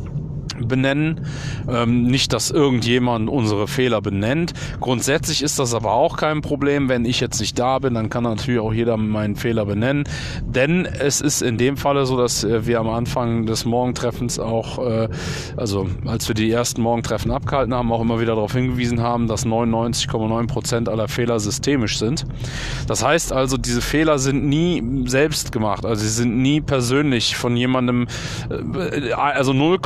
benennen. 0.58 1.26
Ähm, 1.68 2.04
nicht, 2.04 2.32
dass 2.32 2.50
irgendjemand 2.50 3.28
unsere 3.28 3.68
Fehler 3.68 4.00
benennt. 4.00 4.52
Grundsätzlich 4.80 5.42
ist 5.42 5.58
das 5.58 5.74
aber 5.74 5.92
auch 5.92 6.16
kein 6.16 6.42
Problem. 6.42 6.88
Wenn 6.88 7.04
ich 7.04 7.20
jetzt 7.20 7.40
nicht 7.40 7.58
da 7.58 7.78
bin, 7.78 7.94
dann 7.94 8.10
kann 8.10 8.24
natürlich 8.24 8.60
auch 8.60 8.72
jeder 8.72 8.96
meinen 8.96 9.36
Fehler 9.36 9.66
benennen. 9.66 10.04
Denn 10.44 10.86
es 10.86 11.20
ist 11.20 11.42
in 11.42 11.58
dem 11.58 11.76
Falle 11.76 12.06
so, 12.06 12.16
dass 12.16 12.44
äh, 12.44 12.66
wir 12.66 12.80
am 12.80 12.88
Anfang 12.88 13.46
des 13.46 13.64
Morgentreffens 13.64 14.38
auch, 14.38 14.78
äh, 14.78 15.08
also 15.56 15.86
als 16.06 16.28
wir 16.28 16.34
die 16.34 16.50
ersten 16.50 16.82
Morgentreffen 16.82 17.30
abgehalten 17.30 17.74
haben, 17.74 17.92
auch 17.92 18.00
immer 18.00 18.20
wieder 18.20 18.34
darauf 18.34 18.52
hingewiesen 18.52 19.00
haben, 19.00 19.28
dass 19.28 19.46
99,9 19.46 20.46
Prozent 20.46 20.88
aller 20.88 21.08
Fehler 21.08 21.40
systemisch 21.40 21.98
sind. 21.98 22.26
Das 22.86 23.04
heißt 23.04 23.32
also, 23.32 23.56
diese 23.56 23.80
Fehler 23.80 24.18
sind 24.18 24.44
nie 24.44 24.82
selbst 25.06 25.52
gemacht. 25.52 25.84
Also 25.84 26.02
sie 26.02 26.10
sind 26.10 26.38
nie 26.38 26.60
persönlich 26.60 27.36
von 27.36 27.56
jemandem, 27.56 28.06
äh, 28.50 29.12
also 29.12 29.52
0, 29.52 29.78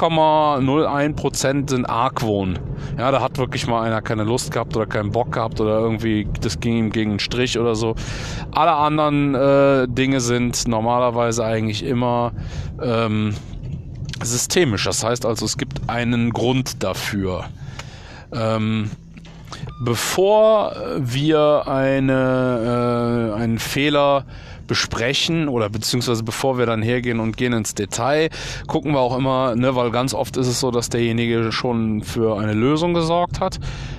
0,01% 0.67 1.71
sind 1.71 1.87
Argwohn. 1.89 2.59
Ja, 2.99 3.11
da 3.11 3.21
hat 3.21 3.39
wirklich 3.39 3.67
mal 3.67 3.83
einer 3.83 4.03
keine 4.03 4.25
Lust 4.25 4.51
gehabt 4.51 4.77
oder 4.77 4.87
keinen 4.87 5.12
Bock 5.12 5.33
gehabt 5.33 5.61
oder 5.61 5.79
irgendwie, 5.79 6.29
das 6.41 6.61
ging 6.61 6.77
ihm 6.77 6.91
gegen 6.91 7.11
einen 7.12 7.19
Strich 7.21 7.59
oder 7.59 7.75
so. 7.75 7.95
Alle 8.53 8.73
anderen 8.73 9.35
äh, 9.35 9.89
Dinge 9.89 10.21
sind 10.21 10.67
normalerweise 10.69 11.45
eigentlich 11.45 11.85
immer 11.85 12.33
ähm, 12.83 13.35
systemisch. 14.23 14.85
Das 14.85 15.05
heißt 15.05 15.27
also, 15.27 15.45
es 15.45 15.57
gibt 15.57 15.89
einen 15.89 16.31
Grund 16.33 16.83
dafür. 16.83 17.45
Ähm, 18.33 18.91
bevor 19.85 20.75
wir 20.99 21.64
eine, 21.67 23.33
äh, 23.35 23.41
einen 23.41 23.59
Fehler 23.59 24.25
besprechen 24.67 25.49
oder 25.49 25.69
beziehungsweise 25.69 26.23
bevor 26.23 26.59
wir 26.59 26.67
dann 26.67 26.83
hergehen 26.83 27.21
und 27.21 27.37
gehen 27.37 27.53
ins 27.53 27.75
Detail, 27.75 28.29
gucken 28.67 28.93
wir 28.93 29.01
auch 29.01 29.17
immer, 29.17 29.55
ne, 29.57 29.75
weil 29.77 29.91
ganz 29.91 30.14
oft 30.14 30.37
ist 30.37 30.47
es 30.47 30.61
so, 30.61 30.71
dass 30.71 30.89
derjenige 30.89 31.53
schon 31.53 32.03
für 32.03 32.39
eine 32.39 32.55
Lösung 32.55 32.95
gesorgt 32.95 33.41
hat, 33.41 33.59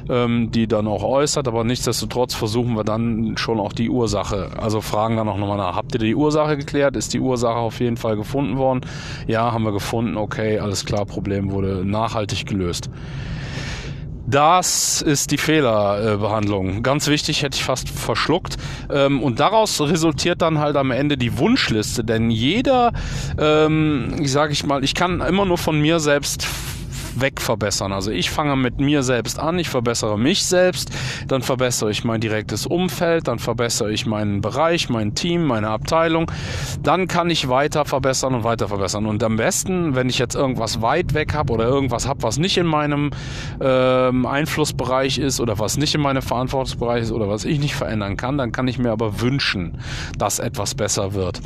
ähm, 0.09 0.51
die 0.51 0.67
dann 0.67 0.87
auch 0.87 1.03
äußert, 1.03 1.47
aber 1.47 1.63
nichtsdestotrotz 1.63 2.33
versuchen 2.33 2.75
wir 2.75 2.83
dann 2.83 3.37
schon 3.37 3.59
auch 3.59 3.73
die 3.73 3.89
Ursache, 3.89 4.51
also 4.57 4.81
fragen 4.81 5.17
dann 5.17 5.29
auch 5.29 5.37
nochmal 5.37 5.57
nach, 5.57 5.75
habt 5.75 5.93
ihr 5.93 5.99
die 5.99 6.15
Ursache 6.15 6.57
geklärt? 6.57 6.95
Ist 6.95 7.13
die 7.13 7.19
Ursache 7.19 7.57
auf 7.57 7.79
jeden 7.79 7.97
Fall 7.97 8.15
gefunden 8.15 8.57
worden? 8.57 8.81
Ja, 9.27 9.51
haben 9.51 9.63
wir 9.63 9.71
gefunden, 9.71 10.17
okay, 10.17 10.59
alles 10.59 10.85
klar, 10.85 11.05
Problem 11.05 11.51
wurde 11.51 11.85
nachhaltig 11.85 12.45
gelöst. 12.45 12.89
Das 14.29 15.01
ist 15.01 15.31
die 15.31 15.37
Fehlerbehandlung. 15.37 16.83
Ganz 16.83 17.07
wichtig, 17.07 17.43
hätte 17.43 17.55
ich 17.55 17.63
fast 17.63 17.87
verschluckt. 17.89 18.57
Ähm, 18.91 19.23
und 19.23 19.39
daraus 19.39 19.79
resultiert 19.79 20.41
dann 20.41 20.59
halt 20.59 20.75
am 20.75 20.91
Ende 20.91 21.17
die 21.17 21.37
Wunschliste. 21.37 22.03
Denn 22.03 22.29
jeder, 22.29 22.91
ähm, 23.39 24.15
ich 24.19 24.31
sage 24.31 24.51
ich 24.51 24.65
mal, 24.65 24.83
ich 24.83 24.95
kann 24.95 25.21
immer 25.21 25.45
nur 25.45 25.57
von 25.57 25.79
mir 25.79 26.01
selbst 26.01 26.45
wegverbessern. 27.21 27.91
Also 27.91 28.11
ich 28.11 28.29
fange 28.29 28.55
mit 28.55 28.79
mir 28.79 29.03
selbst 29.03 29.39
an, 29.39 29.59
ich 29.59 29.69
verbessere 29.69 30.17
mich 30.17 30.45
selbst, 30.45 30.91
dann 31.27 31.41
verbessere 31.41 31.91
ich 31.91 32.03
mein 32.03 32.21
direktes 32.21 32.65
Umfeld, 32.65 33.27
dann 33.27 33.39
verbessere 33.39 33.91
ich 33.91 34.05
meinen 34.05 34.41
Bereich, 34.41 34.89
mein 34.89 35.15
Team, 35.15 35.45
meine 35.45 35.69
Abteilung. 35.69 36.31
Dann 36.83 37.07
kann 37.07 37.29
ich 37.29 37.49
weiter 37.49 37.85
verbessern 37.85 38.35
und 38.35 38.43
weiter 38.43 38.67
verbessern. 38.67 39.05
Und 39.05 39.23
am 39.23 39.37
besten, 39.37 39.95
wenn 39.95 40.09
ich 40.09 40.19
jetzt 40.19 40.35
irgendwas 40.35 40.81
weit 40.81 41.13
weg 41.13 41.33
habe 41.33 41.53
oder 41.53 41.65
irgendwas 41.65 42.07
habe, 42.07 42.23
was 42.23 42.37
nicht 42.37 42.57
in 42.57 42.65
meinem 42.65 43.11
ähm, 43.61 44.25
Einflussbereich 44.25 45.17
ist 45.17 45.39
oder 45.39 45.59
was 45.59 45.77
nicht 45.77 45.95
in 45.95 46.01
meinem 46.01 46.21
Verantwortungsbereich 46.21 47.03
ist 47.03 47.11
oder 47.11 47.29
was 47.29 47.45
ich 47.45 47.59
nicht 47.59 47.75
verändern 47.75 48.17
kann, 48.17 48.37
dann 48.37 48.51
kann 48.51 48.67
ich 48.67 48.77
mir 48.77 48.91
aber 48.91 49.21
wünschen, 49.21 49.79
dass 50.17 50.39
etwas 50.39 50.75
besser 50.75 51.13
wird. 51.13 51.41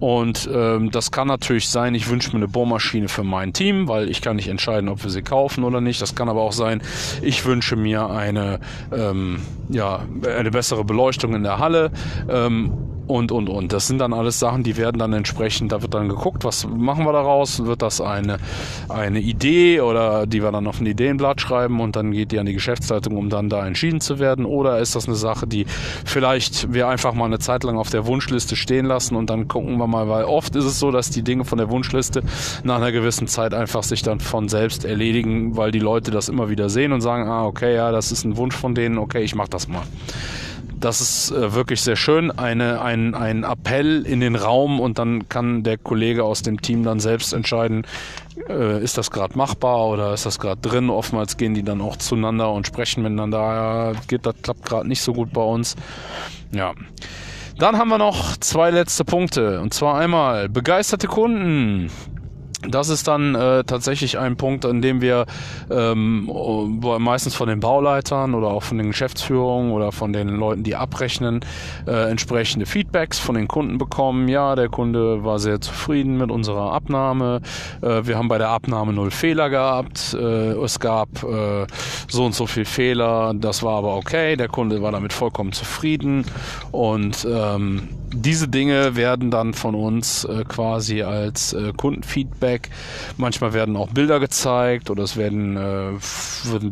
Und 0.00 0.48
ähm, 0.52 0.90
das 0.90 1.10
kann 1.10 1.28
natürlich 1.28 1.68
sein, 1.68 1.94
ich 1.94 2.08
wünsche 2.08 2.30
mir 2.30 2.36
eine 2.36 2.48
Bohrmaschine 2.48 3.08
für 3.08 3.24
mein 3.24 3.52
Team, 3.52 3.88
weil 3.88 4.08
ich 4.08 4.20
kann 4.20 4.36
nicht 4.36 4.48
entscheiden, 4.48 4.88
ob 4.88 5.01
wir 5.02 5.10
sie 5.10 5.22
kaufen 5.22 5.64
oder 5.64 5.80
nicht. 5.80 6.00
Das 6.00 6.14
kann 6.14 6.28
aber 6.28 6.42
auch 6.42 6.52
sein, 6.52 6.82
ich 7.20 7.44
wünsche 7.44 7.76
mir 7.76 8.10
eine, 8.10 8.60
ähm, 8.92 9.40
ja, 9.68 10.00
eine 10.26 10.50
bessere 10.50 10.84
Beleuchtung 10.84 11.34
in 11.34 11.42
der 11.42 11.58
Halle. 11.58 11.90
Ähm, 12.28 12.72
und, 13.06 13.32
und, 13.32 13.48
und. 13.48 13.72
Das 13.72 13.86
sind 13.86 13.98
dann 13.98 14.12
alles 14.12 14.38
Sachen, 14.38 14.62
die 14.62 14.76
werden 14.76 14.98
dann 14.98 15.12
entsprechend, 15.12 15.72
da 15.72 15.82
wird 15.82 15.94
dann 15.94 16.08
geguckt, 16.08 16.44
was 16.44 16.66
machen 16.66 17.04
wir 17.04 17.12
daraus? 17.12 17.64
Wird 17.64 17.82
das 17.82 18.00
eine, 18.00 18.38
eine 18.88 19.20
Idee 19.20 19.80
oder 19.80 20.26
die 20.26 20.42
wir 20.42 20.52
dann 20.52 20.66
auf 20.66 20.80
ein 20.80 20.86
Ideenblatt 20.86 21.40
schreiben 21.40 21.80
und 21.80 21.96
dann 21.96 22.12
geht 22.12 22.32
die 22.32 22.38
an 22.38 22.46
die 22.46 22.52
Geschäftsleitung, 22.52 23.16
um 23.16 23.28
dann 23.28 23.48
da 23.48 23.66
entschieden 23.66 24.00
zu 24.00 24.18
werden? 24.18 24.44
Oder 24.44 24.78
ist 24.78 24.94
das 24.94 25.06
eine 25.06 25.16
Sache, 25.16 25.46
die 25.46 25.66
vielleicht 26.04 26.72
wir 26.72 26.88
einfach 26.88 27.14
mal 27.14 27.26
eine 27.26 27.38
Zeit 27.38 27.64
lang 27.64 27.76
auf 27.76 27.90
der 27.90 28.06
Wunschliste 28.06 28.56
stehen 28.56 28.86
lassen 28.86 29.16
und 29.16 29.30
dann 29.30 29.48
gucken 29.48 29.76
wir 29.78 29.86
mal, 29.86 30.08
weil 30.08 30.24
oft 30.24 30.54
ist 30.56 30.64
es 30.64 30.78
so, 30.78 30.90
dass 30.90 31.10
die 31.10 31.22
Dinge 31.22 31.44
von 31.44 31.58
der 31.58 31.70
Wunschliste 31.70 32.22
nach 32.64 32.76
einer 32.76 32.92
gewissen 32.92 33.26
Zeit 33.26 33.54
einfach 33.54 33.82
sich 33.82 34.02
dann 34.02 34.20
von 34.20 34.48
selbst 34.48 34.84
erledigen, 34.84 35.56
weil 35.56 35.70
die 35.70 35.78
Leute 35.78 36.10
das 36.10 36.28
immer 36.28 36.48
wieder 36.48 36.68
sehen 36.68 36.92
und 36.92 37.00
sagen, 37.00 37.28
ah, 37.28 37.44
okay, 37.46 37.74
ja, 37.74 37.90
das 37.90 38.12
ist 38.12 38.24
ein 38.24 38.36
Wunsch 38.36 38.54
von 38.54 38.74
denen, 38.74 38.98
okay, 38.98 39.22
ich 39.22 39.34
mach 39.34 39.48
das 39.48 39.68
mal. 39.68 39.82
Das 40.82 41.00
ist 41.00 41.30
äh, 41.30 41.54
wirklich 41.54 41.80
sehr 41.80 41.94
schön. 41.94 42.32
Eine, 42.32 42.82
ein, 42.82 43.14
ein 43.14 43.44
Appell 43.44 44.04
in 44.04 44.18
den 44.18 44.34
Raum 44.34 44.80
und 44.80 44.98
dann 44.98 45.28
kann 45.28 45.62
der 45.62 45.78
Kollege 45.78 46.24
aus 46.24 46.42
dem 46.42 46.60
Team 46.60 46.82
dann 46.82 46.98
selbst 46.98 47.32
entscheiden, 47.32 47.86
äh, 48.48 48.82
ist 48.82 48.98
das 48.98 49.12
gerade 49.12 49.38
machbar 49.38 49.86
oder 49.86 50.12
ist 50.12 50.26
das 50.26 50.40
gerade 50.40 50.60
drin. 50.60 50.90
Oftmals 50.90 51.36
gehen 51.36 51.54
die 51.54 51.62
dann 51.62 51.80
auch 51.80 51.96
zueinander 51.96 52.52
und 52.52 52.66
sprechen 52.66 53.04
miteinander. 53.04 53.38
Ja, 53.38 53.92
geht, 54.08 54.26
das 54.26 54.34
klappt 54.42 54.64
gerade 54.64 54.88
nicht 54.88 55.02
so 55.02 55.12
gut 55.12 55.32
bei 55.32 55.42
uns. 55.42 55.76
Ja. 56.50 56.72
Dann 57.58 57.78
haben 57.78 57.88
wir 57.88 57.98
noch 57.98 58.36
zwei 58.38 58.70
letzte 58.70 59.04
Punkte. 59.04 59.60
Und 59.60 59.72
zwar 59.72 60.00
einmal 60.00 60.48
begeisterte 60.48 61.06
Kunden. 61.06 61.92
Das 62.68 62.88
ist 62.88 63.08
dann 63.08 63.34
äh, 63.34 63.64
tatsächlich 63.64 64.18
ein 64.18 64.36
Punkt, 64.36 64.64
an 64.64 64.82
dem 64.82 65.00
wir 65.00 65.26
ähm, 65.70 66.30
meistens 67.00 67.34
von 67.34 67.48
den 67.48 67.60
Bauleitern 67.60 68.34
oder 68.34 68.48
auch 68.48 68.62
von 68.62 68.78
den 68.78 68.88
Geschäftsführungen 68.88 69.72
oder 69.72 69.90
von 69.90 70.12
den 70.12 70.28
Leuten, 70.28 70.62
die 70.62 70.76
abrechnen, 70.76 71.40
äh, 71.86 72.10
entsprechende 72.10 72.66
Feedbacks 72.66 73.18
von 73.18 73.34
den 73.34 73.48
Kunden 73.48 73.78
bekommen. 73.78 74.28
Ja, 74.28 74.54
der 74.54 74.68
Kunde 74.68 75.24
war 75.24 75.40
sehr 75.40 75.60
zufrieden 75.60 76.18
mit 76.18 76.30
unserer 76.30 76.72
Abnahme. 76.72 77.40
Äh, 77.80 78.06
wir 78.06 78.16
haben 78.16 78.28
bei 78.28 78.38
der 78.38 78.50
Abnahme 78.50 78.92
null 78.92 79.10
Fehler 79.10 79.50
gehabt. 79.50 80.14
Äh, 80.14 80.52
es 80.52 80.78
gab 80.78 81.08
äh, 81.24 81.66
so 82.08 82.24
und 82.24 82.34
so 82.34 82.46
viel 82.46 82.64
Fehler. 82.64 83.34
Das 83.34 83.62
war 83.64 83.78
aber 83.78 83.96
okay. 83.96 84.36
Der 84.36 84.48
Kunde 84.48 84.82
war 84.82 84.92
damit 84.92 85.12
vollkommen 85.12 85.52
zufrieden 85.52 86.24
und 86.70 87.26
ähm, 87.28 87.88
diese 88.12 88.48
Dinge 88.48 88.96
werden 88.96 89.30
dann 89.30 89.54
von 89.54 89.74
uns 89.74 90.24
äh, 90.24 90.44
quasi 90.44 91.02
als 91.02 91.52
äh, 91.52 91.72
Kundenfeedback. 91.76 92.70
Manchmal 93.16 93.52
werden 93.52 93.76
auch 93.76 93.88
Bilder 93.88 94.20
gezeigt 94.20 94.90
oder 94.90 95.02
es 95.02 95.16
werden, 95.16 95.56
äh, 95.56 95.92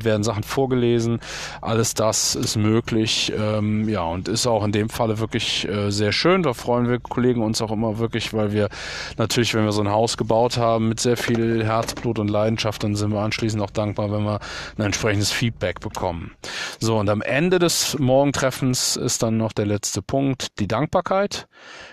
werden 0.05 0.23
Sachen 0.23 0.43
vorgelesen. 0.43 1.21
Alles 1.61 1.95
das 1.95 2.35
ist 2.35 2.57
möglich. 2.57 3.33
Ähm, 3.37 3.89
ja, 3.89 4.03
und 4.03 4.29
ist 4.29 4.47
auch 4.47 4.65
in 4.65 4.73
dem 4.73 4.89
Falle 4.89 5.19
wirklich 5.19 5.69
äh, 5.69 5.91
sehr 5.91 6.13
schön. 6.13 6.43
Da 6.43 6.53
freuen 6.53 6.89
wir 6.89 6.99
Kollegen 6.99 7.43
uns 7.43 7.63
auch 7.63 7.71
immer 7.71 7.99
wirklich, 7.99 8.35
weil 8.35 8.53
wir 8.53 8.69
natürlich, 9.17 9.55
wenn 9.55 9.65
wir 9.65 9.73
so 9.73 9.83
ein 9.83 9.91
Haus 9.91 10.17
gebaut 10.17 10.57
haben 10.57 10.89
mit 10.89 11.01
sehr 11.01 11.17
viel 11.17 11.65
Herzblut 11.65 12.19
und 12.19 12.29
Leidenschaft, 12.29 12.85
dann 12.85 12.97
sind 12.97 13.13
wir 13.13 13.21
anschließend 13.21 13.63
auch 13.63 13.71
dankbar, 13.71 14.13
wenn 14.13 14.25
wir 14.25 14.41
ein 14.77 14.85
entsprechendes 14.85 15.31
Feedback 15.31 15.81
bekommen. 15.81 16.33
So, 16.79 16.99
und 16.99 17.09
am 17.09 17.23
Ende 17.23 17.59
des 17.59 17.99
Morgentreffens 17.99 18.97
ist 18.97 19.23
dann 19.23 19.37
noch 19.37 19.53
der 19.53 19.67
letzte 19.67 20.03
Punkt, 20.03 20.59
die 20.59 20.69
Dankbarkeit. 20.69 21.30
Zeit. 21.31 21.49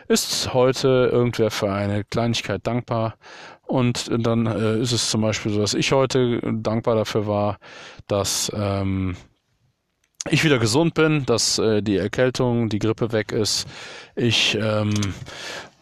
Ist 0.07 0.53
heute 0.53 1.09
irgendwer 1.11 1.51
für 1.51 1.71
eine 1.71 2.03
Kleinigkeit 2.03 2.65
dankbar? 2.65 3.15
Und 3.65 4.09
dann 4.09 4.45
äh, 4.45 4.79
ist 4.79 4.93
es 4.93 5.09
zum 5.09 5.21
Beispiel 5.21 5.51
so, 5.51 5.59
dass 5.59 5.73
ich 5.73 5.91
heute 5.91 6.39
dankbar 6.41 6.95
dafür 6.95 7.27
war, 7.27 7.57
dass 8.07 8.49
ähm, 8.55 9.17
ich 10.29 10.45
wieder 10.45 10.57
gesund 10.57 10.93
bin, 10.93 11.25
dass 11.25 11.59
äh, 11.59 11.81
die 11.81 11.97
Erkältung, 11.97 12.69
die 12.69 12.79
Grippe 12.79 13.11
weg 13.11 13.33
ist. 13.33 13.67
Ich 14.15 14.57
ähm, 14.59 14.93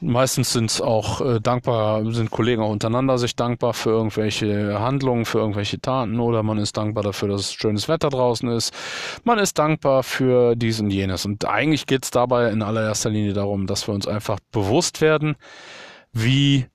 Meistens 0.02 0.52
sind 0.52 0.70
es 0.70 0.82
auch 0.82 1.22
äh, 1.22 1.40
dankbar, 1.40 2.04
sind 2.12 2.30
Kollegen 2.30 2.62
auch 2.62 2.70
untereinander 2.70 3.18
sich 3.18 3.36
dankbar 3.36 3.74
für 3.74 3.92
irgendwelche 3.92 4.78
Handlungen, 4.80 5.24
für 5.24 5.40
irgendwelche 5.40 5.80
Taten 5.80 6.20
oder 6.20 6.44
man 6.44 6.58
ist 6.58 6.76
dankbar 6.76 7.04
dafür, 7.04 7.30
dass 7.30 7.42
es 7.42 7.54
schönes 7.54 7.88
Wetter 7.88 8.10
draußen 8.10 8.50
ist. 8.50 8.74
Man 9.24 9.40
ist 9.40 9.58
dankbar 9.58 10.04
für 10.04 10.56
dies 10.56 10.82
und 10.82 10.92
jenes. 10.92 11.26
Und 11.26 11.46
eigentlich 11.46 11.86
geht 11.86 12.04
es 12.04 12.12
dabei 12.12 12.50
in 12.50 12.62
allererster 12.62 13.10
Linie 13.10 13.34
darum, 13.34 13.68
dass 13.68 13.88
wir 13.88 13.96
uns 13.96 14.06
einfach 14.06 14.40
bewusst 14.52 15.00
werden, 15.00 15.38
wie 16.12 16.66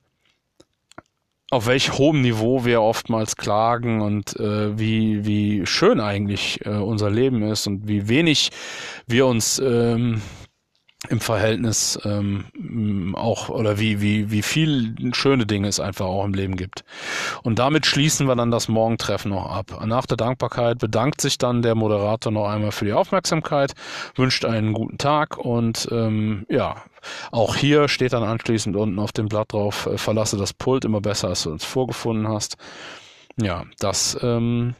auf 1.51 1.67
welch 1.67 1.97
hohem 1.97 2.21
Niveau 2.21 2.65
wir 2.65 2.81
oftmals 2.81 3.35
klagen 3.35 4.01
und 4.01 4.39
äh, 4.39 4.79
wie, 4.79 5.25
wie 5.25 5.65
schön 5.65 5.99
eigentlich 5.99 6.65
äh, 6.65 6.69
unser 6.69 7.11
Leben 7.11 7.43
ist 7.43 7.67
und 7.67 7.87
wie 7.87 8.07
wenig 8.07 8.51
wir 9.05 9.27
uns 9.27 9.59
ähm, 9.59 10.21
im 11.09 11.19
Verhältnis 11.19 11.99
ähm, 12.05 13.15
auch 13.15 13.49
oder 13.49 13.79
wie 13.79 14.01
wie 14.01 14.29
wie 14.29 14.43
viel 14.43 14.95
schöne 15.13 15.47
Dinge 15.47 15.67
es 15.67 15.79
einfach 15.79 16.05
auch 16.05 16.23
im 16.23 16.33
Leben 16.33 16.55
gibt. 16.55 16.83
Und 17.41 17.57
damit 17.57 17.87
schließen 17.87 18.27
wir 18.27 18.35
dann 18.35 18.51
das 18.51 18.67
Morgentreffen 18.67 19.31
noch 19.31 19.49
ab. 19.49 19.83
Nach 19.85 20.05
der 20.05 20.17
Dankbarkeit 20.17 20.77
bedankt 20.77 21.19
sich 21.19 21.39
dann 21.39 21.63
der 21.63 21.73
Moderator 21.73 22.31
noch 22.31 22.47
einmal 22.47 22.71
für 22.71 22.85
die 22.85 22.93
Aufmerksamkeit, 22.93 23.73
wünscht 24.15 24.45
einen 24.45 24.73
guten 24.73 24.99
Tag 24.99 25.37
und 25.37 25.87
ähm, 25.91 26.45
ja, 26.49 26.83
auch 27.31 27.55
hier 27.55 27.87
steht 27.87 28.13
dann 28.13 28.23
anschließend 28.23 28.75
unten 28.75 28.99
auf 28.99 29.11
dem 29.11 29.27
Blatt 29.27 29.53
drauf: 29.53 29.87
äh, 29.87 29.97
Verlasse 29.97 30.37
das 30.37 30.53
Pult 30.53 30.85
immer 30.85 31.01
besser, 31.01 31.29
als 31.29 31.43
du 31.43 31.51
uns 31.51 31.65
vorgefunden 31.65 32.27
hast. 32.27 32.57
ja, 33.37 33.65
das 33.79 34.17
ähm, 34.21 34.75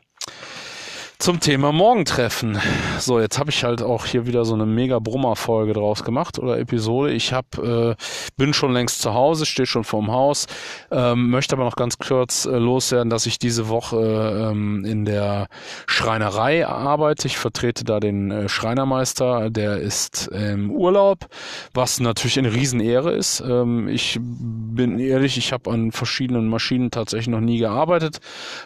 zum 1.21 1.39
Thema 1.39 1.71
Morgentreffen. 1.71 2.59
So, 2.97 3.19
jetzt 3.19 3.37
habe 3.37 3.51
ich 3.51 3.63
halt 3.63 3.83
auch 3.83 4.07
hier 4.07 4.25
wieder 4.25 4.43
so 4.43 4.55
eine 4.55 4.65
mega 4.65 4.97
Brummer-Folge 4.97 5.73
draus 5.73 6.03
gemacht 6.03 6.39
oder 6.39 6.57
Episode. 6.57 7.11
Ich 7.13 7.31
hab, 7.31 7.59
äh, 7.59 7.95
bin 8.37 8.55
schon 8.55 8.73
längst 8.73 9.03
zu 9.03 9.13
Hause, 9.13 9.45
stehe 9.45 9.67
schon 9.67 9.83
vorm 9.83 10.11
Haus, 10.11 10.47
ähm, 10.89 11.29
möchte 11.29 11.55
aber 11.55 11.63
noch 11.63 11.75
ganz 11.75 11.99
kurz 11.99 12.45
äh, 12.45 12.57
loswerden, 12.57 13.11
dass 13.11 13.27
ich 13.27 13.37
diese 13.37 13.69
Woche 13.69 14.49
ähm, 14.51 14.83
in 14.83 15.05
der 15.05 15.47
Schreinerei 15.85 16.65
arbeite. 16.65 17.27
Ich 17.27 17.37
vertrete 17.37 17.83
da 17.83 17.99
den 17.99 18.31
äh, 18.31 18.49
Schreinermeister, 18.49 19.51
der 19.51 19.77
ist 19.77 20.27
im 20.29 20.71
Urlaub, 20.71 21.27
was 21.75 21.99
natürlich 21.99 22.39
eine 22.39 22.51
Riesenehre 22.51 23.11
ist. 23.11 23.41
Ähm, 23.41 23.87
ich 23.89 24.17
bin 24.19 24.97
ehrlich, 24.97 25.37
ich 25.37 25.53
habe 25.53 25.69
an 25.69 25.91
verschiedenen 25.91 26.47
Maschinen 26.47 26.89
tatsächlich 26.89 27.27
noch 27.27 27.41
nie 27.41 27.59
gearbeitet, 27.59 28.21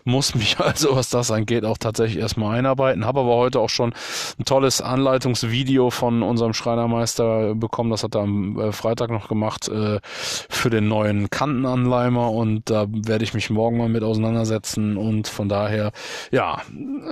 muss 0.06 0.36
mich 0.36 0.58
also, 0.60 0.96
was 0.96 1.10
das 1.10 1.32
angeht, 1.32 1.66
auch 1.66 1.78
tatsächlich 1.78 2.20
erstmal 2.20 2.45
mal 2.46 2.58
einarbeiten. 2.58 3.06
Habe 3.06 3.22
aber 3.22 3.36
heute 3.36 3.60
auch 3.60 3.70
schon 3.70 3.94
ein 4.40 4.46
tolles 4.46 4.82
Anleitungsvideo 4.82 5.90
von 5.90 6.24
unserem 6.24 6.54
Schreinermeister 6.54 7.56
bekommen. 7.56 7.90
Das 7.90 8.04
hat 8.04 8.16
er 8.16 8.22
am 8.22 8.60
äh, 8.60 8.72
Freitag 8.72 9.10
noch 9.10 9.28
gemacht 9.28 9.68
äh, 9.68 10.00
für 10.04 10.70
den 10.70 10.88
neuen 10.88 11.30
Kantenanleimer 11.30 12.32
und 12.32 12.70
da 12.70 12.86
werde 12.90 13.24
ich 13.24 13.34
mich 13.34 13.50
morgen 13.50 13.78
mal 13.78 13.90
mit 13.90 14.04
auseinandersetzen 14.04 14.98
und 14.98 15.28
von 15.28 15.50
daher, 15.50 15.92
ja, 16.32 16.62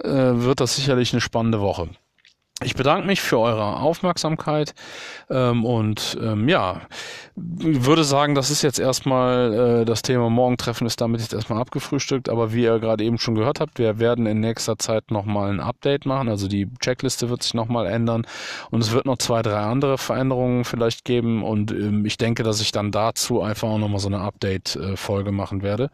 äh, 0.04 0.44
wird 0.44 0.60
das 0.60 0.76
sicherlich 0.76 1.14
eine 1.14 1.22
spannende 1.22 1.60
Woche. 1.62 1.90
Ich 2.62 2.76
bedanke 2.76 3.08
mich 3.08 3.22
für 3.22 3.40
eure 3.40 3.78
Aufmerksamkeit 3.78 4.74
ähm, 5.30 5.66
und 5.66 6.18
ähm, 6.22 6.48
ja, 6.48 6.82
würde 7.36 8.04
sagen, 8.04 8.36
das 8.36 8.52
ist 8.52 8.62
jetzt 8.62 8.80
erstmal 8.80 9.82
äh, 9.82 9.86
das 9.86 10.04
Thema 10.04 10.30
Morgentreffen 10.30 10.86
ist 10.86 11.02
damit 11.02 11.22
jetzt 11.22 11.34
erstmal 11.34 11.60
abgefrühstückt, 11.60 12.30
aber 12.30 12.54
wie 12.54 12.64
ihr 12.64 12.80
gerade 12.80 13.04
eben 13.04 13.18
schon 13.18 13.36
gehört 13.36 13.60
habt, 13.60 13.80
wir 13.80 14.00
werden 14.00 14.28
in 14.28 14.40
nächster 14.40 14.78
Zeit 14.78 15.10
nochmal 15.10 15.50
ein 15.50 15.60
Update 15.60 16.06
machen, 16.06 16.30
also 16.30 16.48
die 16.48 16.70
Checkliste 16.80 17.30
wird 17.30 17.42
sich 17.42 17.54
nochmal 17.56 17.88
ändern. 17.88 18.26
Und 18.70 18.82
es 18.82 18.92
wird 18.92 19.06
noch 19.06 19.18
zwei, 19.18 19.42
drei 19.42 19.58
andere 19.58 19.98
Veränderungen 19.98 20.64
vielleicht 20.64 21.06
geben. 21.06 21.44
Und 21.44 21.72
ähm, 21.72 22.06
ich 22.06 22.18
denke, 22.18 22.44
dass 22.44 22.62
ich 22.62 22.72
dann 22.72 22.92
dazu 22.92 23.42
einfach 23.42 23.70
auch 23.70 23.78
nochmal 23.78 24.00
so 24.00 24.08
eine 24.08 24.20
Update-Folge 24.20 25.32
machen 25.32 25.64
werde. 25.64 25.90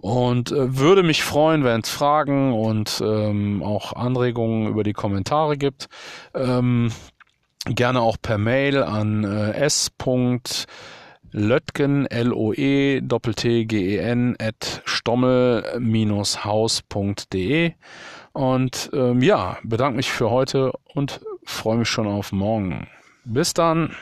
Und 0.00 0.52
äh, 0.52 0.76
würde 0.78 1.02
mich 1.02 1.22
freuen, 1.22 1.64
wenn 1.64 1.80
es 1.80 1.88
Fragen 1.88 2.52
und 2.52 3.02
ähm, 3.04 3.62
auch 3.62 3.94
Anregungen 3.94 4.68
über 4.68 4.82
die 4.82 4.92
Kommentare 4.92 5.56
gibt. 5.56 5.83
Ähm, 6.34 6.90
gerne 7.66 8.00
auch 8.00 8.16
per 8.20 8.38
Mail 8.38 8.82
an 8.82 9.24
äh, 9.24 9.52
s. 9.52 9.90
Lötgen, 11.36 12.06
L-O-E, 12.06 13.00
Doppel-T-G-E-N, 13.00 14.36
at 14.38 14.82
stommel-haus.de. 14.84 17.72
Und 18.32 18.90
ähm, 18.92 19.20
ja, 19.20 19.58
bedanke 19.64 19.96
mich 19.96 20.12
für 20.12 20.30
heute 20.30 20.70
und 20.94 21.20
freue 21.44 21.78
mich 21.78 21.88
schon 21.88 22.06
auf 22.06 22.30
morgen. 22.30 22.86
Bis 23.24 23.52
dann. 23.52 23.96